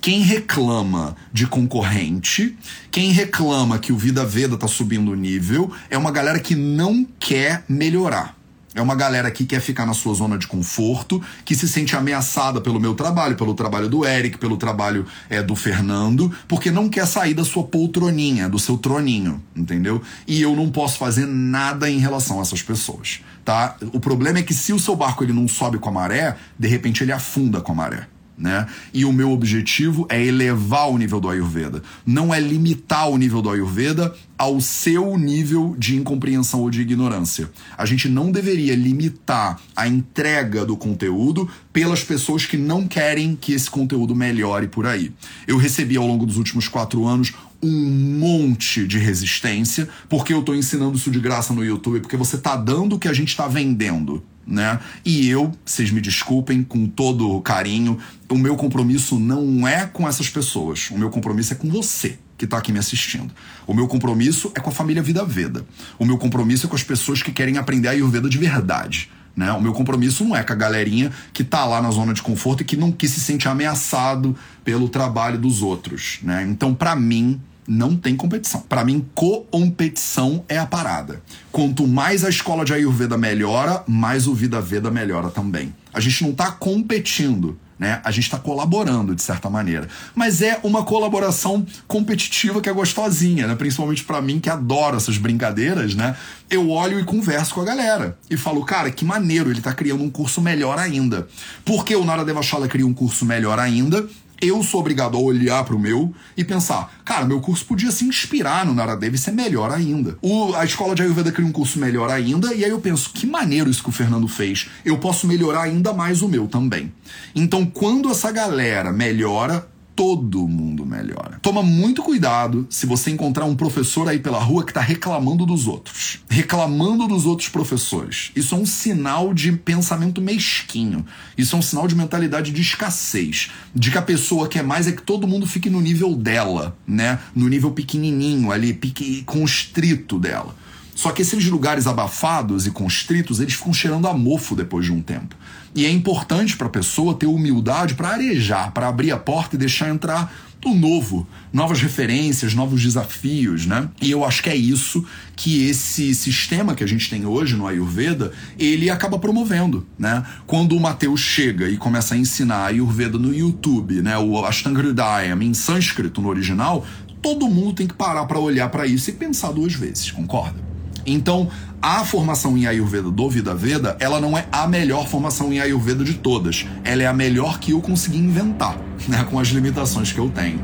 Quem 0.00 0.20
reclama 0.20 1.14
de 1.30 1.46
concorrente, 1.46 2.56
quem 2.90 3.10
reclama 3.10 3.78
que 3.78 3.92
o 3.92 3.98
Vida 3.98 4.24
Veda 4.24 4.54
está 4.54 4.66
subindo 4.66 5.10
o 5.10 5.14
nível, 5.14 5.70
é 5.90 5.98
uma 5.98 6.10
galera 6.10 6.38
que 6.38 6.54
não 6.54 7.06
quer 7.18 7.62
melhorar. 7.68 8.35
É 8.76 8.82
uma 8.82 8.94
galera 8.94 9.30
que 9.30 9.46
quer 9.46 9.58
ficar 9.58 9.86
na 9.86 9.94
sua 9.94 10.12
zona 10.12 10.36
de 10.36 10.46
conforto, 10.46 11.22
que 11.46 11.54
se 11.54 11.66
sente 11.66 11.96
ameaçada 11.96 12.60
pelo 12.60 12.78
meu 12.78 12.94
trabalho, 12.94 13.34
pelo 13.34 13.54
trabalho 13.54 13.88
do 13.88 14.04
Eric, 14.04 14.36
pelo 14.36 14.58
trabalho 14.58 15.06
é, 15.30 15.42
do 15.42 15.56
Fernando, 15.56 16.30
porque 16.46 16.70
não 16.70 16.86
quer 16.86 17.06
sair 17.06 17.32
da 17.32 17.42
sua 17.42 17.64
poltroninha, 17.64 18.50
do 18.50 18.58
seu 18.58 18.76
troninho, 18.76 19.42
entendeu? 19.56 20.02
E 20.28 20.42
eu 20.42 20.54
não 20.54 20.68
posso 20.68 20.98
fazer 20.98 21.26
nada 21.26 21.88
em 21.88 21.98
relação 21.98 22.38
a 22.38 22.42
essas 22.42 22.60
pessoas, 22.60 23.20
tá? 23.42 23.76
O 23.94 23.98
problema 23.98 24.40
é 24.40 24.42
que 24.42 24.52
se 24.52 24.74
o 24.74 24.78
seu 24.78 24.94
barco 24.94 25.24
ele 25.24 25.32
não 25.32 25.48
sobe 25.48 25.78
com 25.78 25.88
a 25.88 25.92
maré, 25.92 26.36
de 26.58 26.68
repente 26.68 27.02
ele 27.02 27.12
afunda 27.12 27.62
com 27.62 27.72
a 27.72 27.74
maré. 27.74 28.06
Né? 28.38 28.66
E 28.92 29.04
o 29.04 29.12
meu 29.12 29.30
objetivo 29.30 30.06
é 30.08 30.22
elevar 30.22 30.90
o 30.90 30.98
nível 30.98 31.20
do 31.20 31.28
Ayurveda, 31.28 31.82
não 32.04 32.34
é 32.34 32.38
limitar 32.38 33.08
o 33.08 33.16
nível 33.16 33.40
do 33.40 33.50
Ayurveda 33.50 34.14
ao 34.38 34.60
seu 34.60 35.16
nível 35.16 35.74
de 35.78 35.96
incompreensão 35.96 36.60
ou 36.60 36.70
de 36.70 36.82
ignorância. 36.82 37.50
A 37.76 37.86
gente 37.86 38.08
não 38.08 38.30
deveria 38.30 38.74
limitar 38.74 39.58
a 39.74 39.88
entrega 39.88 40.64
do 40.64 40.76
conteúdo 40.76 41.48
pelas 41.72 42.04
pessoas 42.04 42.44
que 42.44 42.56
não 42.56 42.86
querem 42.86 43.34
que 43.34 43.52
esse 43.52 43.70
conteúdo 43.70 44.14
melhore 44.14 44.68
por 44.68 44.86
aí. 44.86 45.12
Eu 45.46 45.56
recebi 45.56 45.96
ao 45.96 46.06
longo 46.06 46.26
dos 46.26 46.36
últimos 46.36 46.68
quatro 46.68 47.06
anos 47.06 47.32
um 47.62 48.18
monte 48.18 48.86
de 48.86 48.98
resistência, 48.98 49.88
porque 50.08 50.34
eu 50.34 50.40
estou 50.40 50.54
ensinando 50.54 50.96
isso 50.96 51.10
de 51.10 51.18
graça 51.18 51.54
no 51.54 51.64
YouTube, 51.64 52.00
porque 52.00 52.16
você 52.16 52.36
está 52.36 52.54
dando 52.54 52.96
o 52.96 52.98
que 52.98 53.08
a 53.08 53.12
gente 53.14 53.28
está 53.28 53.48
vendendo 53.48 54.22
né? 54.46 54.78
E 55.04 55.28
eu, 55.28 55.52
vocês 55.64 55.90
me 55.90 56.00
desculpem 56.00 56.62
com 56.62 56.86
todo 56.86 57.40
carinho, 57.40 57.98
o 58.28 58.36
meu 58.36 58.56
compromisso 58.56 59.18
não 59.18 59.66
é 59.66 59.86
com 59.86 60.08
essas 60.08 60.28
pessoas. 60.28 60.90
O 60.90 60.98
meu 60.98 61.10
compromisso 61.10 61.52
é 61.52 61.56
com 61.56 61.68
você 61.68 62.18
que 62.38 62.44
está 62.44 62.58
aqui 62.58 62.70
me 62.70 62.78
assistindo. 62.78 63.32
O 63.66 63.74
meu 63.74 63.88
compromisso 63.88 64.52
é 64.54 64.60
com 64.60 64.70
a 64.70 64.72
família 64.72 65.02
Vida 65.02 65.24
Veda. 65.24 65.64
O 65.98 66.04
meu 66.04 66.18
compromisso 66.18 66.66
é 66.66 66.68
com 66.68 66.76
as 66.76 66.82
pessoas 66.82 67.22
que 67.22 67.32
querem 67.32 67.56
aprender 67.56 67.88
a 67.88 67.92
Ayurveda 67.92 68.28
de 68.28 68.38
verdade. 68.38 69.10
Né? 69.34 69.50
O 69.52 69.60
meu 69.60 69.72
compromisso 69.72 70.24
não 70.24 70.36
é 70.36 70.42
com 70.42 70.52
a 70.52 70.56
galerinha 70.56 71.12
que 71.32 71.44
tá 71.44 71.64
lá 71.64 71.80
na 71.82 71.90
zona 71.90 72.14
de 72.14 72.22
conforto 72.22 72.62
e 72.62 72.64
que 72.64 72.76
não 72.76 72.90
que 72.90 73.08
se 73.08 73.20
sente 73.20 73.48
ameaçado 73.48 74.36
pelo 74.64 74.88
trabalho 74.88 75.38
dos 75.38 75.62
outros. 75.62 76.18
Né? 76.22 76.46
Então, 76.48 76.74
para 76.74 76.96
mim, 76.96 77.40
não 77.66 77.96
tem 77.96 78.16
competição. 78.16 78.60
Para 78.60 78.84
mim, 78.84 79.04
competição 79.14 80.44
é 80.48 80.58
a 80.58 80.66
parada. 80.66 81.22
Quanto 81.50 81.86
mais 81.86 82.24
a 82.24 82.28
escola 82.28 82.64
de 82.64 82.72
Ayurveda 82.72 83.16
melhora, 83.16 83.82
mais 83.86 84.26
o 84.26 84.34
Vida 84.34 84.60
Veda 84.60 84.90
melhora 84.90 85.30
também. 85.30 85.74
A 85.92 86.00
gente 86.00 86.22
não 86.22 86.30
está 86.30 86.52
competindo, 86.52 87.58
né? 87.78 88.00
A 88.04 88.10
gente 88.10 88.24
está 88.24 88.38
colaborando 88.38 89.14
de 89.14 89.22
certa 89.22 89.50
maneira. 89.50 89.88
Mas 90.14 90.42
é 90.42 90.60
uma 90.62 90.84
colaboração 90.84 91.66
competitiva 91.86 92.60
que 92.60 92.68
é 92.68 92.72
gostosinha, 92.72 93.46
né? 93.46 93.54
Principalmente 93.54 94.04
para 94.04 94.20
mim 94.20 94.38
que 94.38 94.50
adoro 94.50 94.96
essas 94.96 95.18
brincadeiras, 95.18 95.94
né? 95.94 96.16
Eu 96.50 96.70
olho 96.70 97.00
e 97.00 97.04
converso 97.04 97.54
com 97.54 97.62
a 97.62 97.64
galera 97.64 98.18
e 98.30 98.36
falo, 98.36 98.64
cara, 98.64 98.90
que 98.90 99.04
maneiro, 99.04 99.50
ele 99.50 99.58
está 99.58 99.72
criando 99.72 100.02
um 100.02 100.10
curso 100.10 100.40
melhor 100.40 100.78
ainda. 100.78 101.26
Porque 101.64 101.96
o 101.96 102.04
Nara 102.04 102.24
Devachala 102.24 102.68
cria 102.68 102.86
um 102.86 102.94
curso 102.94 103.24
melhor 103.24 103.58
ainda 103.58 104.06
eu 104.40 104.62
sou 104.62 104.80
obrigado 104.80 105.16
a 105.16 105.20
olhar 105.20 105.64
para 105.64 105.74
o 105.74 105.78
meu 105.78 106.14
e 106.36 106.44
pensar, 106.44 106.92
cara, 107.04 107.24
meu 107.24 107.40
curso 107.40 107.64
podia 107.64 107.90
se 107.90 108.04
inspirar 108.04 108.66
no 108.66 108.74
Naradev 108.74 109.14
e 109.14 109.18
ser 109.18 109.32
melhor 109.32 109.70
ainda. 109.70 110.18
O, 110.20 110.54
a 110.54 110.64
escola 110.64 110.94
de 110.94 111.02
Ayurveda 111.02 111.32
cria 111.32 111.46
um 111.46 111.52
curso 111.52 111.78
melhor 111.78 112.10
ainda, 112.10 112.54
e 112.54 112.64
aí 112.64 112.70
eu 112.70 112.80
penso, 112.80 113.10
que 113.10 113.26
maneiro 113.26 113.70
isso 113.70 113.82
que 113.82 113.88
o 113.88 113.92
Fernando 113.92 114.28
fez. 114.28 114.68
Eu 114.84 114.98
posso 114.98 115.26
melhorar 115.26 115.62
ainda 115.62 115.92
mais 115.92 116.22
o 116.22 116.28
meu 116.28 116.46
também. 116.46 116.92
Então, 117.34 117.64
quando 117.64 118.10
essa 118.10 118.30
galera 118.30 118.92
melhora, 118.92 119.66
todo 119.96 120.46
mundo 120.46 120.84
melhora. 120.84 121.38
Toma 121.40 121.62
muito 121.62 122.02
cuidado 122.02 122.66
se 122.68 122.84
você 122.84 123.10
encontrar 123.10 123.46
um 123.46 123.56
professor 123.56 124.06
aí 124.06 124.18
pela 124.18 124.38
rua 124.38 124.62
que 124.62 124.70
está 124.70 124.82
reclamando 124.82 125.46
dos 125.46 125.66
outros, 125.66 126.20
reclamando 126.28 127.08
dos 127.08 127.24
outros 127.24 127.48
professores. 127.48 128.30
Isso 128.36 128.54
é 128.54 128.58
um 128.58 128.66
sinal 128.66 129.32
de 129.32 129.50
pensamento 129.52 130.20
mesquinho. 130.20 131.04
Isso 131.36 131.56
é 131.56 131.58
um 131.58 131.62
sinal 131.62 131.88
de 131.88 131.96
mentalidade 131.96 132.52
de 132.52 132.60
escassez, 132.60 133.50
de 133.74 133.90
que 133.90 133.96
a 133.96 134.02
pessoa 134.02 134.46
quer 134.48 134.62
mais 134.62 134.86
é 134.86 134.92
que 134.92 135.02
todo 135.02 135.26
mundo 135.26 135.46
fique 135.46 135.70
no 135.70 135.80
nível 135.80 136.14
dela, 136.14 136.76
né? 136.86 137.18
No 137.34 137.48
nível 137.48 137.70
pequenininho 137.70 138.52
ali, 138.52 138.74
pique, 138.74 139.22
constrito 139.24 140.18
dela. 140.18 140.54
Só 140.96 141.12
que 141.12 141.20
esses 141.20 141.44
lugares 141.44 141.86
abafados 141.86 142.66
e 142.66 142.70
constritos, 142.70 143.38
eles 143.38 143.52
ficam 143.52 143.72
cheirando 143.72 144.08
a 144.08 144.14
mofo 144.14 144.56
depois 144.56 144.86
de 144.86 144.92
um 144.92 145.02
tempo. 145.02 145.36
E 145.74 145.84
é 145.84 145.90
importante 145.90 146.56
para 146.56 146.68
a 146.68 146.70
pessoa 146.70 147.14
ter 147.14 147.26
humildade 147.26 147.94
para 147.94 148.08
arejar, 148.08 148.72
para 148.72 148.88
abrir 148.88 149.12
a 149.12 149.18
porta 149.18 149.56
e 149.56 149.58
deixar 149.58 149.90
entrar 149.90 150.34
o 150.64 150.74
novo, 150.74 151.28
novas 151.52 151.82
referências, 151.82 152.54
novos 152.54 152.82
desafios, 152.82 153.66
né? 153.66 153.90
E 154.00 154.10
eu 154.10 154.24
acho 154.24 154.42
que 154.42 154.48
é 154.48 154.56
isso 154.56 155.04
que 155.36 155.68
esse 155.68 156.14
sistema 156.14 156.74
que 156.74 156.82
a 156.82 156.86
gente 156.86 157.10
tem 157.10 157.26
hoje 157.26 157.54
no 157.56 157.66
Ayurveda, 157.66 158.32
ele 158.58 158.88
acaba 158.88 159.18
promovendo, 159.18 159.86
né? 159.98 160.24
Quando 160.46 160.74
o 160.74 160.80
Mateus 160.80 161.20
chega 161.20 161.68
e 161.68 161.76
começa 161.76 162.14
a 162.14 162.18
ensinar 162.18 162.64
Ayurveda 162.64 163.18
no 163.18 163.34
YouTube, 163.34 164.00
né, 164.00 164.16
o 164.16 164.44
Ashtanga 164.44 164.80
Hridayam 164.80 165.42
em 165.42 165.52
sânscrito 165.52 166.22
no 166.22 166.28
original, 166.28 166.86
todo 167.20 167.48
mundo 167.48 167.74
tem 167.74 167.86
que 167.86 167.94
parar 167.94 168.24
para 168.24 168.38
olhar 168.38 168.70
para 168.70 168.86
isso 168.86 169.10
e 169.10 169.12
pensar 169.12 169.52
duas 169.52 169.74
vezes, 169.74 170.10
concorda? 170.10 170.75
Então, 171.06 171.48
a 171.80 172.04
formação 172.04 172.56
em 172.58 172.66
Ayurveda 172.66 173.10
do 173.10 173.30
Vida 173.30 173.54
Veda, 173.54 173.96
ela 174.00 174.20
não 174.20 174.36
é 174.36 174.46
a 174.50 174.66
melhor 174.66 175.06
formação 175.06 175.52
em 175.52 175.60
Ayurveda 175.60 176.02
de 176.02 176.14
todas. 176.14 176.66
Ela 176.84 177.04
é 177.04 177.06
a 177.06 177.12
melhor 177.12 177.60
que 177.60 177.70
eu 177.70 177.80
consegui 177.80 178.18
inventar, 178.18 178.76
né, 179.06 179.24
com 179.30 179.38
as 179.38 179.48
limitações 179.48 180.12
que 180.12 180.18
eu 180.18 180.28
tenho. 180.28 180.60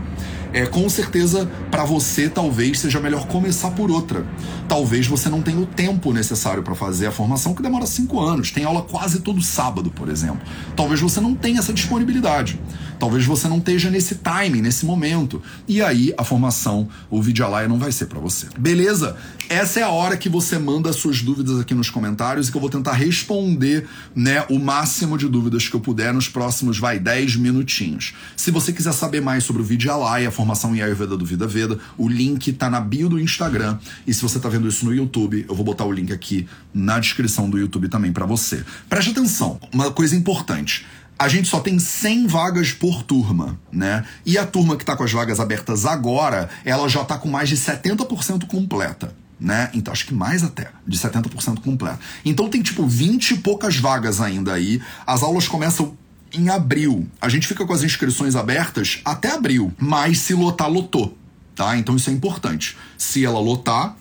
É, 0.55 0.67
com 0.67 0.87
certeza, 0.89 1.51
para 1.71 1.85
você, 1.85 2.29
talvez 2.29 2.79
seja 2.79 3.01
melhor 3.01 3.27
começar 3.27 3.71
por 3.71 3.91
outra. 3.91 4.27
Talvez 4.69 5.07
você 5.07 5.31
não 5.31 5.41
tenha 5.41 5.59
o 5.59 5.65
tempo 5.65 6.13
necessário 6.13 6.63
para 6.63 6.75
fazer 6.75 7.07
a 7.07 7.11
formação, 7.11 7.55
que 7.55 7.63
demora 7.63 7.87
cinco 7.87 8.21
anos. 8.21 8.51
Tem 8.51 8.65
aula 8.65 8.83
quase 8.83 9.21
todo 9.21 9.41
sábado, 9.41 9.91
por 9.91 10.11
exemplo. 10.11 10.43
Talvez 10.77 11.01
você 11.01 11.21
não 11.21 11.35
tenha 11.35 11.59
essa 11.59 11.73
disponibilidade. 11.73 12.61
Talvez 13.03 13.27
você 13.27 13.49
não 13.49 13.59
esteja 13.59 13.91
nesse 13.91 14.15
timing, 14.15 14.63
nesse 14.63 14.87
momento. 14.87 15.43
E 15.67 15.83
aí 15.83 16.15
a 16.17 16.23
formação, 16.23 16.89
o 17.11 17.21
Vidyalaya 17.21 17.67
não 17.67 17.77
vai 17.77 17.91
ser 17.91 18.07
para 18.07 18.21
você. 18.21 18.47
Beleza? 18.57 19.17
Essa 19.49 19.81
é 19.81 19.83
a 19.83 19.89
hora 19.89 20.17
que 20.17 20.29
você 20.29 20.57
manda 20.57 20.93
suas 20.93 21.21
dúvidas 21.21 21.59
aqui 21.59 21.75
nos 21.75 21.91
comentários 21.91 22.47
e 22.47 22.53
que 22.53 22.57
eu 22.57 22.61
vou 22.61 22.71
tentar 22.71 22.93
responder, 22.93 23.89
né, 24.15 24.47
o 24.49 24.57
máximo 24.57 25.19
de 25.19 25.27
dúvidas 25.27 25.69
que 25.69 25.75
eu 25.75 25.81
puder 25.81 26.15
nos 26.15 26.29
próximos, 26.29 26.79
vai, 26.79 27.01
10 27.01 27.35
minutinhos. 27.35 28.15
Se 28.37 28.53
você 28.53 28.73
quiser 28.73 28.93
saber 28.93 29.21
mais 29.21 29.43
sobre 29.43 29.63
o 29.63 29.65
Vidyalaya, 29.65 30.29
a 30.29 30.31
formação 30.31 30.73
em 30.73 30.81
Ayurveda 30.81 31.17
do 31.17 31.27
Vida 31.27 31.49
Veda, 31.49 31.81
o 31.99 32.09
link 32.09 32.53
tá 32.53 32.71
na 32.71 32.81
bio 32.81 33.09
do 33.09 33.19
Instagram. 33.19 33.79
E 34.07 34.15
se 34.15 34.23
você 34.23 34.39
tá 34.39 34.49
vendo 34.49 34.69
isso 34.69 34.85
no 34.85 34.95
YouTube, 34.95 35.45
eu 35.49 35.57
vou 35.57 35.65
botar 35.65 35.85
o 35.85 35.91
link 35.91 36.13
aqui 36.13 36.47
na 36.73 37.01
descrição 37.01 37.51
do 37.51 37.59
YouTube 37.59 37.89
também 37.89 38.13
para 38.13 38.27
você. 38.27 38.65
Preste 38.89 39.11
atenção, 39.11 39.59
uma 39.73 39.91
coisa 39.91 40.15
importante 40.15 40.87
a 41.19 41.29
gente 41.29 41.49
só 41.49 41.61
tem 41.61 41.79
100 41.79 42.27
vagas 42.27 42.73
por 42.73 43.03
turma, 43.03 43.59
né? 43.71 44.05
E 44.27 44.37
a 44.37 44.47
turma 44.47 44.77
que 44.77 44.83
está 44.83 44.97
com 44.97 45.05
as 45.05 45.13
vagas 45.13 45.39
abertas 45.39 45.87
agora, 45.87 46.49
ela 46.65 46.89
já 46.89 47.03
está 47.03 47.17
com 47.17 47.29
mais 47.29 47.49
de 47.49 47.57
70% 47.57 48.47
completa. 48.47 49.15
Né? 49.39 49.71
Então, 49.75 49.93
acho 49.93 50.07
que 50.07 50.15
mais 50.15 50.45
até, 50.45 50.71
de 50.87 50.97
70% 50.97 51.63
completa. 51.63 51.99
Então 52.25 52.49
tem 52.49 52.63
tipo 52.63 52.87
20 52.87 53.33
e 53.33 53.39
poucas 53.39 53.77
vagas 53.77 54.21
ainda 54.21 54.53
aí. 54.53 54.81
As 55.05 55.23
aulas 55.23 55.49
começam 55.49 55.97
em 56.33 56.49
abril. 56.49 57.09
A 57.21 57.29
gente 57.29 57.47
fica 57.47 57.67
com 57.67 57.73
as 57.73 57.83
inscrições 57.83 58.37
abertas 58.37 59.01
até 59.05 59.33
abril, 59.33 59.73
mas 59.79 60.19
se 60.19 60.33
lotar, 60.35 60.71
lotou, 60.71 61.19
tá? 61.57 61.77
Então 61.77 61.97
isso 61.97 62.09
é 62.09 62.13
importante. 62.13 62.77
Se 62.97 63.25
ela 63.25 63.41
lotar, 63.41 63.97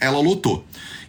ela 0.00 0.18
lotou. 0.20 0.64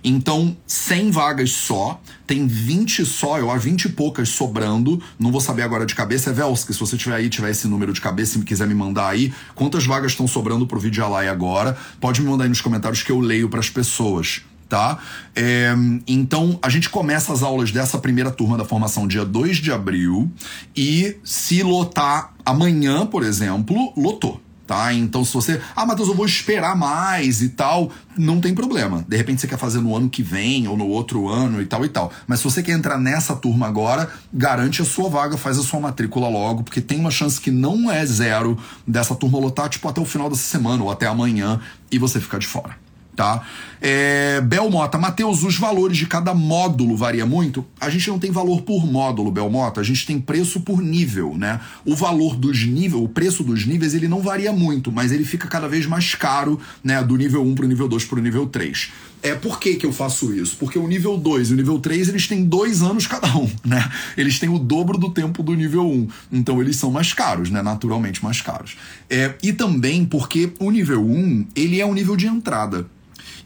Então, 0.08 0.56
100 0.68 1.10
vagas 1.10 1.52
só, 1.52 2.00
tem 2.28 2.46
20 2.46 3.04
só, 3.04 3.40
eu 3.40 3.50
acho 3.50 3.64
20 3.64 3.86
e 3.86 3.90
poucas 3.90 4.30
sobrando. 4.30 5.02
Não 5.18 5.32
vou 5.32 5.42
saber 5.42 5.64
agora 5.64 5.84
de 5.84 5.96
cabeça. 5.96 6.30
É 6.30 6.34
Velski, 6.34 6.72
se 6.74 6.80
você 6.80 6.96
tiver 6.96 7.16
aí, 7.16 7.28
tiver 7.28 7.50
esse 7.50 7.68
número 7.68 7.92
de 7.92 8.00
cabeça 8.00 8.38
e 8.38 8.44
quiser 8.44 8.68
me 8.68 8.76
mandar 8.76 9.10
aí, 9.10 9.34
quantas 9.56 9.84
vagas 9.88 10.12
estão 10.12 10.28
sobrando 10.28 10.68
pro 10.68 10.80
vídeo 10.80 11.04
Alai 11.04 11.28
agora, 11.28 11.76
pode 12.00 12.22
me 12.22 12.30
mandar 12.30 12.44
aí 12.44 12.50
nos 12.50 12.62
comentários 12.62 13.02
que 13.02 13.12
eu 13.12 13.20
leio 13.20 13.50
para 13.50 13.60
as 13.60 13.70
pessoas 13.70 14.44
tá? 14.68 14.98
É, 15.36 15.74
então, 16.08 16.58
a 16.60 16.70
gente 16.70 16.90
começa 16.90 17.32
as 17.32 17.44
aulas 17.44 17.72
dessa 17.72 18.00
primeira 18.00 18.32
turma 18.32 18.58
da 18.58 18.66
formação 18.66 19.08
dia 19.08 19.24
2 19.24 19.58
de 19.58 19.72
abril 19.72 20.32
e 20.76 21.18
se 21.24 21.62
lotar 21.62 22.34
amanhã, 22.44 23.06
por 23.06 23.24
exemplo, 23.24 23.94
lotou 23.96 24.42
tá? 24.66 24.94
Então, 24.94 25.24
se 25.24 25.34
você, 25.34 25.62
ah, 25.76 25.86
Matheus, 25.86 26.10
eu 26.10 26.16
vou 26.16 26.26
esperar 26.26 26.76
mais 26.76 27.42
e 27.42 27.50
tal, 27.50 27.92
não 28.18 28.40
tem 28.42 28.54
problema. 28.54 29.06
De 29.08 29.16
repente 29.16 29.42
você 29.42 29.48
quer 29.48 29.58
fazer 29.58 29.80
no 29.80 29.96
ano 29.96 30.10
que 30.10 30.24
vem 30.24 30.68
ou 30.68 30.76
no 30.78 30.88
outro 30.88 31.28
ano 31.28 31.62
e 31.62 31.66
tal 31.66 31.86
e 31.86 31.90
tal. 31.90 32.12
Mas 32.28 32.40
se 32.40 32.46
você 32.46 32.64
quer 32.64 32.74
entrar 32.74 32.98
nessa 32.98 33.36
turma 33.36 33.68
agora, 33.68 34.10
garante 34.34 34.82
a 34.82 34.86
sua 34.86 35.10
vaga, 35.10 35.38
faz 35.38 35.58
a 35.58 35.64
sua 35.64 35.80
matrícula 35.80 36.28
logo, 36.30 36.64
porque 36.64 36.82
tem 36.82 37.00
uma 37.00 37.12
chance 37.12 37.40
que 37.40 37.52
não 37.52 37.92
é 37.92 38.06
zero 38.06 38.58
dessa 38.88 39.16
turma 39.16 39.40
lotar, 39.40 39.70
tipo, 39.70 39.88
até 39.88 40.02
o 40.02 40.06
final 40.06 40.30
dessa 40.30 40.44
semana 40.44 40.84
ou 40.84 40.92
até 40.92 41.08
amanhã 41.08 41.60
e 41.92 41.98
você 41.98 42.20
ficar 42.20 42.40
de 42.40 42.48
fora 42.48 42.85
tá? 43.16 43.44
É, 43.82 44.42
Belmota, 44.42 44.98
Matheus, 44.98 45.44
os 45.44 45.58
valores 45.58 45.98
de 45.98 46.06
cada 46.06 46.34
módulo 46.34 46.96
varia 46.98 47.26
muito? 47.26 47.66
A 47.80 47.90
gente 47.90 48.08
não 48.10 48.20
tem 48.20 48.32
valor 48.32 48.62
por 48.62 48.86
módulo, 48.86 49.32
Belmota, 49.32 49.82
a 49.82 49.84
gente 49.84 50.06
tem 50.06 50.20
preço 50.20 50.60
por 50.62 50.82
nível, 50.82 51.38
né? 51.38 51.60
O 51.86 51.96
valor 51.96 52.36
dos 52.36 52.66
níveis, 52.66 53.02
o 53.02 53.08
preço 53.08 53.44
dos 53.44 53.66
níveis, 53.66 53.94
ele 53.94 54.08
não 54.08 54.22
varia 54.22 54.52
muito, 54.52 54.92
mas 54.92 55.12
ele 55.12 55.24
fica 55.24 55.48
cada 55.48 55.68
vez 55.68 55.86
mais 55.86 56.16
caro, 56.16 56.60
né? 56.84 57.04
Do 57.04 57.16
nível 57.16 57.44
1 57.44 57.56
para 57.56 57.66
o 57.66 57.68
nível 57.68 57.88
2 57.88 58.06
para 58.06 58.20
o 58.20 58.22
nível 58.22 58.48
3. 58.48 58.92
É 59.22 59.34
por 59.34 59.60
que, 59.60 59.76
que 59.76 59.86
eu 59.86 59.92
faço 59.92 60.34
isso? 60.34 60.56
Porque 60.58 60.78
o 60.78 60.88
nível 60.88 61.18
2 61.18 61.50
e 61.50 61.54
o 61.54 61.56
nível 61.56 61.80
3, 61.80 62.10
eles 62.10 62.28
têm 62.28 62.44
dois 62.44 62.84
anos 62.84 63.08
cada 63.08 63.36
um, 63.36 63.50
né? 63.66 63.92
Eles 64.16 64.40
têm 64.40 64.50
o 64.50 64.60
dobro 64.60 64.98
do 64.98 65.10
tempo 65.10 65.42
do 65.42 65.54
nível 65.56 65.90
1. 65.90 66.08
Então 66.32 66.62
eles 66.62 66.76
são 66.76 66.92
mais 66.92 67.14
caros, 67.14 67.50
né? 67.50 67.62
Naturalmente 67.62 68.24
mais 68.24 68.42
caros. 68.42 68.78
É, 69.10 69.34
e 69.42 69.52
também 69.52 70.06
porque 70.06 70.54
o 70.60 70.70
nível 70.70 71.04
1, 71.04 71.48
ele 71.56 71.82
é 71.82 71.86
um 71.86 71.94
nível 71.94 72.16
de 72.16 72.28
entrada. 72.28 72.86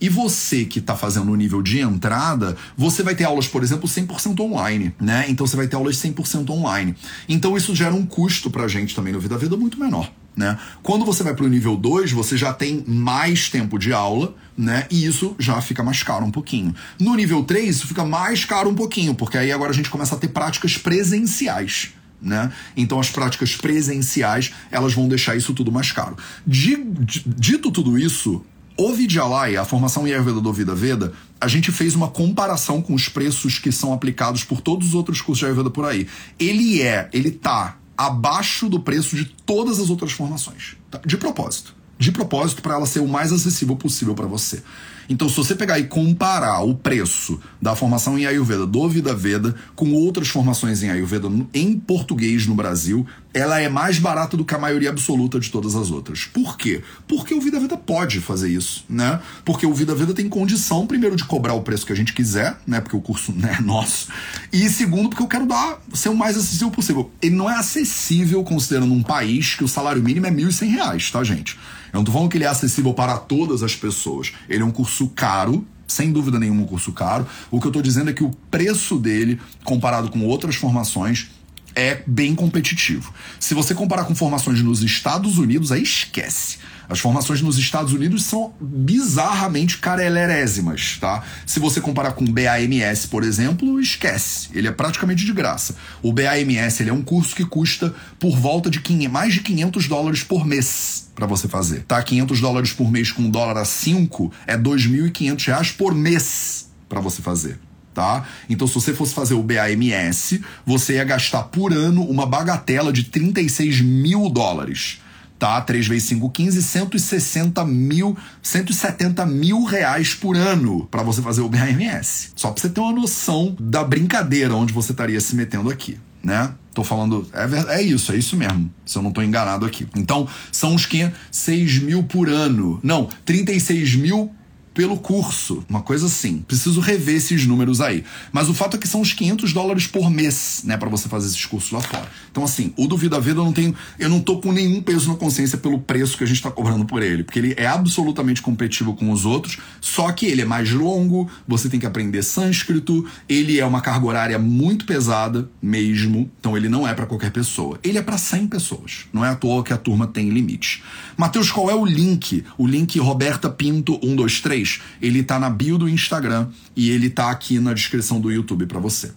E 0.01 0.09
você 0.09 0.65
que 0.65 0.79
está 0.79 0.95
fazendo 0.95 1.31
o 1.31 1.35
nível 1.35 1.61
de 1.61 1.79
entrada, 1.79 2.55
você 2.77 3.03
vai 3.03 3.15
ter 3.15 3.25
aulas, 3.25 3.47
por 3.47 3.63
exemplo, 3.63 3.87
100% 3.87 4.39
online, 4.39 4.93
né? 4.99 5.25
Então 5.27 5.45
você 5.45 5.57
vai 5.57 5.67
ter 5.67 5.75
aulas 5.75 5.97
100% 5.97 6.49
online. 6.49 6.95
Então 7.27 7.57
isso 7.57 7.75
gera 7.75 7.93
um 7.93 8.05
custo 8.05 8.49
pra 8.49 8.67
gente 8.67 8.95
também 8.95 9.11
no 9.11 9.19
Vida 9.19 9.37
Vida 9.37 9.57
muito 9.57 9.79
menor. 9.79 10.11
Né? 10.37 10.57
Quando 10.81 11.03
você 11.03 11.21
vai 11.21 11.33
para 11.33 11.43
o 11.43 11.49
nível 11.49 11.75
2, 11.75 12.13
você 12.13 12.37
já 12.37 12.53
tem 12.53 12.81
mais 12.87 13.49
tempo 13.49 13.77
de 13.77 13.91
aula, 13.91 14.33
né? 14.57 14.87
E 14.89 15.03
isso 15.03 15.35
já 15.37 15.59
fica 15.59 15.83
mais 15.83 16.01
caro 16.01 16.23
um 16.23 16.31
pouquinho. 16.31 16.73
No 16.97 17.13
nível 17.13 17.43
3, 17.43 17.75
isso 17.75 17.87
fica 17.87 18.05
mais 18.05 18.45
caro 18.45 18.69
um 18.69 18.75
pouquinho, 18.75 19.13
porque 19.13 19.37
aí 19.37 19.51
agora 19.51 19.71
a 19.71 19.73
gente 19.73 19.89
começa 19.89 20.15
a 20.15 20.17
ter 20.17 20.29
práticas 20.29 20.77
presenciais. 20.77 21.89
Né? 22.21 22.51
Então 22.75 22.99
as 22.99 23.09
práticas 23.09 23.55
presenciais 23.55 24.53
elas 24.71 24.93
vão 24.93 25.07
deixar 25.09 25.35
isso 25.35 25.53
tudo 25.53 25.71
mais 25.71 25.91
caro. 25.91 26.17
Dito 26.45 27.71
tudo 27.71 27.97
isso, 27.97 28.43
o 28.79 28.93
Vidyalaya, 28.93 29.61
a 29.61 29.65
formação 29.65 30.05
Ayurveda 30.05 30.39
do 30.39 30.53
Vida 30.53 30.73
Veda, 30.73 31.11
a 31.39 31.47
gente 31.49 31.69
fez 31.69 31.95
uma 31.95 32.07
comparação 32.07 32.81
com 32.81 32.93
os 32.93 33.09
preços 33.09 33.59
que 33.59 33.71
são 33.71 33.91
aplicados 33.91 34.45
por 34.45 34.61
todos 34.61 34.87
os 34.87 34.93
outros 34.93 35.21
cursos 35.21 35.39
de 35.39 35.45
Ayurveda 35.45 35.69
por 35.69 35.85
aí. 35.85 36.07
Ele 36.39 36.81
é, 36.81 37.09
ele 37.11 37.29
tá 37.29 37.77
abaixo 37.97 38.69
do 38.69 38.79
preço 38.79 39.17
de 39.17 39.25
todas 39.25 39.79
as 39.79 39.89
outras 39.89 40.13
formações, 40.13 40.77
tá? 40.89 41.01
de 41.05 41.17
propósito 41.17 41.79
de 41.99 42.13
propósito 42.13 42.61
para 42.61 42.75
ela 42.75 42.85
ser 42.85 43.01
o 43.01 43.07
mais 43.07 43.33
acessível 43.33 43.75
possível 43.75 44.15
para 44.15 44.25
você. 44.25 44.63
Então, 45.09 45.27
se 45.27 45.35
você 45.35 45.55
pegar 45.55 45.79
e 45.79 45.85
comparar 45.85 46.61
o 46.61 46.75
preço 46.75 47.39
da 47.59 47.75
formação 47.75 48.17
em 48.17 48.27
Ayurveda 48.27 48.67
do 48.67 48.87
Vida 48.87 49.15
Veda 49.15 49.55
com 49.75 49.91
outras 49.91 50.27
formações 50.27 50.83
em 50.83 50.89
Ayurveda 50.91 51.27
em 51.51 51.79
português 51.79 52.45
no 52.45 52.53
Brasil, 52.53 53.07
ela 53.33 53.59
é 53.59 53.67
mais 53.67 53.97
barata 53.97 54.37
do 54.37 54.45
que 54.45 54.53
a 54.53 54.59
maioria 54.59 54.89
absoluta 54.89 55.39
de 55.39 55.49
todas 55.49 55.75
as 55.75 55.89
outras. 55.89 56.25
Por 56.25 56.55
quê? 56.57 56.83
Porque 57.07 57.33
o 57.33 57.41
Vida 57.41 57.59
Veda 57.59 57.75
pode 57.75 58.21
fazer 58.21 58.49
isso, 58.49 58.85
né? 58.87 59.19
Porque 59.43 59.65
o 59.65 59.73
Vida 59.73 59.95
Veda 59.95 60.13
tem 60.13 60.29
condição, 60.29 60.85
primeiro, 60.85 61.15
de 61.15 61.25
cobrar 61.25 61.53
o 61.53 61.61
preço 61.61 61.87
que 61.87 61.93
a 61.93 61.95
gente 61.95 62.13
quiser, 62.13 62.57
né? 62.67 62.79
Porque 62.79 62.95
o 62.95 63.01
curso 63.01 63.31
né, 63.37 63.57
é 63.57 63.61
nosso. 63.61 64.09
E 64.53 64.69
segundo, 64.69 65.09
porque 65.09 65.23
eu 65.23 65.27
quero 65.27 65.47
dar, 65.47 65.79
ser 65.91 66.09
o 66.09 66.15
mais 66.15 66.37
acessível 66.37 66.69
possível. 66.69 67.11
Ele 67.19 67.35
não 67.35 67.49
é 67.49 67.55
acessível 67.55 68.43
considerando 68.43 68.93
um 68.93 69.01
país 69.01 69.55
que 69.55 69.63
o 69.63 69.67
salário 69.67 70.03
mínimo 70.03 70.27
é 70.27 70.29
R$ 70.29 70.35
1.100, 70.35 71.11
tá, 71.11 71.23
gente? 71.23 71.57
Eu 71.91 71.97
não 71.97 72.03
tô 72.03 72.11
falando 72.11 72.29
que 72.29 72.37
ele 72.37 72.45
é 72.45 72.47
acessível 72.47 72.93
para 72.93 73.17
todas 73.17 73.63
as 73.63 73.75
pessoas. 73.75 74.33
Ele 74.47 74.61
é 74.61 74.65
um 74.65 74.71
curso 74.71 75.07
caro, 75.09 75.65
sem 75.87 76.11
dúvida 76.11 76.39
nenhuma 76.39 76.61
um 76.61 76.65
curso 76.65 76.91
caro. 76.91 77.25
O 77.49 77.59
que 77.59 77.67
eu 77.67 77.69
estou 77.69 77.81
dizendo 77.81 78.09
é 78.09 78.13
que 78.13 78.23
o 78.23 78.31
preço 78.51 78.97
dele, 78.97 79.39
comparado 79.63 80.09
com 80.09 80.23
outras 80.25 80.55
formações, 80.55 81.29
é 81.75 82.01
bem 82.05 82.35
competitivo. 82.35 83.13
Se 83.39 83.53
você 83.53 83.73
comparar 83.73 84.03
com 84.05 84.15
formações 84.15 84.61
nos 84.61 84.83
Estados 84.83 85.37
Unidos, 85.37 85.71
aí 85.71 85.83
esquece. 85.83 86.57
As 86.89 86.99
formações 86.99 87.39
nos 87.39 87.59
Estados 87.59 87.93
Unidos 87.93 88.23
são 88.23 88.51
bizarramente 88.59 89.77
carelérésimas, 89.77 90.97
tá? 90.99 91.23
Se 91.45 91.59
você 91.59 91.79
comparar 91.79 92.13
com 92.13 92.25
o 92.25 92.31
BAMS, 92.31 93.05
por 93.05 93.23
exemplo, 93.23 93.79
esquece. 93.79 94.49
Ele 94.55 94.67
é 94.67 94.71
praticamente 94.71 95.23
de 95.23 95.31
graça. 95.31 95.75
O 96.01 96.11
BAMS 96.11 96.79
ele 96.79 96.89
é 96.89 96.93
um 96.93 97.03
curso 97.03 97.35
que 97.35 97.45
custa 97.45 97.93
por 98.19 98.35
volta 98.35 98.71
de 98.71 98.81
500, 98.81 99.13
mais 99.13 99.33
de 99.35 99.41
500 99.41 99.87
dólares 99.87 100.23
por 100.23 100.43
mês 100.43 101.11
para 101.13 101.27
você 101.27 101.47
fazer, 101.47 101.83
tá? 101.83 102.01
500 102.01 102.41
dólares 102.41 102.73
por 102.73 102.91
mês 102.91 103.11
com 103.11 103.21
um 103.21 103.29
dólar 103.29 103.57
a 103.57 103.65
5 103.65 104.31
é 104.47 104.57
2.500 104.57 105.45
reais 105.45 105.71
por 105.71 105.93
mês 105.93 106.71
para 106.87 106.99
você 106.99 107.21
fazer. 107.21 107.59
Tá? 107.93 108.23
Então, 108.49 108.65
se 108.65 108.75
você 108.75 108.93
fosse 108.93 109.13
fazer 109.13 109.33
o 109.33 109.43
BAMS, 109.43 110.39
você 110.65 110.93
ia 110.93 111.03
gastar 111.03 111.43
por 111.43 111.73
ano 111.73 112.03
uma 112.03 112.25
bagatela 112.25 112.93
de 112.93 113.03
36 113.03 113.81
mil 113.81 114.29
dólares 114.29 115.01
tá? 115.39 115.59
3 115.61 115.87
vezes 115.87 116.09
5, 116.09 116.29
15, 116.29 116.61
160 116.61 117.65
mil, 117.65 118.15
170 118.43 119.25
mil 119.25 119.63
reais 119.63 120.13
por 120.13 120.35
ano 120.35 120.85
para 120.91 121.01
você 121.01 121.21
fazer 121.21 121.41
o 121.41 121.49
BAMS. 121.49 122.33
Só 122.35 122.51
pra 122.51 122.61
você 122.61 122.69
ter 122.69 122.81
uma 122.81 122.91
noção 122.91 123.55
da 123.59 123.83
brincadeira 123.83 124.53
onde 124.53 124.73
você 124.73 124.91
estaria 124.91 125.19
se 125.21 125.35
metendo 125.35 125.69
aqui, 125.69 125.97
né? 126.21 126.51
Tô 126.73 126.83
falando, 126.83 127.27
é, 127.33 127.79
é 127.79 127.81
isso, 127.81 128.11
é 128.11 128.17
isso 128.17 128.37
mesmo, 128.37 128.71
se 128.85 128.97
eu 128.97 129.01
não 129.01 129.11
tô 129.11 129.21
enganado 129.21 129.65
aqui. 129.65 129.87
Então, 129.95 130.27
são 130.51 130.75
uns 130.75 130.87
6 131.31 131.79
mil 131.79 132.03
por 132.03 132.29
ano. 132.29 132.79
Não, 132.83 133.09
36 133.25 133.95
mil 133.95 134.31
pelo 134.79 134.95
curso, 134.95 135.61
uma 135.67 135.81
coisa 135.81 136.05
assim. 136.05 136.37
Preciso 136.47 136.79
rever 136.79 137.17
esses 137.17 137.45
números 137.45 137.81
aí. 137.81 138.01
Mas 138.31 138.47
o 138.47 138.53
fato 138.53 138.77
é 138.77 138.79
que 138.79 138.87
são 138.87 139.01
uns 139.01 139.11
500 139.11 139.51
dólares 139.51 139.85
por 139.85 140.09
mês, 140.09 140.61
né, 140.63 140.77
para 140.77 140.87
você 140.87 141.09
fazer 141.09 141.27
esses 141.27 141.45
cursos 141.45 141.69
lá 141.69 141.81
fora. 141.81 142.07
Então, 142.31 142.45
assim, 142.45 142.73
o 142.77 142.87
do 142.87 142.95
Vida 142.95 143.17
eu 143.17 143.35
não 143.35 143.51
tenho, 143.51 143.75
eu 143.99 144.07
não 144.07 144.21
tô 144.21 144.39
com 144.39 144.53
nenhum 144.53 144.81
peso 144.81 145.09
na 145.09 145.17
consciência 145.17 145.57
pelo 145.57 145.79
preço 145.79 146.17
que 146.17 146.23
a 146.23 146.27
gente 146.27 146.41
tá 146.41 146.49
cobrando 146.49 146.85
por 146.85 147.03
ele, 147.03 147.25
porque 147.25 147.39
ele 147.39 147.53
é 147.57 147.67
absolutamente 147.67 148.41
competitivo 148.41 148.95
com 148.95 149.11
os 149.11 149.25
outros, 149.25 149.57
só 149.81 150.13
que 150.13 150.25
ele 150.25 150.43
é 150.43 150.45
mais 150.45 150.71
longo, 150.71 151.29
você 151.45 151.67
tem 151.67 151.77
que 151.77 151.85
aprender 151.85 152.23
sânscrito, 152.23 153.05
ele 153.27 153.59
é 153.59 153.65
uma 153.65 153.81
carga 153.81 154.05
horária 154.05 154.39
muito 154.39 154.85
pesada 154.85 155.49
mesmo, 155.61 156.31
então 156.39 156.55
ele 156.55 156.69
não 156.69 156.87
é 156.87 156.93
para 156.93 157.05
qualquer 157.05 157.31
pessoa. 157.31 157.77
Ele 157.83 157.97
é 157.97 158.01
para 158.01 158.17
100 158.17 158.47
pessoas. 158.47 159.07
Não 159.11 159.25
é 159.25 159.29
à 159.29 159.35
toa 159.35 159.61
que 159.61 159.73
a 159.73 159.77
turma 159.77 160.07
tem 160.07 160.29
limite. 160.29 160.81
Mateus, 161.17 161.51
qual 161.51 161.69
é 161.69 161.75
o 161.75 161.83
link? 161.83 162.45
O 162.57 162.65
link 162.65 162.97
Roberta 162.97 163.49
Pinto 163.49 163.99
123 164.01 164.68
ele 165.01 165.23
tá 165.23 165.39
na 165.39 165.49
bio 165.49 165.77
do 165.77 165.87
Instagram 165.87 166.47
e 166.75 166.89
ele 166.89 167.09
tá 167.09 167.29
aqui 167.29 167.59
na 167.59 167.73
descrição 167.73 168.19
do 168.19 168.31
YouTube 168.31 168.65
para 168.65 168.79
você. 168.79 169.11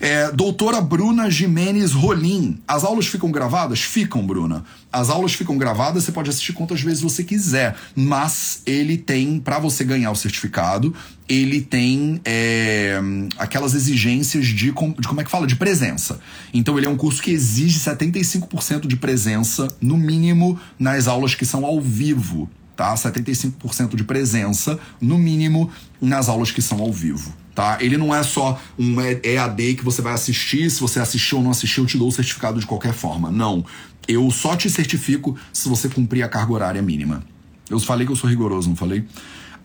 É, 0.00 0.30
doutora 0.32 0.80
Bruna 0.80 1.30
Jimenez 1.30 1.92
Rolim. 1.92 2.58
As 2.66 2.84
aulas 2.84 3.06
ficam 3.06 3.30
gravadas? 3.30 3.80
Ficam, 3.80 4.26
Bruna. 4.26 4.64
As 4.92 5.08
aulas 5.08 5.34
ficam 5.34 5.56
gravadas, 5.56 6.04
você 6.04 6.12
pode 6.12 6.30
assistir 6.30 6.52
quantas 6.52 6.80
vezes 6.80 7.00
você 7.00 7.22
quiser, 7.22 7.76
mas 7.94 8.62
ele 8.66 8.96
tem, 8.96 9.38
para 9.40 9.58
você 9.58 9.84
ganhar 9.84 10.10
o 10.10 10.16
certificado, 10.16 10.94
ele 11.28 11.60
tem 11.60 12.20
é, 12.24 13.00
aquelas 13.38 13.74
exigências 13.74 14.46
de, 14.46 14.54
de, 14.54 14.72
como 14.72 15.20
é 15.20 15.24
que 15.24 15.30
fala? 15.30 15.46
De 15.46 15.56
presença. 15.56 16.20
Então 16.52 16.76
ele 16.76 16.86
é 16.86 16.90
um 16.90 16.96
curso 16.96 17.22
que 17.22 17.30
exige 17.30 17.78
75% 17.78 18.86
de 18.86 18.96
presença, 18.96 19.68
no 19.80 19.96
mínimo, 19.96 20.58
nas 20.78 21.08
aulas 21.08 21.34
que 21.34 21.46
são 21.46 21.64
ao 21.64 21.80
vivo 21.80 22.50
tá? 22.76 22.94
75% 22.94 23.94
de 23.94 24.04
presença, 24.04 24.78
no 25.00 25.18
mínimo, 25.18 25.70
nas 26.00 26.28
aulas 26.28 26.50
que 26.50 26.62
são 26.62 26.80
ao 26.80 26.92
vivo. 26.92 27.32
Tá? 27.54 27.78
Ele 27.80 27.96
não 27.96 28.14
é 28.14 28.22
só 28.22 28.60
um 28.78 29.00
EAD 29.00 29.76
que 29.76 29.84
você 29.84 30.02
vai 30.02 30.12
assistir, 30.12 30.70
se 30.70 30.80
você 30.80 30.98
assistiu 30.98 31.38
ou 31.38 31.44
não 31.44 31.52
assistiu, 31.52 31.84
eu 31.84 31.88
te 31.88 31.96
dou 31.96 32.08
o 32.08 32.12
certificado 32.12 32.58
de 32.58 32.66
qualquer 32.66 32.92
forma. 32.92 33.30
Não. 33.30 33.64
Eu 34.08 34.30
só 34.30 34.56
te 34.56 34.68
certifico 34.68 35.36
se 35.52 35.68
você 35.68 35.88
cumprir 35.88 36.22
a 36.22 36.28
carga 36.28 36.52
horária 36.52 36.82
mínima. 36.82 37.22
Eu 37.70 37.78
falei 37.80 38.06
que 38.06 38.12
eu 38.12 38.16
sou 38.16 38.28
rigoroso, 38.28 38.68
não 38.68 38.76
falei? 38.76 39.04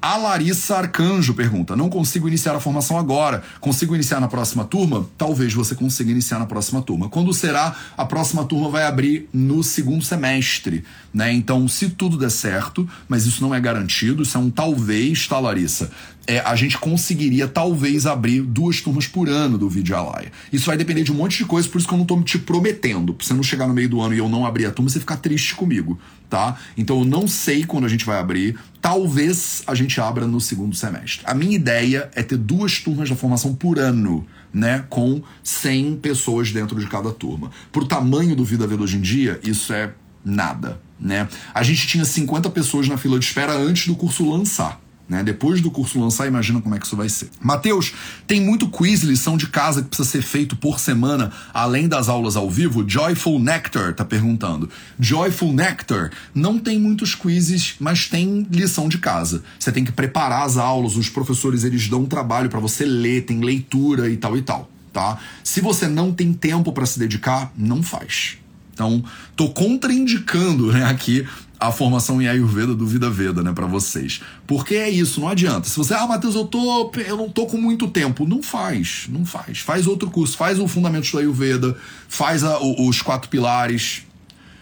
A 0.02 0.16
Larissa 0.16 0.78
Arcanjo 0.78 1.34
pergunta: 1.34 1.76
Não 1.76 1.89
consigo 1.89 2.28
iniciar 2.28 2.56
a 2.56 2.60
formação 2.60 2.97
agora. 2.97 3.43
Consigo 3.60 3.93
iniciar 3.93 4.22
na 4.22 4.30
próxima 4.30 4.64
turma? 4.64 5.06
Talvez 5.18 5.54
você 5.54 5.76
consiga 5.76 6.10
iniciar 6.10 6.39
na 6.39 6.45
próxima 6.45 6.82
turma. 6.82 7.10
Quando 7.10 7.34
será? 7.34 7.76
A 7.97 8.06
próxima 8.06 8.45
turma 8.45 8.70
vai 8.70 8.86
abrir 8.86 9.28
no 9.34 9.62
segundo 9.62 10.04
semestre. 10.04 10.86
Né? 11.14 11.34
Então, 11.34 11.68
se 11.68 11.89
tudo 11.89 12.18
der 12.18 12.32
certo, 12.32 12.88
mas 13.10 13.26
isso 13.26 13.41
não 13.41 13.54
é 13.54 13.60
garantido, 13.60 14.24
isso 14.24 14.38
é 14.38 14.39
um 14.39 14.50
talvez, 14.50 15.28
tá, 15.28 15.38
Larissa? 15.38 15.91
É, 16.30 16.42
a 16.42 16.56
gente 16.56 16.78
conseguiria 16.78 17.48
talvez 17.48 18.06
abrir 18.06 18.44
duas 18.44 18.80
turmas 18.82 19.08
por 19.08 19.28
ano 19.28 19.58
do 19.58 19.68
Vídeo 19.68 19.96
Alaya. 19.96 20.32
Isso 20.54 20.68
vai 20.68 20.78
depender 20.78 21.02
de 21.02 21.12
um 21.12 21.16
monte 21.16 21.40
de 21.40 21.46
coisa, 21.46 21.68
por 21.68 21.80
isso 21.80 21.88
que 21.88 21.94
eu 21.96 21.98
não 21.98 22.06
tô 22.06 22.22
te 22.22 22.38
prometendo. 22.38 23.16
Pra 23.16 23.26
você 23.26 23.34
não 23.34 23.42
chegar 23.42 23.68
no 23.68 23.74
meio 23.74 23.90
do 23.90 24.00
ano 24.00 24.14
e 24.14 24.20
eu 24.20 24.30
não 24.30 24.46
abrir 24.46 24.68
a 24.68 24.72
turma, 24.72 24.92
você 24.92 25.00
ficar 25.00 25.18
triste 25.18 25.56
comigo, 25.56 25.98
tá? 26.30 26.56
Então 26.78 27.00
eu 27.00 27.06
não 27.06 27.28
sei 27.28 27.64
quando 27.64 27.86
a 27.86 27.90
gente 27.90 28.06
vai 28.06 28.20
abrir. 28.20 28.56
Talvez 28.80 29.64
a 29.66 29.74
gente 29.74 30.00
abra 30.00 30.28
no 30.28 30.40
segundo 30.40 30.76
semestre. 30.76 31.26
A 31.26 31.34
minha 31.34 31.56
ideia 31.56 32.12
é 32.14 32.22
ter 32.22 32.38
duas 32.38 32.78
turmas 32.78 33.10
da 33.10 33.16
formação 33.16 33.56
por 33.56 33.80
ano, 33.80 34.24
né? 34.54 34.86
Com 34.88 35.24
100 35.42 35.96
pessoas 35.96 36.52
dentro 36.52 36.80
de 36.80 36.86
cada 36.86 37.12
turma. 37.12 37.50
Pro 37.72 37.88
tamanho 37.88 38.36
do 38.36 38.46
Vida 38.46 38.68
Vida 38.68 38.84
hoje 38.84 38.98
em 38.98 39.02
dia, 39.02 39.40
isso 39.42 39.74
é 39.74 39.94
nada, 40.24 40.80
né? 41.00 41.28
A 41.56 41.64
gente 41.64 41.88
tinha 41.88 42.06
50 42.06 42.52
pessoas 42.52 42.88
na 42.88 42.98
fila 42.98 43.18
de 43.18 43.26
espera 43.26 43.54
antes 43.54 43.88
do 43.88 43.96
curso 43.96 44.30
lançar. 44.30 44.80
Né? 45.10 45.24
Depois 45.24 45.60
do 45.60 45.72
curso 45.72 45.99
lançar, 45.99 46.28
imagina 46.28 46.62
como 46.62 46.76
é 46.76 46.80
que 46.80 46.86
isso 46.86 46.95
vai 46.95 47.10
ser. 47.10 47.30
Mateus, 47.41 47.93
tem 48.28 48.39
muito 48.39 48.70
quiz, 48.70 49.01
lição 49.01 49.36
de 49.36 49.47
casa 49.47 49.82
que 49.82 49.88
precisa 49.88 50.07
ser 50.07 50.22
feito 50.22 50.55
por 50.55 50.80
semana, 50.80 51.32
além 51.51 51.88
das 51.88 52.07
aulas 52.07 52.36
ao 52.36 52.47
vivo? 52.47 52.88
Joyful 52.88 53.39
Nectar 53.39 53.95
tá 53.95 54.05
perguntando. 54.05 54.70
Joyful 54.99 55.51
Nectar, 55.51 56.12
não 56.34 56.60
tem 56.60 56.80
muitos 56.80 57.16
quizzes, 57.16 57.76
mas 57.80 58.07
tem 58.07 58.47
lição 58.51 58.88
de 58.88 58.99
casa. 58.99 59.43
Você 59.57 59.72
tem 59.72 59.84
que 59.84 59.91
preparar 59.91 60.45
as 60.45 60.57
aulas, 60.57 60.95
os 60.95 61.10
professores 61.10 61.64
eles 61.64 61.88
dão 61.88 62.01
um 62.01 62.05
trabalho 62.05 62.49
para 62.49 62.60
você 62.60 62.86
ler, 62.86 63.26
tem 63.26 63.39
leitura 63.39 64.10
e 64.10 64.16
tal 64.16 64.38
e 64.38 64.43
tal, 64.43 64.70
tá? 64.93 65.18
Se 65.43 65.60
você 65.60 65.88
não 65.88 66.12
tem 66.12 66.32
tempo 66.34 66.72
para 66.72 66.86
se 66.86 66.99
dedicar, 66.99 67.51
não 67.57 67.82
faz. 67.82 68.38
Então, 68.74 69.03
tô 69.36 69.49
contraindicando 69.49 70.72
né, 70.72 70.86
aqui 70.86 71.28
a 71.60 71.72
formação 71.72 72.22
em 72.22 72.28
Ayurveda 72.28 72.74
do 72.74 72.86
Vida 72.86 73.10
Veda, 73.10 73.43
né, 73.43 73.51
para 73.51 73.66
vocês. 73.66 74.22
Porque 74.47 74.76
é 74.76 74.89
isso, 74.89 75.20
não 75.20 75.28
adianta. 75.28 75.68
Se 75.68 75.76
você, 75.76 75.93
ah, 75.93 76.07
Matheus, 76.07 76.36
eu 76.36 76.45
tô, 76.45 76.91
eu 77.05 77.18
não 77.18 77.30
tô 77.30 77.45
com 77.45 77.57
muito 77.57 77.88
tempo, 77.88 78.26
não 78.26 78.41
faz, 78.41 79.07
não 79.10 79.26
faz. 79.26 79.60
Faz 79.60 79.86
outro 79.86 80.10
curso, 80.10 80.38
faz 80.38 80.57
o 80.60 80.68
Fundamentos 80.68 81.12
do 81.12 81.18
Ayurveda, 81.18 81.76
faz 82.07 82.43
a, 82.43 82.60
os 82.60 83.01
quatro 83.01 83.30
pilares, 83.30 84.03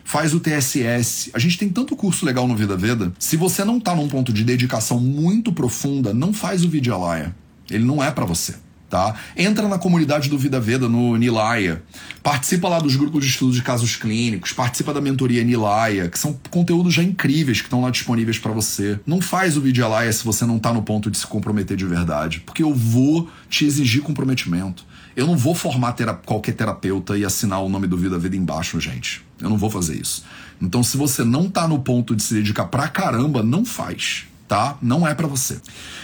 faz 0.04 0.34
o 0.34 0.40
TSS. 0.40 1.30
A 1.34 1.40
gente 1.40 1.58
tem 1.58 1.70
tanto 1.70 1.96
curso 1.96 2.26
legal 2.26 2.48
no 2.48 2.56
Vida 2.56 2.76
Veda. 2.76 3.14
Se 3.20 3.38
você 3.38 3.64
não 3.64 3.80
tá 3.80 3.96
num 3.96 4.08
ponto 4.08 4.34
de 4.34 4.44
dedicação 4.44 5.00
muito 5.00 5.52
profunda, 5.52 6.14
não 6.14 6.34
faz 6.34 6.66
o 6.66 6.70
Vidyalaya. 6.70 7.36
Ele 7.70 7.84
não 7.84 8.04
é 8.04 8.10
para 8.10 8.26
você 8.26 8.56
tá? 8.90 9.16
Entra 9.36 9.68
na 9.68 9.78
comunidade 9.78 10.30
do 10.30 10.38
Vida 10.38 10.60
Veda 10.60 10.88
no 10.88 11.16
Nilaya, 11.16 11.82
participa 12.24 12.70
lá 12.70 12.80
dos 12.80 12.96
grupos 12.96 13.24
de 13.24 13.32
estudo 13.32 13.52
de 13.54 13.62
casos 13.62 13.96
clínicos, 13.96 14.54
participa 14.54 14.94
da 14.94 15.02
mentoria 15.02 15.44
Nilaya, 15.44 16.10
que 16.10 16.18
são 16.18 16.40
conteúdos 16.50 16.94
já 16.94 17.04
incríveis 17.04 17.60
que 17.60 17.68
estão 17.68 17.82
lá 17.82 17.90
disponíveis 17.90 18.40
para 18.40 18.52
você. 18.52 19.00
Não 19.06 19.22
faz 19.22 19.58
o 19.58 19.62
Vidyalaya 19.62 20.12
se 20.12 20.24
você 20.24 20.46
não 20.46 20.60
tá 20.60 20.74
no 20.74 20.82
ponto 20.82 21.12
de 21.12 21.18
se 21.18 21.28
comprometer 21.28 21.76
de 21.76 21.86
verdade, 21.86 22.42
porque 22.42 22.64
eu 22.64 22.74
vou 22.74 23.30
te 23.50 23.66
exigir 23.66 24.02
comprometimento. 24.02 24.86
Eu 25.16 25.26
não 25.26 25.36
vou 25.36 25.56
formar 25.56 25.94
tera 25.94 26.14
qualquer 26.14 26.54
terapeuta 26.54 27.18
e 27.18 27.26
assinar 27.26 27.64
o 27.64 27.70
nome 27.70 27.88
do 27.88 27.98
Vida 27.98 28.20
Vida 28.20 28.36
embaixo, 28.36 28.80
gente. 28.80 29.26
Eu 29.42 29.50
não 29.50 29.58
vou 29.58 29.70
fazer 29.70 30.00
isso. 30.00 30.24
Então, 30.62 30.84
se 30.84 30.96
você 30.96 31.24
não 31.24 31.50
tá 31.50 31.68
no 31.68 31.80
ponto 31.80 32.16
de 32.16 32.22
se 32.22 32.36
dedicar 32.36 32.66
pra 32.66 32.88
caramba, 32.88 33.42
não 33.42 33.66
faz 33.66 34.27
tá? 34.48 34.78
Não 34.82 35.08
é 35.08 35.14
para 35.14 35.28
você. 35.28 35.60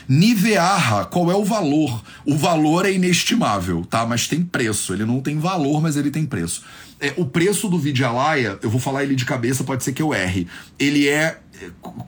Nivearra, 0.07 1.05
qual 1.05 1.31
é 1.31 1.35
o 1.35 1.45
valor? 1.45 2.03
O 2.25 2.35
valor 2.35 2.85
é 2.85 2.91
inestimável, 2.91 3.85
tá? 3.89 4.05
Mas 4.05 4.27
tem 4.27 4.43
preço. 4.43 4.93
Ele 4.93 5.05
não 5.05 5.21
tem 5.21 5.39
valor, 5.39 5.81
mas 5.81 5.95
ele 5.95 6.11
tem 6.11 6.25
preço. 6.25 6.63
É, 6.99 7.13
o 7.17 7.25
preço 7.25 7.69
do 7.69 7.79
Vidyalaya, 7.79 8.59
eu 8.61 8.69
vou 8.69 8.79
falar 8.79 9.03
ele 9.03 9.15
de 9.15 9.25
cabeça, 9.25 9.63
pode 9.63 9.83
ser 9.83 9.93
que 9.93 10.01
eu 10.01 10.13
erre. 10.13 10.47
Ele 10.77 11.07
é 11.07 11.39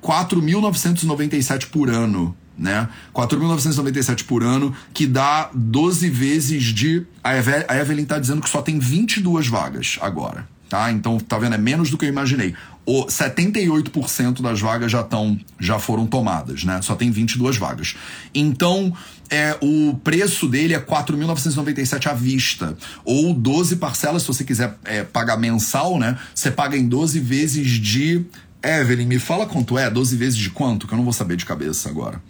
4.997 0.01 1.67
por 1.67 1.89
ano, 1.89 2.35
né? 2.57 2.89
4.997 3.13 4.25
por 4.25 4.43
ano, 4.43 4.75
que 4.93 5.07
dá 5.07 5.49
12 5.53 6.09
vezes 6.09 6.63
de. 6.63 7.05
A 7.23 7.37
Evelyn 7.77 8.05
tá 8.05 8.19
dizendo 8.19 8.41
que 8.41 8.49
só 8.49 8.61
tem 8.61 8.77
22 8.77 9.47
vagas 9.47 9.97
agora, 10.01 10.47
tá? 10.69 10.91
Então, 10.91 11.17
tá 11.17 11.37
vendo? 11.37 11.55
É 11.55 11.57
menos 11.57 11.89
do 11.89 11.97
que 11.97 12.05
eu 12.05 12.09
imaginei 12.09 12.53
o 12.85 13.05
78% 13.05 14.41
das 14.41 14.61
vagas 14.61 14.91
já 14.91 15.01
estão 15.01 15.39
já 15.59 15.79
foram 15.79 16.05
tomadas, 16.05 16.63
né? 16.63 16.81
Só 16.81 16.95
tem 16.95 17.09
22 17.09 17.57
vagas. 17.57 17.95
Então, 18.33 18.93
é, 19.29 19.57
o 19.61 19.95
preço 20.03 20.47
dele 20.47 20.73
é 20.73 20.79
4.997 20.79 22.07
à 22.07 22.13
vista 22.13 22.77
ou 23.03 23.33
12 23.33 23.77
parcelas 23.77 24.21
se 24.21 24.27
você 24.27 24.43
quiser 24.43 24.77
é, 24.85 25.03
pagar 25.03 25.37
mensal, 25.37 25.97
né? 25.97 26.17
Você 26.33 26.51
paga 26.51 26.77
em 26.77 26.87
12 26.87 27.19
vezes 27.19 27.67
de 27.71 28.23
Evelyn, 28.61 29.05
me 29.05 29.19
fala 29.19 29.45
quanto 29.45 29.77
é? 29.77 29.89
12 29.89 30.15
vezes 30.15 30.37
de 30.37 30.49
quanto? 30.49 30.87
Que 30.87 30.93
eu 30.93 30.97
não 30.97 31.03
vou 31.03 31.13
saber 31.13 31.35
de 31.37 31.45
cabeça 31.45 31.89
agora. 31.89 32.21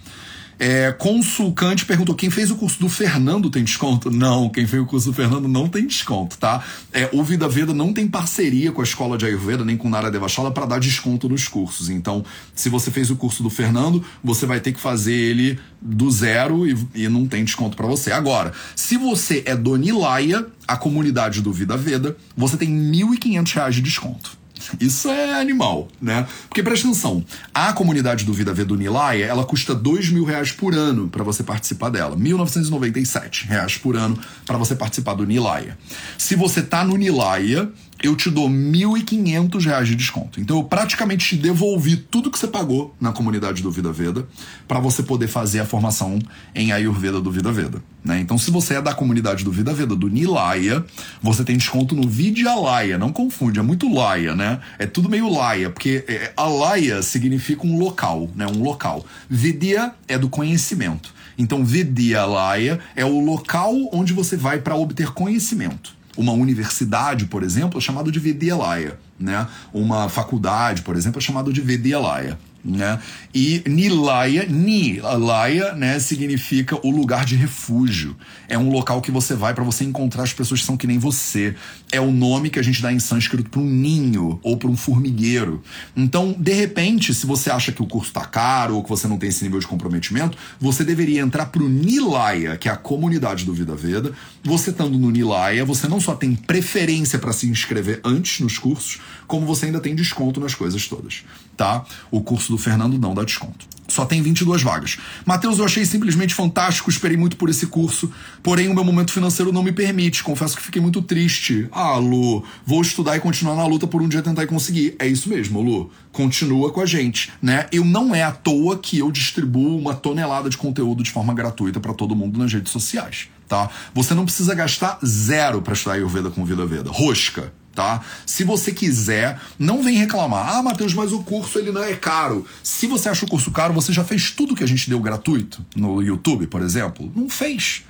É, 0.58 0.92
consulcante 0.92 1.86
perguntou: 1.86 2.16
quem 2.16 2.30
fez 2.30 2.52
o 2.52 2.56
curso 2.56 2.80
do 2.80 2.90
Fernando 2.90 3.50
tem 3.50 3.64
desconto? 3.64 4.10
Não, 4.10 4.50
quem 4.50 4.66
fez 4.66 4.82
o 4.82 4.86
curso 4.86 5.08
do 5.08 5.14
Fernando 5.14 5.48
não 5.48 5.68
tem 5.68 5.86
desconto, 5.86 6.38
tá? 6.38 6.64
É, 6.94 7.10
o 7.12 7.24
Vida 7.24 7.48
Veda 7.48 7.74
não 7.74 7.94
tem 7.94 8.08
parceria 8.08 8.72
com 8.72 8.82
a 8.82 8.84
escola 8.84 9.18
de 9.18 9.26
Ayurveda 9.26 9.66
nem 9.66 9.78
com 9.78 9.90
Nara 9.90 10.10
Devachala 10.10 10.52
para 10.52 10.66
dar 10.66 10.80
desconto 10.80 11.28
nos 11.28 11.48
cursos. 11.48 11.90
Então, 11.90 12.24
se 12.54 12.70
você 12.70 12.90
fez 12.90 13.10
o 13.10 13.16
curso 13.16 13.44
do 13.44 13.50
Fernando, 13.50 14.04
você 14.24 14.46
vai 14.46 14.60
ter 14.60 14.72
que 14.72 14.80
fazer 14.80 15.14
ele 15.14 15.60
do 15.82 16.10
zero 16.10 16.68
e, 16.68 16.78
e 16.96 17.10
não 17.10 17.28
tem 17.28 17.44
desconto 17.44 17.76
para 17.76 17.88
você. 17.88 18.12
Agora, 18.12 18.54
se 18.76 18.98
você 18.98 19.44
é 19.46 19.56
do 19.56 19.76
Nilaya, 19.76 20.46
a 20.68 20.78
comunidade 20.78 21.42
do 21.42 21.52
Vida 21.52 21.78
Veda, 21.78 22.16
você 22.36 22.58
tem 22.58 22.70
R$ 22.70 23.18
1.500 23.18 23.72
de 23.72 23.82
desconto. 23.82 24.45
Isso 24.80 25.10
é 25.10 25.40
animal, 25.40 25.88
né? 26.02 26.28
Porque 26.48 26.64
presta 26.64 26.88
atenção, 26.88 27.24
a 27.54 27.74
comunidade 27.74 28.26
do 28.26 28.34
Vida 28.34 28.54
V 28.54 28.66
do 28.66 28.76
Nilaya, 28.76 29.26
ela 29.26 29.44
custa 29.44 29.74
dois 29.74 30.10
mil 30.10 30.24
reais 30.24 30.52
por 30.52 30.74
ano 30.74 31.08
para 31.08 31.24
você 31.24 31.44
participar 31.44 31.90
dela. 31.90 32.16
1.997 32.18 33.48
reais 33.48 33.78
por 33.78 33.96
ano 33.96 34.18
para 34.46 34.58
você 34.58 34.76
participar 34.76 35.14
do 35.14 35.26
Nilaya. 35.26 35.78
Se 36.18 36.36
você 36.36 36.62
tá 36.62 36.84
no 36.84 36.96
Nilaya, 36.98 37.72
eu 38.04 38.16
te 38.16 38.30
dou 38.30 38.48
R$ 38.48 38.54
1.500 38.54 39.84
de 39.84 39.96
desconto. 39.96 40.40
Então 40.40 40.58
eu 40.58 40.64
praticamente 40.64 41.30
te 41.30 41.36
devolvi 41.36 41.96
tudo 41.96 42.30
que 42.30 42.38
você 42.38 42.48
pagou 42.48 42.94
na 43.00 43.12
comunidade 43.12 43.64
do 43.64 43.72
Vida 43.72 43.92
Veda 43.92 44.28
para 44.68 44.80
você 44.80 45.02
poder 45.02 45.28
fazer 45.28 45.60
a 45.60 45.66
formação 45.66 46.20
em 46.54 46.72
Ayurveda 46.72 47.22
do 47.22 47.32
Vida 47.32 47.52
Veda. 47.52 47.82
Né? 48.04 48.20
Então 48.20 48.38
se 48.38 48.52
você 48.52 48.76
é 48.76 48.82
da 48.82 48.94
comunidade 48.94 49.44
do 49.44 49.52
Vida 49.52 49.74
Veda, 49.74 49.96
do 49.96 50.08
Nilaya, 50.08 50.86
você 51.22 51.44
tem 51.44 51.58
desconto 51.58 51.96
no 51.96 52.08
Vidyalaya. 52.08 52.98
Não 52.98 53.12
confunde, 53.12 53.60
é 53.60 53.64
muito 53.64 53.92
laia, 53.92 54.36
né? 54.36 54.60
É 54.78 54.86
tudo 54.86 55.10
meio 55.10 55.32
laia, 55.34 55.70
porque 55.70 56.04
é, 56.08 56.34
alaya 56.36 57.02
significa 57.02 57.66
um 57.66 57.80
local, 57.80 58.30
né? 58.36 58.46
Um 58.46 58.62
local. 58.62 59.06
Vidya 59.30 59.94
é 60.08 60.18
do 60.18 60.30
conhecimento. 60.30 61.14
Então 61.38 61.66
Vidyalaya 61.66 62.80
é 62.96 63.06
o 63.06 63.20
local 63.20 63.74
onde 63.92 64.14
você 64.14 64.38
vai 64.38 64.60
para 64.60 64.76
obter 64.76 65.12
conhecimento 65.12 65.95
uma 66.16 66.32
universidade, 66.32 67.26
por 67.26 67.44
exemplo, 67.44 67.78
é 67.78 67.82
chamado 67.82 68.12
de 68.12 68.20
Vidyalaya, 68.20 68.98
né? 69.20 69.48
Uma 69.74 70.10
faculdade, 70.10 70.82
por 70.82 70.96
exemplo, 70.96 71.20
é 71.20 71.22
chamado 71.22 71.52
de 71.52 71.62
Vidyalaya 71.62 72.38
né? 72.66 73.00
E 73.34 73.62
Nilaya, 73.68 74.46
Nilaya, 74.48 75.74
né, 75.74 76.00
significa 76.00 76.76
o 76.86 76.90
lugar 76.90 77.24
de 77.24 77.36
refúgio. 77.36 78.16
É 78.48 78.58
um 78.58 78.70
local 78.70 79.02
que 79.02 79.12
você 79.12 79.36
vai 79.36 79.54
para 79.54 79.64
você 79.64 79.84
encontrar 79.84 80.24
as 80.24 80.34
pessoas 80.34 80.62
que 80.62 80.66
são 80.66 80.76
que 80.76 80.88
nem 80.88 80.98
você. 80.98 81.56
É 81.92 82.02
o 82.02 82.12
nome 82.12 82.50
que 82.50 82.60
a 82.60 82.64
gente 82.64 82.82
dá 82.82 82.92
em 82.92 83.00
sânscrito 83.00 83.50
para 83.50 83.60
um 83.60 83.66
ninho 83.66 84.40
ou 84.42 84.58
para 84.58 84.70
um 84.70 84.76
formigueiro. 84.76 85.62
Então, 85.96 86.36
de 86.38 86.54
repente, 86.54 87.14
se 87.14 87.26
você 87.26 87.52
acha 87.52 87.72
que 87.72 87.84
o 87.84 87.88
curso 87.88 88.12
tá 88.12 88.26
caro 88.26 88.76
ou 88.76 88.84
que 88.84 88.90
você 88.90 89.08
não 89.08 89.18
tem 89.18 89.30
esse 89.30 89.44
nível 89.44 89.60
de 89.60 89.68
comprometimento, 89.68 90.38
você 90.60 90.84
deveria 90.84 91.22
entrar 91.22 91.48
pro 91.48 91.70
Nilaya, 91.70 92.58
que 92.58 92.68
é 92.68 92.72
a 92.72 92.78
comunidade 92.78 93.46
do 93.46 93.54
Vida 93.54 93.76
Veda. 93.76 94.12
Você 94.44 94.72
estando 94.72 94.98
no 94.98 95.12
Nilaya, 95.12 95.64
você 95.64 95.88
não 95.88 96.00
só 96.00 96.16
tem 96.16 96.36
preferência 96.36 97.20
para 97.20 97.34
se 97.34 97.48
inscrever 97.48 98.00
antes 98.04 98.40
nos 98.40 98.58
cursos, 98.58 99.00
como 99.28 99.46
você 99.46 99.68
ainda 99.68 99.80
tem 99.80 99.96
desconto 99.96 100.40
nas 100.40 100.54
coisas 100.54 100.88
todas, 100.88 101.24
tá? 101.56 101.86
O 102.12 102.22
curso 102.22 102.52
do 102.52 102.58
Fernando 102.58 102.98
não 102.98 103.14
dá 103.14 103.24
desconto. 103.24 103.76
Só 103.88 104.06
tem 104.06 104.22
22 104.22 104.64
vagas. 104.64 104.98
Matheus, 105.26 105.60
eu 105.60 105.66
achei 105.66 105.86
simplesmente 105.86 106.34
fantástico, 106.34 106.90
esperei 106.90 107.16
muito 107.16 107.38
por 107.38 107.50
esse 107.50 107.68
curso, 107.68 108.12
porém 108.42 108.68
o 108.68 108.74
meu 108.74 108.84
momento 108.84 109.12
financeiro 109.12 109.52
não 109.52 109.64
me 109.64 109.72
permite. 109.72 110.24
Confesso 110.24 110.58
que 110.58 110.64
fiquei 110.64 110.82
muito 110.82 111.02
triste. 111.02 111.68
Ah, 111.72 111.98
Lu, 111.98 112.44
vou 112.66 112.82
estudar 112.82 113.16
e 113.16 113.20
continuar 113.20 113.56
na 113.56 113.66
luta 113.66 113.86
por 113.86 114.02
um 114.02 114.08
dia 114.08 114.22
tentar 114.22 114.48
conseguir. 114.48 114.96
É 114.98 115.08
isso 115.08 115.30
mesmo, 115.30 115.62
Lu. 115.62 115.92
Continua 116.12 116.72
com 116.72 116.82
a 116.82 116.86
gente, 116.86 117.32
né? 117.42 117.68
Eu 117.72 117.86
não 117.86 118.16
é 118.16 118.24
à 118.24 118.32
toa 118.32 118.78
que 118.78 118.98
eu 118.98 119.12
distribuo 119.12 119.78
uma 119.78 119.94
tonelada 119.94 120.50
de 120.50 120.58
conteúdo 120.58 121.04
de 121.04 121.12
forma 121.12 121.34
gratuita 121.34 121.80
para 121.80 121.94
todo 121.94 122.16
mundo 122.16 122.40
nas 122.40 122.52
redes 122.52 122.72
sociais, 122.72 123.28
tá? 123.48 123.70
Você 123.94 124.14
não 124.14 124.26
precisa 124.26 124.56
gastar 124.56 124.98
zero 125.06 125.62
para 125.62 125.74
estudar 125.74 125.96
Ayurveda 125.96 126.32
com 126.32 126.44
Vida 126.44 126.66
Veda. 126.66 126.90
Rosca, 126.92 127.54
tá? 127.76 128.02
Se 128.26 128.44
você 128.44 128.72
quiser, 128.72 129.40
não 129.60 129.84
vem 129.84 129.98
reclamar. 129.98 130.56
Ah, 130.56 130.64
Matheus, 130.64 130.94
mas 130.94 131.12
o 131.12 131.22
curso 131.22 131.60
ele 131.60 131.72
não 131.72 131.84
é 131.84 131.94
caro. 131.94 132.46
Se 132.64 132.88
você 132.88 133.10
acha 133.10 133.26
o 133.26 133.30
curso 133.30 133.52
caro, 133.52 133.74
você 133.74 133.94
já 133.94 134.04
fez 134.04 134.32
tudo 134.32 134.56
que 134.56 134.64
a 134.64 134.68
gente 134.68 134.90
deu 134.90 135.00
gratuito 135.00 135.64
no 135.76 136.02
YouTube, 136.02 136.48
por 136.48 136.62
exemplo? 136.62 137.12
Não 137.16 137.30
fez. 137.30 137.84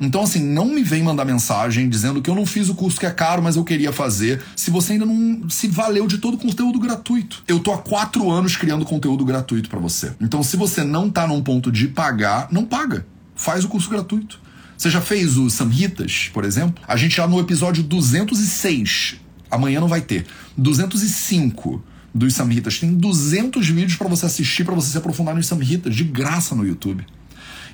Então, 0.00 0.22
assim, 0.22 0.40
não 0.40 0.66
me 0.66 0.82
vem 0.82 1.02
mandar 1.02 1.24
mensagem 1.24 1.88
dizendo 1.88 2.22
que 2.22 2.30
eu 2.30 2.34
não 2.34 2.46
fiz 2.46 2.68
o 2.68 2.74
curso 2.74 3.00
que 3.00 3.06
é 3.06 3.10
caro, 3.10 3.42
mas 3.42 3.56
eu 3.56 3.64
queria 3.64 3.92
fazer, 3.92 4.40
se 4.54 4.70
você 4.70 4.92
ainda 4.92 5.04
não 5.04 5.48
se 5.50 5.66
valeu 5.66 6.06
de 6.06 6.18
todo 6.18 6.34
o 6.34 6.38
conteúdo 6.38 6.78
gratuito. 6.78 7.42
Eu 7.48 7.58
tô 7.58 7.72
há 7.72 7.78
quatro 7.78 8.30
anos 8.30 8.56
criando 8.56 8.84
conteúdo 8.84 9.24
gratuito 9.24 9.68
para 9.68 9.80
você. 9.80 10.12
Então, 10.20 10.42
se 10.42 10.56
você 10.56 10.84
não 10.84 11.10
tá 11.10 11.26
num 11.26 11.42
ponto 11.42 11.72
de 11.72 11.88
pagar, 11.88 12.48
não 12.52 12.64
paga. 12.64 13.04
Faz 13.34 13.64
o 13.64 13.68
curso 13.68 13.90
gratuito. 13.90 14.40
Você 14.76 14.90
já 14.90 15.00
fez 15.00 15.36
o 15.36 15.50
Samhitas, 15.50 16.30
por 16.32 16.44
exemplo? 16.44 16.80
A 16.86 16.96
gente 16.96 17.16
já 17.16 17.26
no 17.26 17.40
episódio 17.40 17.82
206 17.82 19.16
Amanhã 19.50 19.80
não 19.80 19.88
vai 19.88 20.00
ter. 20.00 20.26
205 20.56 21.82
dos 22.14 22.34
Samhitas. 22.34 22.78
Tem 22.78 22.92
200 22.92 23.68
vídeos 23.68 23.96
para 23.96 24.08
você 24.08 24.26
assistir, 24.26 24.64
para 24.64 24.74
você 24.74 24.90
se 24.90 24.98
aprofundar 24.98 25.34
nos 25.34 25.46
Samhitas, 25.46 25.94
de 25.94 26.04
graça 26.04 26.54
no 26.54 26.66
YouTube. 26.66 27.04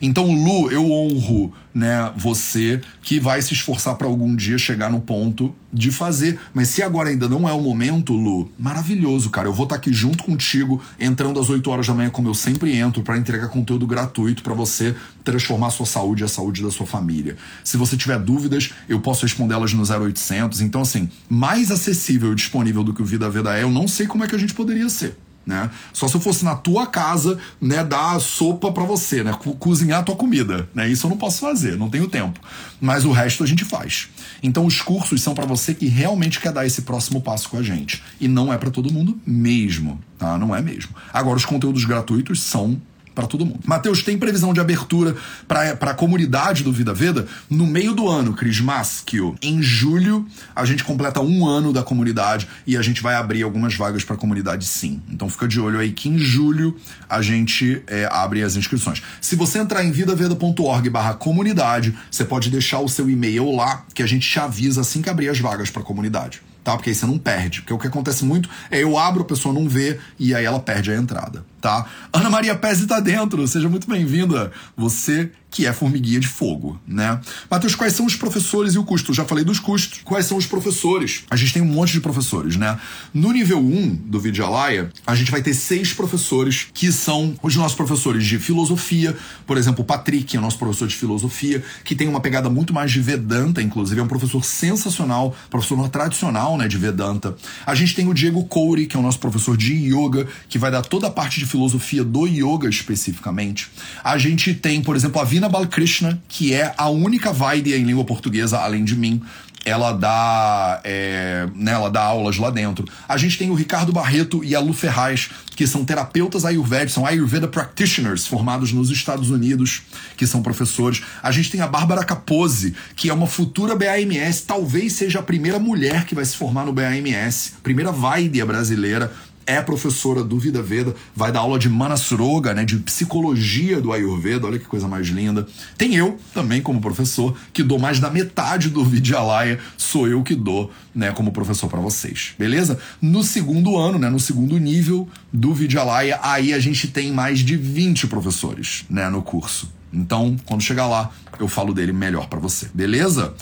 Então, 0.01 0.32
Lu, 0.32 0.70
eu 0.70 0.90
honro, 0.90 1.53
né, 1.74 2.12
você 2.16 2.80
que 3.03 3.18
vai 3.18 3.42
se 3.42 3.53
esforçar 3.53 3.97
para 3.97 4.07
algum 4.07 4.34
dia 4.34 4.57
chegar 4.57 4.90
no 4.90 5.01
ponto 5.01 5.55
de 5.72 5.90
fazer. 5.90 6.38
Mas 6.55 6.68
se 6.68 6.82
agora 6.82 7.11
ainda 7.11 7.28
não 7.28 7.49
é 7.49 7.53
o 7.53 7.61
momento, 7.61 8.12
Lu, 8.12 8.51
maravilhoso, 8.59 9.28
cara. 9.30 9.49
Eu 9.49 9.53
vou 9.53 9.64
estar 9.64 9.74
tá 9.74 9.80
aqui 9.80 9.92
junto 9.92 10.22
contigo, 10.22 10.80
entrando 11.01 11.40
às 11.40 11.51
8 11.51 11.68
horas 11.68 11.86
da 11.86 11.95
manhã, 11.95 12.11
como 12.11 12.28
eu 12.28 12.34
sempre 12.34 12.76
entro, 12.76 13.03
para 13.03 13.18
entregar 13.18 13.49
conteúdo 13.49 13.86
gratuito 13.86 14.42
para 14.42 14.55
você 14.55 14.95
transformar 15.24 15.68
a 15.68 15.70
sua 15.70 15.86
saúde 15.86 16.22
e 16.22 16.24
a 16.24 16.28
saúde 16.28 16.62
da 16.62 16.70
sua 16.70 16.86
família. 16.86 17.36
Se 17.64 17.76
você 17.76 17.97
tiver 17.97 18.18
dúvidas, 18.20 18.70
eu 18.88 19.01
posso 19.01 19.22
respondê-las 19.22 19.72
no 19.72 19.82
0800. 19.82 20.61
Então, 20.61 20.82
assim, 20.82 21.09
mais 21.28 21.70
acessível 21.70 22.32
e 22.32 22.34
disponível 22.36 22.84
do 22.84 22.95
que 22.95 23.03
o 23.03 23.05
Vida 23.05 23.28
Veda 23.28 23.57
é, 23.57 23.62
eu 23.64 23.70
não 23.70 23.88
sei 23.88 24.07
como 24.07 24.22
é 24.22 24.28
que 24.28 24.34
a 24.34 24.38
gente 24.38 24.55
poderia 24.55 24.88
ser 24.88 25.16
né? 25.47 25.70
Só 25.92 26.09
se 26.09 26.14
eu 26.14 26.20
fosse 26.20 26.45
na 26.45 26.55
tua 26.55 26.86
casa, 26.86 27.38
né, 27.61 27.84
dar 27.84 28.20
sopa 28.20 28.72
para 28.72 28.84
você, 28.84 29.22
né, 29.22 29.32
cozinhar 29.59 30.01
a 30.01 30.03
tua 30.03 30.16
comida, 30.16 30.68
né? 30.74 30.88
Isso 30.88 31.07
eu 31.07 31.11
não 31.11 31.16
posso 31.16 31.40
fazer, 31.40 31.76
não 31.76 31.90
tenho 31.90 32.09
tempo. 32.09 32.40
Mas 32.80 33.05
o 33.05 33.12
resto 33.12 33.45
a 33.45 33.47
gente 33.47 33.64
faz. 33.64 34.09
Então 34.42 34.66
os 34.66 34.80
cursos 34.80 35.22
são 35.22 35.34
para 35.34 35.47
você 35.47 35.74
que 35.74 35.86
realmente 35.86 36.40
quer 36.40 36.53
dar 36.53 36.66
esse 36.66 36.82
próximo 36.82 37.20
passo 37.20 37.49
com 37.49 37.59
a 37.59 37.62
gente 37.62 38.03
e 38.20 38.28
não 38.28 38.53
é 38.53 38.59
para 38.59 38.70
todo 38.70 38.92
mundo 38.92 39.18
mesmo, 39.26 40.01
tá? 40.18 40.38
Não 40.38 40.55
é 40.55 40.62
mesmo. 40.62 40.95
Agora 41.12 41.36
os 41.36 41.45
conteúdos 41.45 41.84
gratuitos 41.84 42.42
são 42.42 42.80
para 43.15 43.27
todo 43.27 43.47
mundo. 43.47 43.61
Matheus, 43.65 44.03
tem 44.03 44.19
previsão 44.19 44.53
de 44.53 44.61
abertura 44.61 45.15
para 45.47 45.91
a 45.91 45.95
comunidade 45.95 46.62
do 46.62 46.73
Vida 46.73 46.93
Veda 46.93 47.27
no 47.49 47.67
meio 47.67 47.95
do 47.95 48.09
ano, 48.09 48.35
Cris 48.35 48.61
Maschio. 48.61 49.37
Em 49.41 49.62
julho, 49.62 50.27
a 50.55 50.65
gente 50.65 50.83
completa 50.83 51.21
um 51.21 51.47
ano 51.47 51.73
da 51.73 51.83
comunidade 51.83 52.49
e 52.67 52.77
a 52.77 52.83
gente 52.83 53.03
vai 53.03 53.15
abrir 53.15 53.43
algumas 53.43 53.75
vagas 53.75 54.05
para 54.05 54.17
a 54.17 54.19
comunidade 54.19 54.65
sim. 54.65 55.01
Então 55.09 55.29
fica 55.29 55.47
de 55.47 55.61
olho 55.61 55.79
aí 55.79 55.93
que 55.93 56.09
em 56.09 56.19
julho 56.19 56.77
a 57.09 57.23
gente 57.23 57.83
é, 57.87 58.09
abre 58.11 58.43
as 58.43 58.57
inscrições. 58.57 59.03
Se 59.21 59.37
você 59.37 59.59
entrar 59.59 59.85
em 59.85 59.91
vidaveda.org 59.91 60.91
barra 60.91 61.15
comunidade, 61.15 61.95
você 62.11 62.25
pode 62.25 62.51
deixar 62.51 62.81
o 62.81 62.89
seu 62.89 63.09
e-mail 63.09 63.55
lá, 63.55 63.85
que 63.95 64.03
a 64.03 64.07
gente 64.07 64.29
te 64.29 64.39
avisa 64.39 64.81
assim 64.81 65.01
que 65.01 65.11
abrir 65.11 65.29
as 65.29 65.39
vagas 65.39 65.71
para 65.71 65.83
a 65.83 65.85
comunidade 65.85 66.43
tá? 66.65 66.75
Porque 66.77 66.91
aí 66.91 66.97
você 66.97 67.07
não 67.07 67.19
perde. 67.19 67.61
Porque 67.61 67.75
o 67.75 67.79
que 67.79 67.87
acontece 67.87 68.25
muito 68.25 68.49
é 68.71 68.83
eu 68.83 68.99
abro, 68.99 69.23
a 69.23 69.27
pessoa 69.27 69.55
não 69.55 69.69
vê 69.69 70.01
e 70.19 70.35
aí 70.35 70.45
ela 70.45 70.59
perde 70.59 70.91
a 70.91 70.97
entrada, 70.97 71.45
tá? 71.61 71.87
Ana 72.12 72.31
Maria 72.31 72.57
Pezzi 72.57 72.87
tá 72.87 72.99
dentro, 72.99 73.47
seja 73.47 73.69
muito 73.69 73.89
bem-vinda. 73.89 74.51
Você 74.77 75.31
que 75.55 75.66
é 75.66 75.72
formiguinha 75.72 76.18
de 76.18 76.26
fogo, 76.26 76.80
né? 76.84 77.20
Matheus, 77.48 77.76
quais 77.76 77.92
são 77.92 78.05
os 78.05 78.16
professores 78.16 78.74
e 78.74 78.78
o 78.78 78.82
custo? 78.82 79.14
Já 79.14 79.24
falei 79.24 79.44
dos 79.44 79.61
custos. 79.61 80.00
Quais 80.05 80.26
são 80.26 80.36
os 80.36 80.46
professores? 80.46 81.22
A 81.30 81.36
gente 81.36 81.52
tem 81.52 81.62
um 81.62 81.66
monte 81.66 81.92
de 81.92 82.00
professores, 82.00 82.57
né? 82.57 82.76
No 83.14 83.30
nível 83.30 83.61
1 83.61 83.94
do 84.07 84.18
Vidyalaya, 84.18 84.90
a 85.07 85.14
gente 85.14 85.30
vai 85.30 85.40
ter 85.40 85.55
seis 85.55 85.92
professores 85.92 86.66
que 86.74 86.90
são 86.90 87.36
os 87.40 87.55
nossos 87.55 87.76
professores 87.76 88.26
de 88.26 88.36
filosofia. 88.40 89.16
Por 89.46 89.57
exemplo, 89.57 89.82
o 89.82 89.84
Patrick 89.84 90.36
é 90.36 90.40
nosso 90.40 90.59
professor 90.59 90.88
de 90.88 90.96
filosofia, 90.96 91.62
que 91.84 91.94
tem 91.94 92.09
uma 92.09 92.18
pegada 92.18 92.50
muito 92.50 92.74
mais 92.74 92.90
de 92.90 93.00
Vedanta, 93.00 93.62
inclusive. 93.62 94.00
É 94.00 94.02
um 94.02 94.09
professor 94.09 94.44
sensacional, 94.44 95.36
professor 95.48 95.88
tradicional, 95.88 96.59
né, 96.59 96.66
de 96.66 96.76
Vedanta. 96.76 97.36
A 97.64 97.76
gente 97.76 97.94
tem 97.94 98.09
o 98.09 98.14
Diego 98.14 98.44
Couri, 98.46 98.86
que 98.86 98.96
é 98.96 98.98
o 98.98 99.02
nosso 99.02 99.20
professor 99.20 99.57
de 99.57 99.72
yoga, 99.72 100.26
que 100.48 100.59
vai 100.59 100.72
dar 100.72 100.82
toda 100.82 101.07
a 101.07 101.11
parte 101.11 101.38
de 101.38 101.46
filosofia 101.46 102.02
do 102.02 102.26
yoga 102.26 102.68
especificamente. 102.68 103.70
A 104.02 104.18
gente 104.18 104.52
tem, 104.52 104.82
por 104.82 104.96
exemplo, 104.96 105.20
a 105.20 105.24
Vina 105.24 105.43
Marina 105.45 105.49
Balkrishna, 105.49 106.22
que 106.28 106.55
é 106.55 106.72
a 106.76 106.88
única 106.88 107.32
Vaidya 107.32 107.76
em 107.76 107.84
língua 107.84 108.05
portuguesa, 108.05 108.59
além 108.59 108.84
de 108.84 108.97
mim, 108.97 109.22
ela 109.64 109.92
dá, 109.92 110.80
é, 110.84 111.49
né, 111.55 111.72
ela 111.72 111.90
dá 111.90 112.03
aulas 112.03 112.36
lá 112.36 112.51
dentro. 112.51 112.86
A 113.09 113.16
gente 113.16 113.38
tem 113.38 113.51
o 113.51 113.55
Ricardo 113.55 113.92
Barreto 113.92 114.45
e 114.45 114.55
a 114.55 114.61
Lu 114.61 114.74
Ferraz, 114.74 115.30
que 115.57 115.66
são 115.66 115.84
terapeutas 115.84 116.45
ayurvédicos, 116.45 116.95
são 116.95 117.07
Ayurveda 117.07 117.49
practitioners 117.49 118.26
formados 118.26 118.72
nos 118.72 118.90
Estados 118.90 119.30
Unidos, 119.30 119.82
que 120.16 120.26
são 120.26 120.42
professores. 120.42 121.03
A 121.22 121.30
gente 121.30 121.51
tem 121.51 121.61
a 121.61 121.66
Bárbara 121.66 122.05
Capozzi, 122.05 122.74
que 122.95 123.09
é 123.09 123.14
uma 123.14 123.26
futura 123.26 123.74
BAMS, 123.74 124.42
talvez 124.47 124.95
seja 124.95 125.20
a 125.20 125.22
primeira 125.22 125.59
mulher 125.59 126.05
que 126.05 126.14
vai 126.14 126.24
se 126.24 126.36
formar 126.36 126.66
no 126.66 126.72
BAMS, 126.72 127.55
primeira 127.62 127.92
Vaidya 127.92 128.45
brasileira 128.45 129.11
é 129.47 129.61
professora 129.61 130.22
do 130.22 130.38
Vida 130.38 130.62
Veda, 130.62 130.95
vai 131.14 131.32
dar 131.32 131.40
aula 131.40 131.59
de 131.59 131.68
Manasuroga, 131.68 132.55
né, 132.55 132.64
de 132.64 132.76
psicologia 132.78 133.80
do 133.80 133.92
Ayurveda, 133.92 134.47
olha 134.47 134.59
que 134.59 134.64
coisa 134.64 134.88
mais 134.88 135.09
linda. 135.09 135.47
Tem 135.76 135.95
eu 135.95 136.18
também 136.32 136.62
como 136.62 136.80
professor, 136.80 137.36
que 137.53 137.62
dou 137.62 137.78
mais 137.78 138.01
da 138.01 138.11
metade 138.11 138.68
do 138.68 138.84
Vidyalaya, 138.84 139.59
sou 139.76 140.09
eu 140.09 140.22
que 140.22 140.34
dou, 140.34 140.70
né, 140.95 141.12
como 141.12 141.32
professor 141.32 141.68
para 141.68 141.80
vocês. 141.80 142.34
Beleza? 142.38 142.78
No 143.01 143.22
segundo 143.22 143.76
ano, 143.76 143.99
né, 143.99 144.09
no 144.09 144.20
segundo 144.20 144.59
nível 144.59 145.09
do 145.32 145.55
Vidyalaya, 145.55 146.18
aí 146.22 146.53
a 146.53 146.59
gente 146.59 146.88
tem 146.88 147.12
mais 147.12 147.40
de 147.40 147.57
20 147.57 148.07
professores, 148.07 148.84
né, 148.88 149.09
no 149.09 149.22
curso. 149.22 149.72
Então, 149.92 150.36
quando 150.45 150.61
chegar 150.61 150.86
lá, 150.86 151.11
eu 151.38 151.47
falo 151.47 151.72
dele 151.72 151.92
melhor 151.92 152.26
para 152.26 152.40
você. 152.40 152.68
Beleza? 152.74 153.32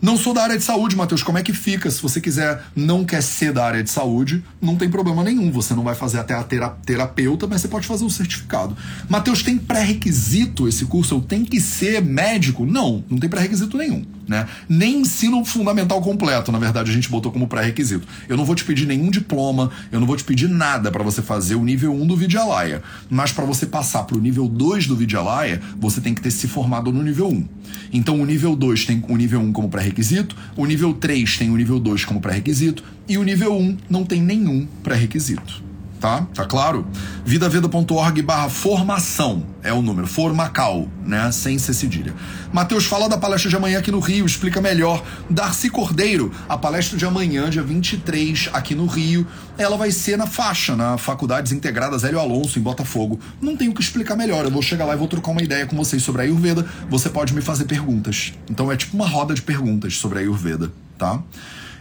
Não 0.00 0.16
sou 0.16 0.34
da 0.34 0.42
área 0.42 0.56
de 0.56 0.64
saúde, 0.64 0.96
Matheus. 0.96 1.22
Como 1.22 1.38
é 1.38 1.42
que 1.42 1.52
fica? 1.52 1.90
Se 1.90 2.02
você 2.02 2.20
quiser, 2.20 2.62
não 2.74 3.04
quer 3.04 3.22
ser 3.22 3.52
da 3.52 3.64
área 3.64 3.82
de 3.82 3.90
saúde, 3.90 4.44
não 4.60 4.76
tem 4.76 4.88
problema 4.88 5.24
nenhum. 5.24 5.50
Você 5.50 5.74
não 5.74 5.82
vai 5.82 5.94
fazer 5.94 6.18
até 6.18 6.34
a 6.34 6.42
terapeuta, 6.42 7.46
mas 7.46 7.60
você 7.60 7.68
pode 7.68 7.86
fazer 7.86 8.04
o 8.04 8.10
certificado. 8.10 8.76
Matheus, 9.08 9.42
tem 9.42 9.58
pré-requisito 9.58 10.68
esse 10.68 10.84
curso? 10.84 11.14
Eu 11.14 11.20
tenho 11.20 11.46
que 11.46 11.60
ser 11.60 12.02
médico? 12.02 12.66
Não, 12.66 13.04
não 13.08 13.18
tem 13.18 13.28
pré-requisito 13.28 13.76
nenhum. 13.76 14.04
Né? 14.26 14.46
Nem 14.68 15.00
ensino 15.00 15.44
fundamental 15.44 16.00
completo, 16.00 16.50
na 16.50 16.58
verdade, 16.58 16.90
a 16.90 16.94
gente 16.94 17.08
botou 17.08 17.30
como 17.30 17.46
pré-requisito. 17.46 18.06
Eu 18.28 18.36
não 18.36 18.44
vou 18.44 18.56
te 18.56 18.64
pedir 18.64 18.86
nenhum 18.86 19.10
diploma, 19.10 19.70
eu 19.92 20.00
não 20.00 20.06
vou 20.06 20.16
te 20.16 20.24
pedir 20.24 20.48
nada 20.48 20.90
para 20.90 21.04
você 21.04 21.22
fazer 21.22 21.54
o 21.54 21.64
nível 21.64 21.94
1 21.94 22.06
do 22.06 22.16
Vidyalaya. 22.16 22.82
Mas 23.08 23.30
para 23.30 23.44
você 23.44 23.66
passar 23.66 24.02
para 24.02 24.16
o 24.16 24.20
nível 24.20 24.48
2 24.48 24.86
do 24.86 24.96
Vidyalaya, 24.96 25.60
você 25.78 26.00
tem 26.00 26.12
que 26.12 26.20
ter 26.20 26.32
se 26.32 26.48
formado 26.48 26.92
no 26.92 27.02
nível 27.02 27.28
1. 27.28 27.48
Então 27.92 28.20
o 28.20 28.26
nível 28.26 28.56
2 28.56 28.84
tem 28.84 29.04
o 29.08 29.16
nível 29.16 29.40
1 29.40 29.52
como 29.52 29.68
pré-requisito, 29.68 30.34
o 30.56 30.66
nível 30.66 30.92
3 30.92 31.38
tem 31.38 31.50
o 31.50 31.56
nível 31.56 31.78
2 31.78 32.04
como 32.04 32.20
pré-requisito 32.20 32.82
e 33.08 33.16
o 33.16 33.22
nível 33.22 33.56
1 33.56 33.76
não 33.88 34.04
tem 34.04 34.20
nenhum 34.20 34.66
pré-requisito 34.82 35.65
tá? 36.06 36.24
Tá 36.32 36.44
claro? 36.44 36.86
vidaveda.org 37.24 38.22
barra 38.22 38.48
formação 38.48 39.44
é 39.60 39.72
o 39.72 39.82
número, 39.82 40.06
formacal, 40.06 40.88
né? 41.04 41.32
Sem 41.32 41.58
ser 41.58 41.74
cedilha. 41.74 42.14
Matheus, 42.52 42.84
fala 42.84 43.08
da 43.08 43.18
palestra 43.18 43.50
de 43.50 43.56
amanhã 43.56 43.80
aqui 43.80 43.90
no 43.90 43.98
Rio, 43.98 44.24
explica 44.24 44.60
melhor. 44.60 45.02
Darcy 45.28 45.68
Cordeiro, 45.68 46.30
a 46.48 46.56
palestra 46.56 46.96
de 46.96 47.04
amanhã, 47.04 47.50
dia 47.50 47.64
23, 47.64 48.50
aqui 48.52 48.76
no 48.76 48.86
Rio, 48.86 49.26
ela 49.58 49.76
vai 49.76 49.90
ser 49.90 50.16
na 50.16 50.28
faixa, 50.28 50.76
na 50.76 50.96
Faculdades 50.96 51.50
Integradas 51.50 52.04
Hélio 52.04 52.20
Alonso, 52.20 52.60
em 52.60 52.62
Botafogo. 52.62 53.18
Não 53.40 53.56
tenho 53.56 53.72
o 53.72 53.74
que 53.74 53.82
explicar 53.82 54.14
melhor, 54.14 54.44
eu 54.44 54.50
vou 54.52 54.62
chegar 54.62 54.84
lá 54.84 54.94
e 54.94 54.96
vou 54.96 55.08
trocar 55.08 55.32
uma 55.32 55.42
ideia 55.42 55.66
com 55.66 55.74
vocês 55.74 56.00
sobre 56.04 56.22
a 56.22 56.24
Ayurveda, 56.24 56.64
você 56.88 57.10
pode 57.10 57.34
me 57.34 57.40
fazer 57.40 57.64
perguntas. 57.64 58.32
Então 58.48 58.70
é 58.70 58.76
tipo 58.76 58.94
uma 58.94 59.08
roda 59.08 59.34
de 59.34 59.42
perguntas 59.42 59.96
sobre 59.96 60.20
a 60.20 60.22
Ayurveda, 60.22 60.70
tá? 60.96 61.20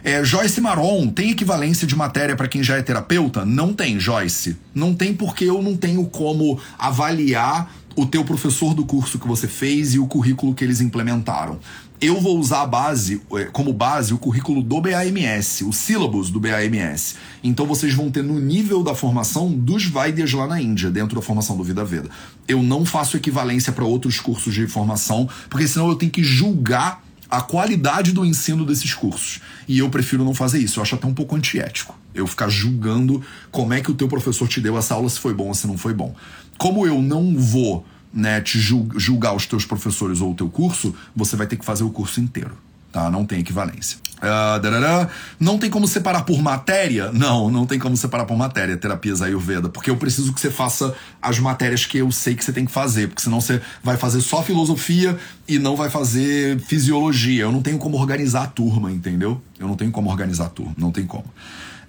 É, 0.08 0.24
Joyce 0.24 0.62
Maron 0.62 1.08
tem 1.08 1.32
equivalência 1.32 1.88
de 1.88 1.96
matéria 1.96 2.36
para 2.36 2.48
quem 2.48 2.62
já 2.62 2.78
é 2.78 2.82
terapeuta? 2.84 3.44
Não 3.44 3.74
tem, 3.74 4.00
Joyce. 4.00 4.56
Não 4.72 4.94
tem 4.94 5.16
porque 5.16 5.46
eu 5.46 5.64
não 5.64 5.76
tenho 5.76 6.06
como 6.06 6.60
avaliar 6.78 7.74
o 7.96 8.06
teu 8.06 8.24
professor 8.24 8.76
do 8.76 8.86
curso 8.86 9.18
que 9.18 9.28
você 9.28 9.48
fez 9.48 9.96
e 9.96 10.00
o 10.00 10.06
currículo 10.06 10.54
que 10.54 10.64
eles 10.64 10.80
implementaram. 10.80 11.58
Eu 12.00 12.22
vou 12.22 12.38
usar 12.38 12.62
a 12.62 12.68
base, 12.68 13.20
é, 13.34 13.46
como 13.46 13.74
base 13.74 14.14
o 14.14 14.20
currículo 14.20 14.62
do 14.62 14.80
BAMS, 14.80 15.64
o 15.64 15.74
sílabus 15.74 16.30
do 16.30 16.40
BAMS. 16.40 17.16
Então 17.44 17.66
vocês 17.66 17.96
vão 17.96 18.12
ter 18.12 18.24
no 18.24 18.40
nível 18.40 18.84
da 18.84 18.94
formação 18.94 19.52
dos 19.52 19.88
Vaidyas 19.88 20.32
lá 20.34 20.46
na 20.46 20.62
Índia, 20.62 20.92
dentro 20.92 21.16
da 21.16 21.22
formação 21.24 21.58
do 21.58 21.64
Vida 21.64 21.84
Veda. 21.84 22.12
Eu 22.48 22.62
não 22.62 22.86
faço 22.86 23.18
equivalência 23.18 23.74
para 23.74 23.84
outros 23.84 24.20
cursos 24.20 24.54
de 24.54 24.68
formação, 24.68 25.28
porque 25.50 25.68
senão 25.68 25.90
eu 25.90 25.96
tenho 25.96 26.12
que 26.12 26.24
julgar 26.24 27.04
a 27.30 27.42
qualidade 27.42 28.12
do 28.12 28.26
ensino 28.26 28.66
desses 28.66 28.94
cursos. 28.94 29.42
E 29.68 29.80
eu 29.80 29.90
prefiro 29.90 30.24
não 30.24 30.34
fazer 30.34 30.60
isso. 30.60 30.80
Eu 30.80 30.84
acho 30.84 30.96
até 30.96 31.08
um 31.08 31.14
pouco 31.14 31.36
antiético. 31.36 31.98
Eu 32.14 32.28
ficar 32.28 32.50
julgando 32.50 33.22
como 33.52 33.74
é 33.74 33.82
que 33.82 33.92
o 33.92 33.96
teu 33.96 34.08
professor 34.08 34.48
te 34.48 34.62
deu 34.62 34.78
essa 34.78 34.94
aula, 34.94 35.10
se 35.10 35.20
foi 35.20 35.34
bom 35.34 35.48
ou 35.48 35.54
se 35.54 35.68
não 35.68 35.78
foi 35.78 35.94
bom. 35.94 36.16
Como 36.58 36.86
eu 36.86 37.02
não 37.02 37.36
vou 37.38 37.86
né, 38.14 38.40
te 38.40 38.60
julgar 38.60 39.36
os 39.36 39.46
teus 39.46 39.66
professores 39.66 40.22
ou 40.22 40.32
o 40.32 40.36
teu 40.36 40.50
curso, 40.50 40.96
você 41.16 41.36
vai 41.36 41.48
ter 41.48 41.58
que 41.58 41.66
fazer 41.66 41.84
o 41.84 41.90
curso 41.90 42.22
inteiro 42.22 42.58
tá? 42.96 43.12
Não 43.12 43.26
tem 43.26 43.42
equivalência. 43.42 43.98
Uh, 44.18 45.10
não 45.40 45.58
tem 45.58 45.70
como 45.70 45.88
separar 45.88 46.24
por 46.24 46.42
matéria? 46.42 47.12
Não, 47.12 47.50
não 47.52 47.66
tem 47.66 47.78
como 47.78 47.96
separar 47.98 48.26
por 48.26 48.38
matéria 48.38 48.78
terapias 48.78 49.22
Ayurveda, 49.22 49.70
porque 49.70 49.90
eu 49.90 49.98
preciso 49.98 50.34
que 50.34 50.40
você 50.40 50.50
faça 50.50 50.96
as 51.22 51.38
matérias 51.40 51.86
que 51.86 51.98
eu 51.98 52.12
sei 52.12 52.36
que 52.36 52.44
você 52.44 52.54
tem 52.54 52.66
que 52.66 52.72
fazer, 52.72 53.08
porque 53.08 53.22
senão 53.22 53.42
você 53.42 53.62
vai 53.84 53.98
fazer 53.98 54.22
só 54.22 54.42
filosofia 54.42 55.18
e 55.48 55.60
não 55.60 55.76
vai 55.76 55.90
fazer 55.90 56.60
fisiologia. 56.62 57.44
Eu 57.44 57.52
não 57.52 57.62
tenho 57.62 57.78
como 57.78 57.98
organizar 57.98 58.44
a 58.44 58.48
turma, 58.48 58.92
entendeu? 58.92 59.42
Eu 59.60 59.68
não 59.68 59.76
tenho 59.76 59.92
como 59.92 60.10
organizar 60.10 60.46
a 60.46 60.50
turma, 60.50 60.74
não 60.78 60.92
tem 60.92 61.06
como. 61.06 61.26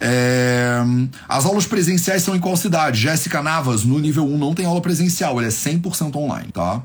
É... 0.01 0.79
As 1.29 1.47
aulas 1.47 1.67
presenciais 1.67 2.23
são 2.23 2.37
em 2.37 2.41
qual 2.41 2.57
cidade? 2.57 3.01
Jéssica 3.01 3.43
Navas, 3.43 3.85
no 3.85 3.99
nível 3.99 4.27
1, 4.27 4.39
não 4.39 4.55
tem 4.55 4.67
aula 4.67 4.81
presencial, 4.81 5.39
ele 5.39 5.49
é 5.49 5.51
100% 5.51 6.15
online, 6.17 6.51
tá? 6.53 6.83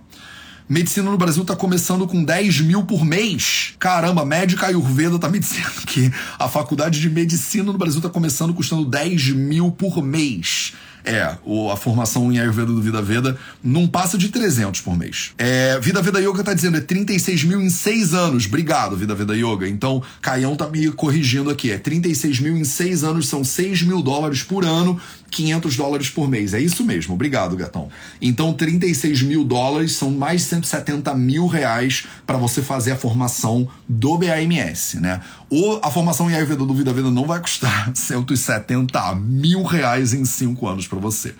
Medicina 0.71 1.11
no 1.11 1.17
Brasil 1.17 1.43
tá 1.43 1.53
começando 1.53 2.07
com 2.07 2.23
10 2.23 2.61
mil 2.61 2.85
por 2.85 3.03
mês. 3.03 3.73
Caramba, 3.77 4.23
médica 4.23 4.67
Ayurveda 4.67 5.19
tá 5.19 5.27
me 5.27 5.37
dizendo 5.37 5.69
que 5.85 6.09
a 6.39 6.47
faculdade 6.47 7.01
de 7.01 7.09
medicina 7.09 7.65
no 7.65 7.77
Brasil 7.77 7.99
tá 7.99 8.07
começando 8.07 8.53
custando 8.53 8.85
10 8.85 9.31
mil 9.31 9.69
por 9.69 10.01
mês. 10.01 10.71
É, 11.03 11.23
a 11.23 11.75
formação 11.75 12.31
em 12.31 12.39
Ayurveda 12.39 12.67
do 12.67 12.81
Vida 12.81 13.01
Veda 13.01 13.37
não 13.63 13.87
passa 13.87 14.17
de 14.17 14.29
300 14.29 14.81
por 14.81 14.97
mês. 14.97 15.31
É, 15.37 15.79
Vida 15.79 16.01
Veda 16.01 16.21
Yoga 16.21 16.43
tá 16.43 16.53
dizendo 16.53 16.77
é 16.77 16.81
36 16.81 17.43
mil 17.43 17.61
em 17.61 17.69
6 17.69 18.13
anos. 18.13 18.45
Obrigado, 18.45 18.95
Vida 18.95 19.15
Veda 19.15 19.35
Yoga. 19.35 19.67
Então, 19.67 20.01
Caião 20.21 20.55
tá 20.55 20.69
me 20.69 20.89
corrigindo 20.91 21.49
aqui. 21.49 21.71
É 21.71 21.77
36 21.77 22.39
mil 22.39 22.55
em 22.55 22.63
6 22.63 23.03
anos, 23.03 23.27
são 23.27 23.43
6 23.43 23.81
mil 23.81 24.01
dólares 24.01 24.43
por 24.43 24.63
ano, 24.63 24.99
500 25.31 25.77
dólares 25.77 26.09
por 26.09 26.29
mês. 26.29 26.53
É 26.53 26.59
isso 26.59 26.83
mesmo. 26.83 27.13
Obrigado, 27.15 27.55
Gatão. 27.55 27.89
Então, 28.21 28.53
36 28.53 29.23
mil 29.23 29.43
dólares 29.43 29.93
são 29.93 30.11
mais 30.11 30.43
170 30.43 31.15
mil 31.15 31.47
reais 31.47 32.05
para 32.27 32.37
você 32.37 32.61
fazer 32.61 32.91
a 32.91 32.97
formação 32.97 33.67
do 33.87 34.17
BAMS, 34.17 34.99
né? 34.99 35.21
Ou 35.49 35.79
a 35.81 35.89
formação 35.89 36.29
em 36.29 36.35
Ayurveda 36.35 36.65
do 36.65 36.73
Vida 36.73 36.93
Veda 36.93 37.09
não 37.09 37.25
vai 37.25 37.39
custar 37.39 37.91
170 37.95 39.15
mil 39.15 39.63
reais 39.63 40.13
em 40.13 40.25
5 40.25 40.67
anos 40.67 40.87
para 40.87 40.99
você, 40.99 41.33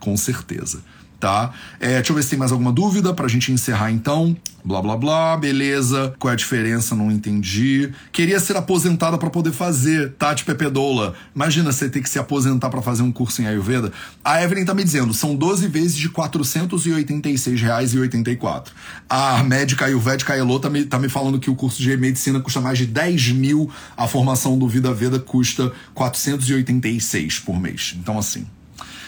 com 0.00 0.16
certeza. 0.16 0.82
Tá? 1.18 1.52
É, 1.80 1.96
deixa 1.96 2.12
eu 2.12 2.16
ver 2.16 2.22
se 2.22 2.30
tem 2.30 2.38
mais 2.38 2.52
alguma 2.52 2.72
dúvida 2.72 3.14
pra 3.14 3.28
gente 3.28 3.52
encerrar 3.52 3.90
então. 3.90 4.36
Blá 4.66 4.82
blá 4.82 4.96
blá, 4.96 5.36
beleza. 5.36 6.12
Qual 6.18 6.28
é 6.28 6.34
a 6.34 6.36
diferença? 6.36 6.96
Não 6.96 7.08
entendi. 7.08 7.92
Queria 8.10 8.40
ser 8.40 8.56
aposentada 8.56 9.16
para 9.16 9.30
poder 9.30 9.52
fazer, 9.52 10.14
Tati 10.18 10.44
Pepedola. 10.44 11.14
Imagina 11.32 11.70
você 11.70 11.88
ter 11.88 12.02
que 12.02 12.10
se 12.10 12.18
aposentar 12.18 12.68
para 12.68 12.82
fazer 12.82 13.04
um 13.04 13.12
curso 13.12 13.40
em 13.40 13.46
Ayurveda. 13.46 13.92
A 14.24 14.42
Evelyn 14.42 14.64
tá 14.64 14.74
me 14.74 14.82
dizendo, 14.82 15.14
são 15.14 15.36
12 15.36 15.68
vezes 15.68 15.96
de 15.96 16.08
R$ 16.08 16.14
486,84. 16.14 18.64
A 19.08 19.40
médica 19.44 19.84
Ayurvédica 19.84 20.34
Elo 20.34 20.58
tá 20.58 20.68
me, 20.68 20.84
tá 20.84 20.98
me 20.98 21.08
falando 21.08 21.38
que 21.38 21.48
o 21.48 21.54
curso 21.54 21.80
de 21.80 21.96
medicina 21.96 22.40
custa 22.40 22.60
mais 22.60 22.76
de 22.76 22.86
10 22.86 23.28
mil, 23.28 23.70
a 23.96 24.08
formação 24.08 24.58
do 24.58 24.66
Vida 24.66 24.92
Veda 24.92 25.20
custa 25.20 25.70
486 25.94 27.38
por 27.38 27.60
mês. 27.60 27.94
Então, 27.96 28.18
assim, 28.18 28.44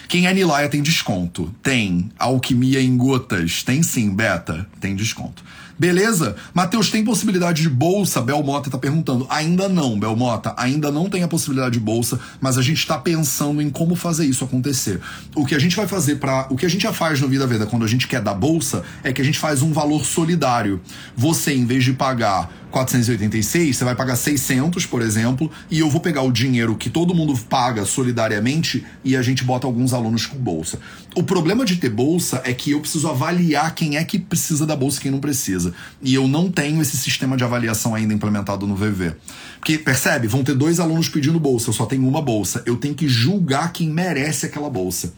quem 0.09 0.25
é 0.25 0.33
Nilaia 0.33 0.67
tem 0.67 0.81
desconto. 0.81 1.53
Tem. 1.61 2.09
Alquimia 2.17 2.81
em 2.81 2.97
gotas. 2.97 3.61
Tem 3.61 3.83
sim, 3.83 4.09
Beta. 4.09 4.67
Tem 4.81 4.95
desconto. 4.95 5.43
Beleza? 5.77 6.35
Matheus, 6.51 6.89
tem 6.89 7.05
possibilidade 7.05 7.61
de 7.61 7.69
bolsa? 7.69 8.19
Belmota 8.19 8.71
tá 8.71 8.77
perguntando. 8.79 9.27
Ainda 9.29 9.69
não, 9.69 9.99
Belmota. 9.99 10.51
Ainda 10.57 10.91
não 10.91 11.07
tem 11.09 11.21
a 11.21 11.27
possibilidade 11.27 11.73
de 11.73 11.79
bolsa, 11.79 12.19
mas 12.41 12.57
a 12.57 12.61
gente 12.63 12.79
está 12.79 12.97
pensando 12.97 13.61
em 13.61 13.69
como 13.69 13.95
fazer 13.95 14.25
isso 14.25 14.43
acontecer. 14.43 14.99
O 15.35 15.45
que 15.45 15.53
a 15.53 15.59
gente 15.59 15.75
vai 15.75 15.87
fazer 15.87 16.15
para, 16.15 16.47
o 16.49 16.57
que 16.57 16.65
a 16.65 16.69
gente 16.69 16.81
já 16.81 16.91
faz 16.91 17.21
no 17.21 17.29
Vida 17.29 17.45
Veda 17.45 17.67
quando 17.67 17.85
a 17.85 17.87
gente 17.87 18.07
quer 18.07 18.19
dar 18.19 18.33
bolsa 18.33 18.83
é 19.03 19.13
que 19.13 19.21
a 19.21 19.25
gente 19.25 19.37
faz 19.37 19.61
um 19.61 19.71
valor 19.71 20.03
solidário. 20.03 20.81
Você, 21.15 21.53
em 21.53 21.65
vez 21.67 21.83
de 21.83 21.93
pagar 21.93 22.51
486, 22.71 23.75
você 23.75 23.83
vai 23.83 23.95
pagar 23.95 24.15
600, 24.15 24.85
por 24.85 25.01
exemplo, 25.01 25.51
e 25.69 25.79
eu 25.79 25.89
vou 25.89 25.99
pegar 25.99 26.21
o 26.21 26.31
dinheiro 26.31 26.75
que 26.75 26.89
todo 26.89 27.15
mundo 27.15 27.37
paga 27.49 27.85
solidariamente 27.85 28.85
e 29.03 29.15
a 29.15 29.21
gente 29.21 29.43
bota 29.43 29.65
alguns 29.65 29.93
alunos 29.93 30.25
com 30.25 30.37
bolsa. 30.37 30.79
O 31.15 31.23
problema 31.23 31.65
de 31.65 31.77
ter 31.77 31.89
bolsa 31.89 32.41
é 32.45 32.53
que 32.53 32.71
eu 32.71 32.79
preciso 32.79 33.07
avaliar 33.07 33.73
quem 33.73 33.97
é 33.97 34.03
que 34.03 34.19
precisa 34.19 34.65
da 34.65 34.75
bolsa 34.75 34.99
e 34.99 35.01
quem 35.01 35.11
não 35.11 35.19
precisa. 35.19 35.73
E 36.01 36.13
eu 36.13 36.27
não 36.27 36.51
tenho 36.51 36.81
esse 36.81 36.95
sistema 36.97 37.35
de 37.35 37.43
avaliação 37.43 37.95
ainda 37.95 38.13
implementado 38.13 38.67
no 38.67 38.75
VV. 38.75 39.13
Porque, 39.59 39.77
percebe? 39.77 40.27
Vão 40.27 40.43
ter 40.43 40.55
dois 40.55 40.79
alunos 40.79 41.09
pedindo 41.09 41.39
bolsa, 41.39 41.69
eu 41.69 41.73
só 41.73 41.85
tenho 41.85 42.07
uma 42.07 42.21
bolsa. 42.21 42.61
Eu 42.65 42.77
tenho 42.77 42.93
que 42.93 43.07
julgar 43.07 43.73
quem 43.73 43.89
merece 43.89 44.45
aquela 44.45 44.69
bolsa. 44.69 45.13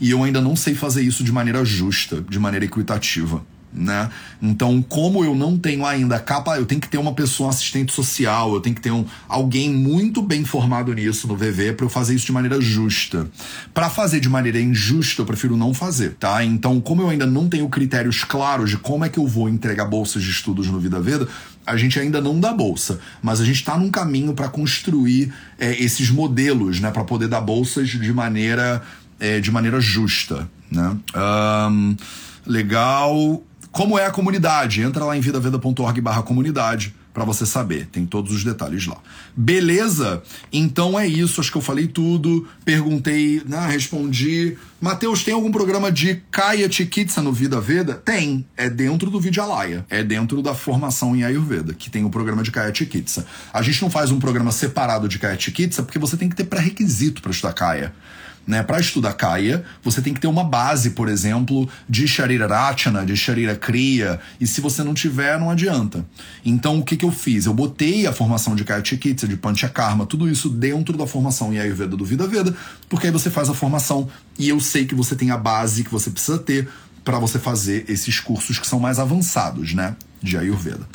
E 0.00 0.10
eu 0.10 0.24
ainda 0.24 0.40
não 0.40 0.56
sei 0.56 0.74
fazer 0.74 1.02
isso 1.02 1.22
de 1.22 1.30
maneira 1.30 1.64
justa, 1.64 2.24
de 2.28 2.38
maneira 2.38 2.64
equitativa 2.64 3.44
né? 3.74 4.08
Então, 4.40 4.80
como 4.80 5.24
eu 5.24 5.34
não 5.34 5.58
tenho 5.58 5.84
ainda 5.84 6.18
capa, 6.18 6.56
eu 6.56 6.64
tenho 6.64 6.80
que 6.80 6.88
ter 6.88 6.98
uma 6.98 7.12
pessoa 7.12 7.50
assistente 7.50 7.92
social, 7.92 8.54
eu 8.54 8.60
tenho 8.60 8.76
que 8.76 8.80
ter 8.80 8.92
um, 8.92 9.04
alguém 9.28 9.70
muito 9.70 10.22
bem 10.22 10.44
formado 10.44 10.92
nisso 10.94 11.26
no 11.26 11.36
VV 11.36 11.72
para 11.72 11.84
eu 11.84 11.90
fazer 11.90 12.14
isso 12.14 12.26
de 12.26 12.32
maneira 12.32 12.60
justa. 12.60 13.28
Para 13.72 13.90
fazer 13.90 14.20
de 14.20 14.28
maneira 14.28 14.60
injusta, 14.60 15.22
eu 15.22 15.26
prefiro 15.26 15.56
não 15.56 15.74
fazer, 15.74 16.14
tá? 16.14 16.44
Então, 16.44 16.80
como 16.80 17.02
eu 17.02 17.08
ainda 17.08 17.26
não 17.26 17.48
tenho 17.48 17.68
critérios 17.68 18.22
claros 18.22 18.70
de 18.70 18.78
como 18.78 19.04
é 19.04 19.08
que 19.08 19.18
eu 19.18 19.26
vou 19.26 19.48
entregar 19.48 19.86
bolsas 19.86 20.22
de 20.22 20.30
estudos 20.30 20.68
no 20.68 20.78
Vida 20.78 21.00
Veda, 21.00 21.26
a 21.66 21.76
gente 21.76 21.98
ainda 21.98 22.20
não 22.20 22.38
dá 22.38 22.52
bolsa, 22.52 23.00
mas 23.22 23.40
a 23.40 23.44
gente 23.44 23.56
está 23.56 23.76
num 23.76 23.90
caminho 23.90 24.34
para 24.34 24.48
construir 24.48 25.32
é, 25.58 25.82
esses 25.82 26.10
modelos, 26.10 26.78
né, 26.78 26.90
para 26.90 27.04
poder 27.04 27.26
dar 27.26 27.40
bolsas 27.40 27.88
de 27.88 28.12
maneira 28.12 28.82
é, 29.18 29.40
de 29.40 29.50
maneira 29.50 29.80
justa, 29.80 30.48
né? 30.70 30.96
Um, 31.70 31.96
legal. 32.46 33.42
Como 33.74 33.98
é 33.98 34.06
a 34.06 34.10
comunidade? 34.12 34.82
Entra 34.82 35.04
lá 35.04 35.16
em 35.16 35.20
vidaveda.org 35.20 36.00
barra 36.00 36.22
comunidade 36.22 36.94
para 37.12 37.24
você 37.24 37.44
saber. 37.44 37.88
Tem 37.90 38.06
todos 38.06 38.32
os 38.32 38.44
detalhes 38.44 38.86
lá. 38.86 38.98
Beleza? 39.36 40.22
Então 40.52 40.96
é 40.96 41.08
isso. 41.08 41.40
Acho 41.40 41.50
que 41.50 41.58
eu 41.58 41.62
falei 41.62 41.88
tudo. 41.88 42.46
Perguntei, 42.64 43.42
né, 43.44 43.66
respondi. 43.66 44.56
Matheus, 44.80 45.24
tem 45.24 45.34
algum 45.34 45.50
programa 45.50 45.90
de 45.90 46.22
Kaya 46.30 46.70
Chikitsa 46.70 47.20
no 47.20 47.32
Vida 47.32 47.60
Veda? 47.60 47.94
Tem. 47.94 48.46
É 48.56 48.70
dentro 48.70 49.10
do 49.10 49.18
Vidyalaya. 49.18 49.84
É 49.90 50.04
dentro 50.04 50.40
da 50.40 50.54
formação 50.54 51.16
em 51.16 51.24
Ayurveda, 51.24 51.74
que 51.74 51.90
tem 51.90 52.04
o 52.04 52.10
programa 52.10 52.44
de 52.44 52.52
Kaya 52.52 52.72
Chikitsa. 52.72 53.26
A 53.52 53.60
gente 53.60 53.82
não 53.82 53.90
faz 53.90 54.12
um 54.12 54.20
programa 54.20 54.52
separado 54.52 55.08
de 55.08 55.18
Kaya 55.18 55.36
Chikitsa 55.36 55.82
porque 55.82 55.98
você 55.98 56.16
tem 56.16 56.28
que 56.28 56.36
ter 56.36 56.44
pré-requisito 56.44 57.20
para 57.20 57.32
estudar 57.32 57.52
Kaya. 57.52 57.92
Né? 58.46 58.62
Para 58.62 58.80
estudar 58.80 59.14
Kaya, 59.14 59.64
você 59.82 60.02
tem 60.02 60.12
que 60.12 60.20
ter 60.20 60.26
uma 60.26 60.44
base, 60.44 60.90
por 60.90 61.08
exemplo, 61.08 61.68
de 61.88 62.06
Sharira 62.06 62.46
Rachana, 62.46 63.04
de 63.04 63.16
Sharira 63.16 63.56
Kriya, 63.56 64.20
e 64.40 64.46
se 64.46 64.60
você 64.60 64.82
não 64.82 64.92
tiver, 64.94 65.38
não 65.38 65.50
adianta. 65.50 66.04
Então, 66.44 66.78
o 66.78 66.84
que, 66.84 66.96
que 66.96 67.04
eu 67.04 67.10
fiz? 67.10 67.46
Eu 67.46 67.54
botei 67.54 68.06
a 68.06 68.12
formação 68.12 68.54
de 68.54 68.64
Kaya 68.64 68.84
Chikitsa, 68.84 69.26
de 69.26 69.36
Panchakarma, 69.36 70.06
tudo 70.06 70.28
isso 70.28 70.48
dentro 70.48 70.96
da 70.96 71.06
formação 71.06 71.52
em 71.52 71.58
Ayurveda 71.58 71.96
do 71.96 72.04
Vida 72.04 72.26
Veda, 72.26 72.54
porque 72.88 73.06
aí 73.06 73.12
você 73.12 73.30
faz 73.30 73.48
a 73.48 73.54
formação 73.54 74.08
e 74.38 74.48
eu 74.48 74.60
sei 74.60 74.84
que 74.84 74.94
você 74.94 75.14
tem 75.14 75.30
a 75.30 75.36
base 75.36 75.84
que 75.84 75.90
você 75.90 76.10
precisa 76.10 76.38
ter 76.38 76.68
para 77.04 77.18
você 77.18 77.38
fazer 77.38 77.84
esses 77.88 78.18
cursos 78.18 78.58
que 78.58 78.66
são 78.66 78.80
mais 78.80 78.98
avançados, 78.98 79.74
né, 79.74 79.94
de 80.22 80.36
Ayurveda. 80.38 80.88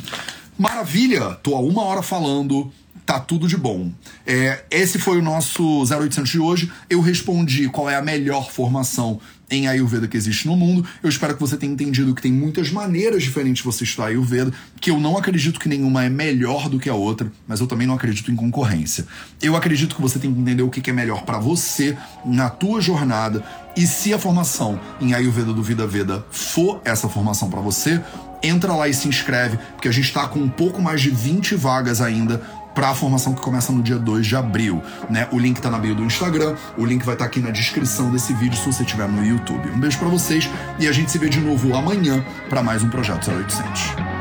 Maravilha! 0.57 1.35
Tô 1.41 1.55
há 1.55 1.61
uma 1.61 1.83
hora 1.83 2.01
falando 2.01 2.71
tá 3.09 3.19
tudo 3.19 3.47
de 3.47 3.57
bom. 3.57 3.91
É, 4.23 4.65
esse 4.69 4.99
foi 4.99 5.17
o 5.17 5.21
nosso 5.23 5.81
0800 5.81 6.29
de 6.29 6.39
hoje. 6.39 6.71
Eu 6.87 7.01
respondi 7.01 7.67
qual 7.67 7.89
é 7.89 7.95
a 7.95 8.03
melhor 8.03 8.51
formação 8.51 9.19
em 9.49 9.67
Ayurveda 9.67 10.07
que 10.07 10.15
existe 10.15 10.45
no 10.45 10.55
mundo. 10.55 10.87
Eu 11.01 11.09
espero 11.09 11.33
que 11.33 11.39
você 11.39 11.57
tenha 11.57 11.73
entendido 11.73 12.13
que 12.13 12.21
tem 12.21 12.31
muitas 12.31 12.69
maneiras 12.69 13.23
diferentes 13.23 13.63
de 13.63 13.63
você 13.63 13.83
estudar 13.83 14.09
Ayurveda, 14.09 14.53
que 14.79 14.91
eu 14.91 14.99
não 14.99 15.17
acredito 15.17 15.59
que 15.59 15.67
nenhuma 15.67 16.05
é 16.05 16.09
melhor 16.09 16.69
do 16.69 16.77
que 16.77 16.87
a 16.87 16.93
outra, 16.93 17.31
mas 17.47 17.59
eu 17.59 17.65
também 17.65 17.87
não 17.87 17.95
acredito 17.95 18.31
em 18.31 18.35
concorrência. 18.35 19.07
Eu 19.41 19.55
acredito 19.55 19.95
que 19.95 20.01
você 20.03 20.19
tem 20.19 20.31
que 20.31 20.39
entender 20.39 20.61
o 20.61 20.69
que 20.69 20.87
é 20.87 20.93
melhor 20.93 21.23
para 21.23 21.39
você 21.39 21.97
na 22.23 22.47
tua 22.47 22.79
jornada 22.79 23.43
e 23.75 23.87
se 23.87 24.13
a 24.13 24.19
formação 24.19 24.79
em 25.01 25.15
Ayurveda 25.15 25.51
do 25.51 25.63
Vida 25.63 25.87
Veda 25.87 26.23
for 26.29 26.79
essa 26.85 27.09
formação 27.09 27.49
para 27.49 27.59
você, 27.59 27.99
entra 28.43 28.73
lá 28.73 28.87
e 28.87 28.93
se 28.93 29.07
inscreve, 29.07 29.57
porque 29.73 29.87
a 29.87 29.91
gente 29.91 30.05
está 30.05 30.27
com 30.27 30.39
um 30.39 30.49
pouco 30.49 30.81
mais 30.81 31.01
de 31.01 31.09
20 31.09 31.55
vagas 31.55 32.01
ainda 32.01 32.41
para 32.79 32.91
a 32.91 32.95
formação 32.95 33.33
que 33.33 33.41
começa 33.41 33.73
no 33.73 33.83
dia 33.83 33.97
2 33.97 34.25
de 34.25 34.37
abril. 34.37 34.81
Né? 35.09 35.27
O 35.33 35.37
link 35.37 35.59
tá 35.59 35.69
na 35.69 35.77
bio 35.77 35.93
do 35.93 36.01
Instagram, 36.05 36.55
o 36.77 36.85
link 36.85 37.03
vai 37.03 37.13
estar 37.13 37.25
tá 37.25 37.29
aqui 37.29 37.41
na 37.41 37.49
descrição 37.49 38.09
desse 38.09 38.33
vídeo 38.33 38.57
se 38.57 38.65
você 38.71 38.83
estiver 38.83 39.05
no 39.05 39.25
YouTube. 39.25 39.69
Um 39.69 39.77
beijo 39.77 39.99
para 39.99 40.07
vocês 40.07 40.49
e 40.79 40.87
a 40.87 40.91
gente 40.93 41.11
se 41.11 41.17
vê 41.17 41.27
de 41.27 41.41
novo 41.41 41.75
amanhã 41.75 42.23
para 42.47 42.63
mais 42.63 42.81
um 42.81 42.89
Projeto 42.89 43.29
0800. 43.29 44.18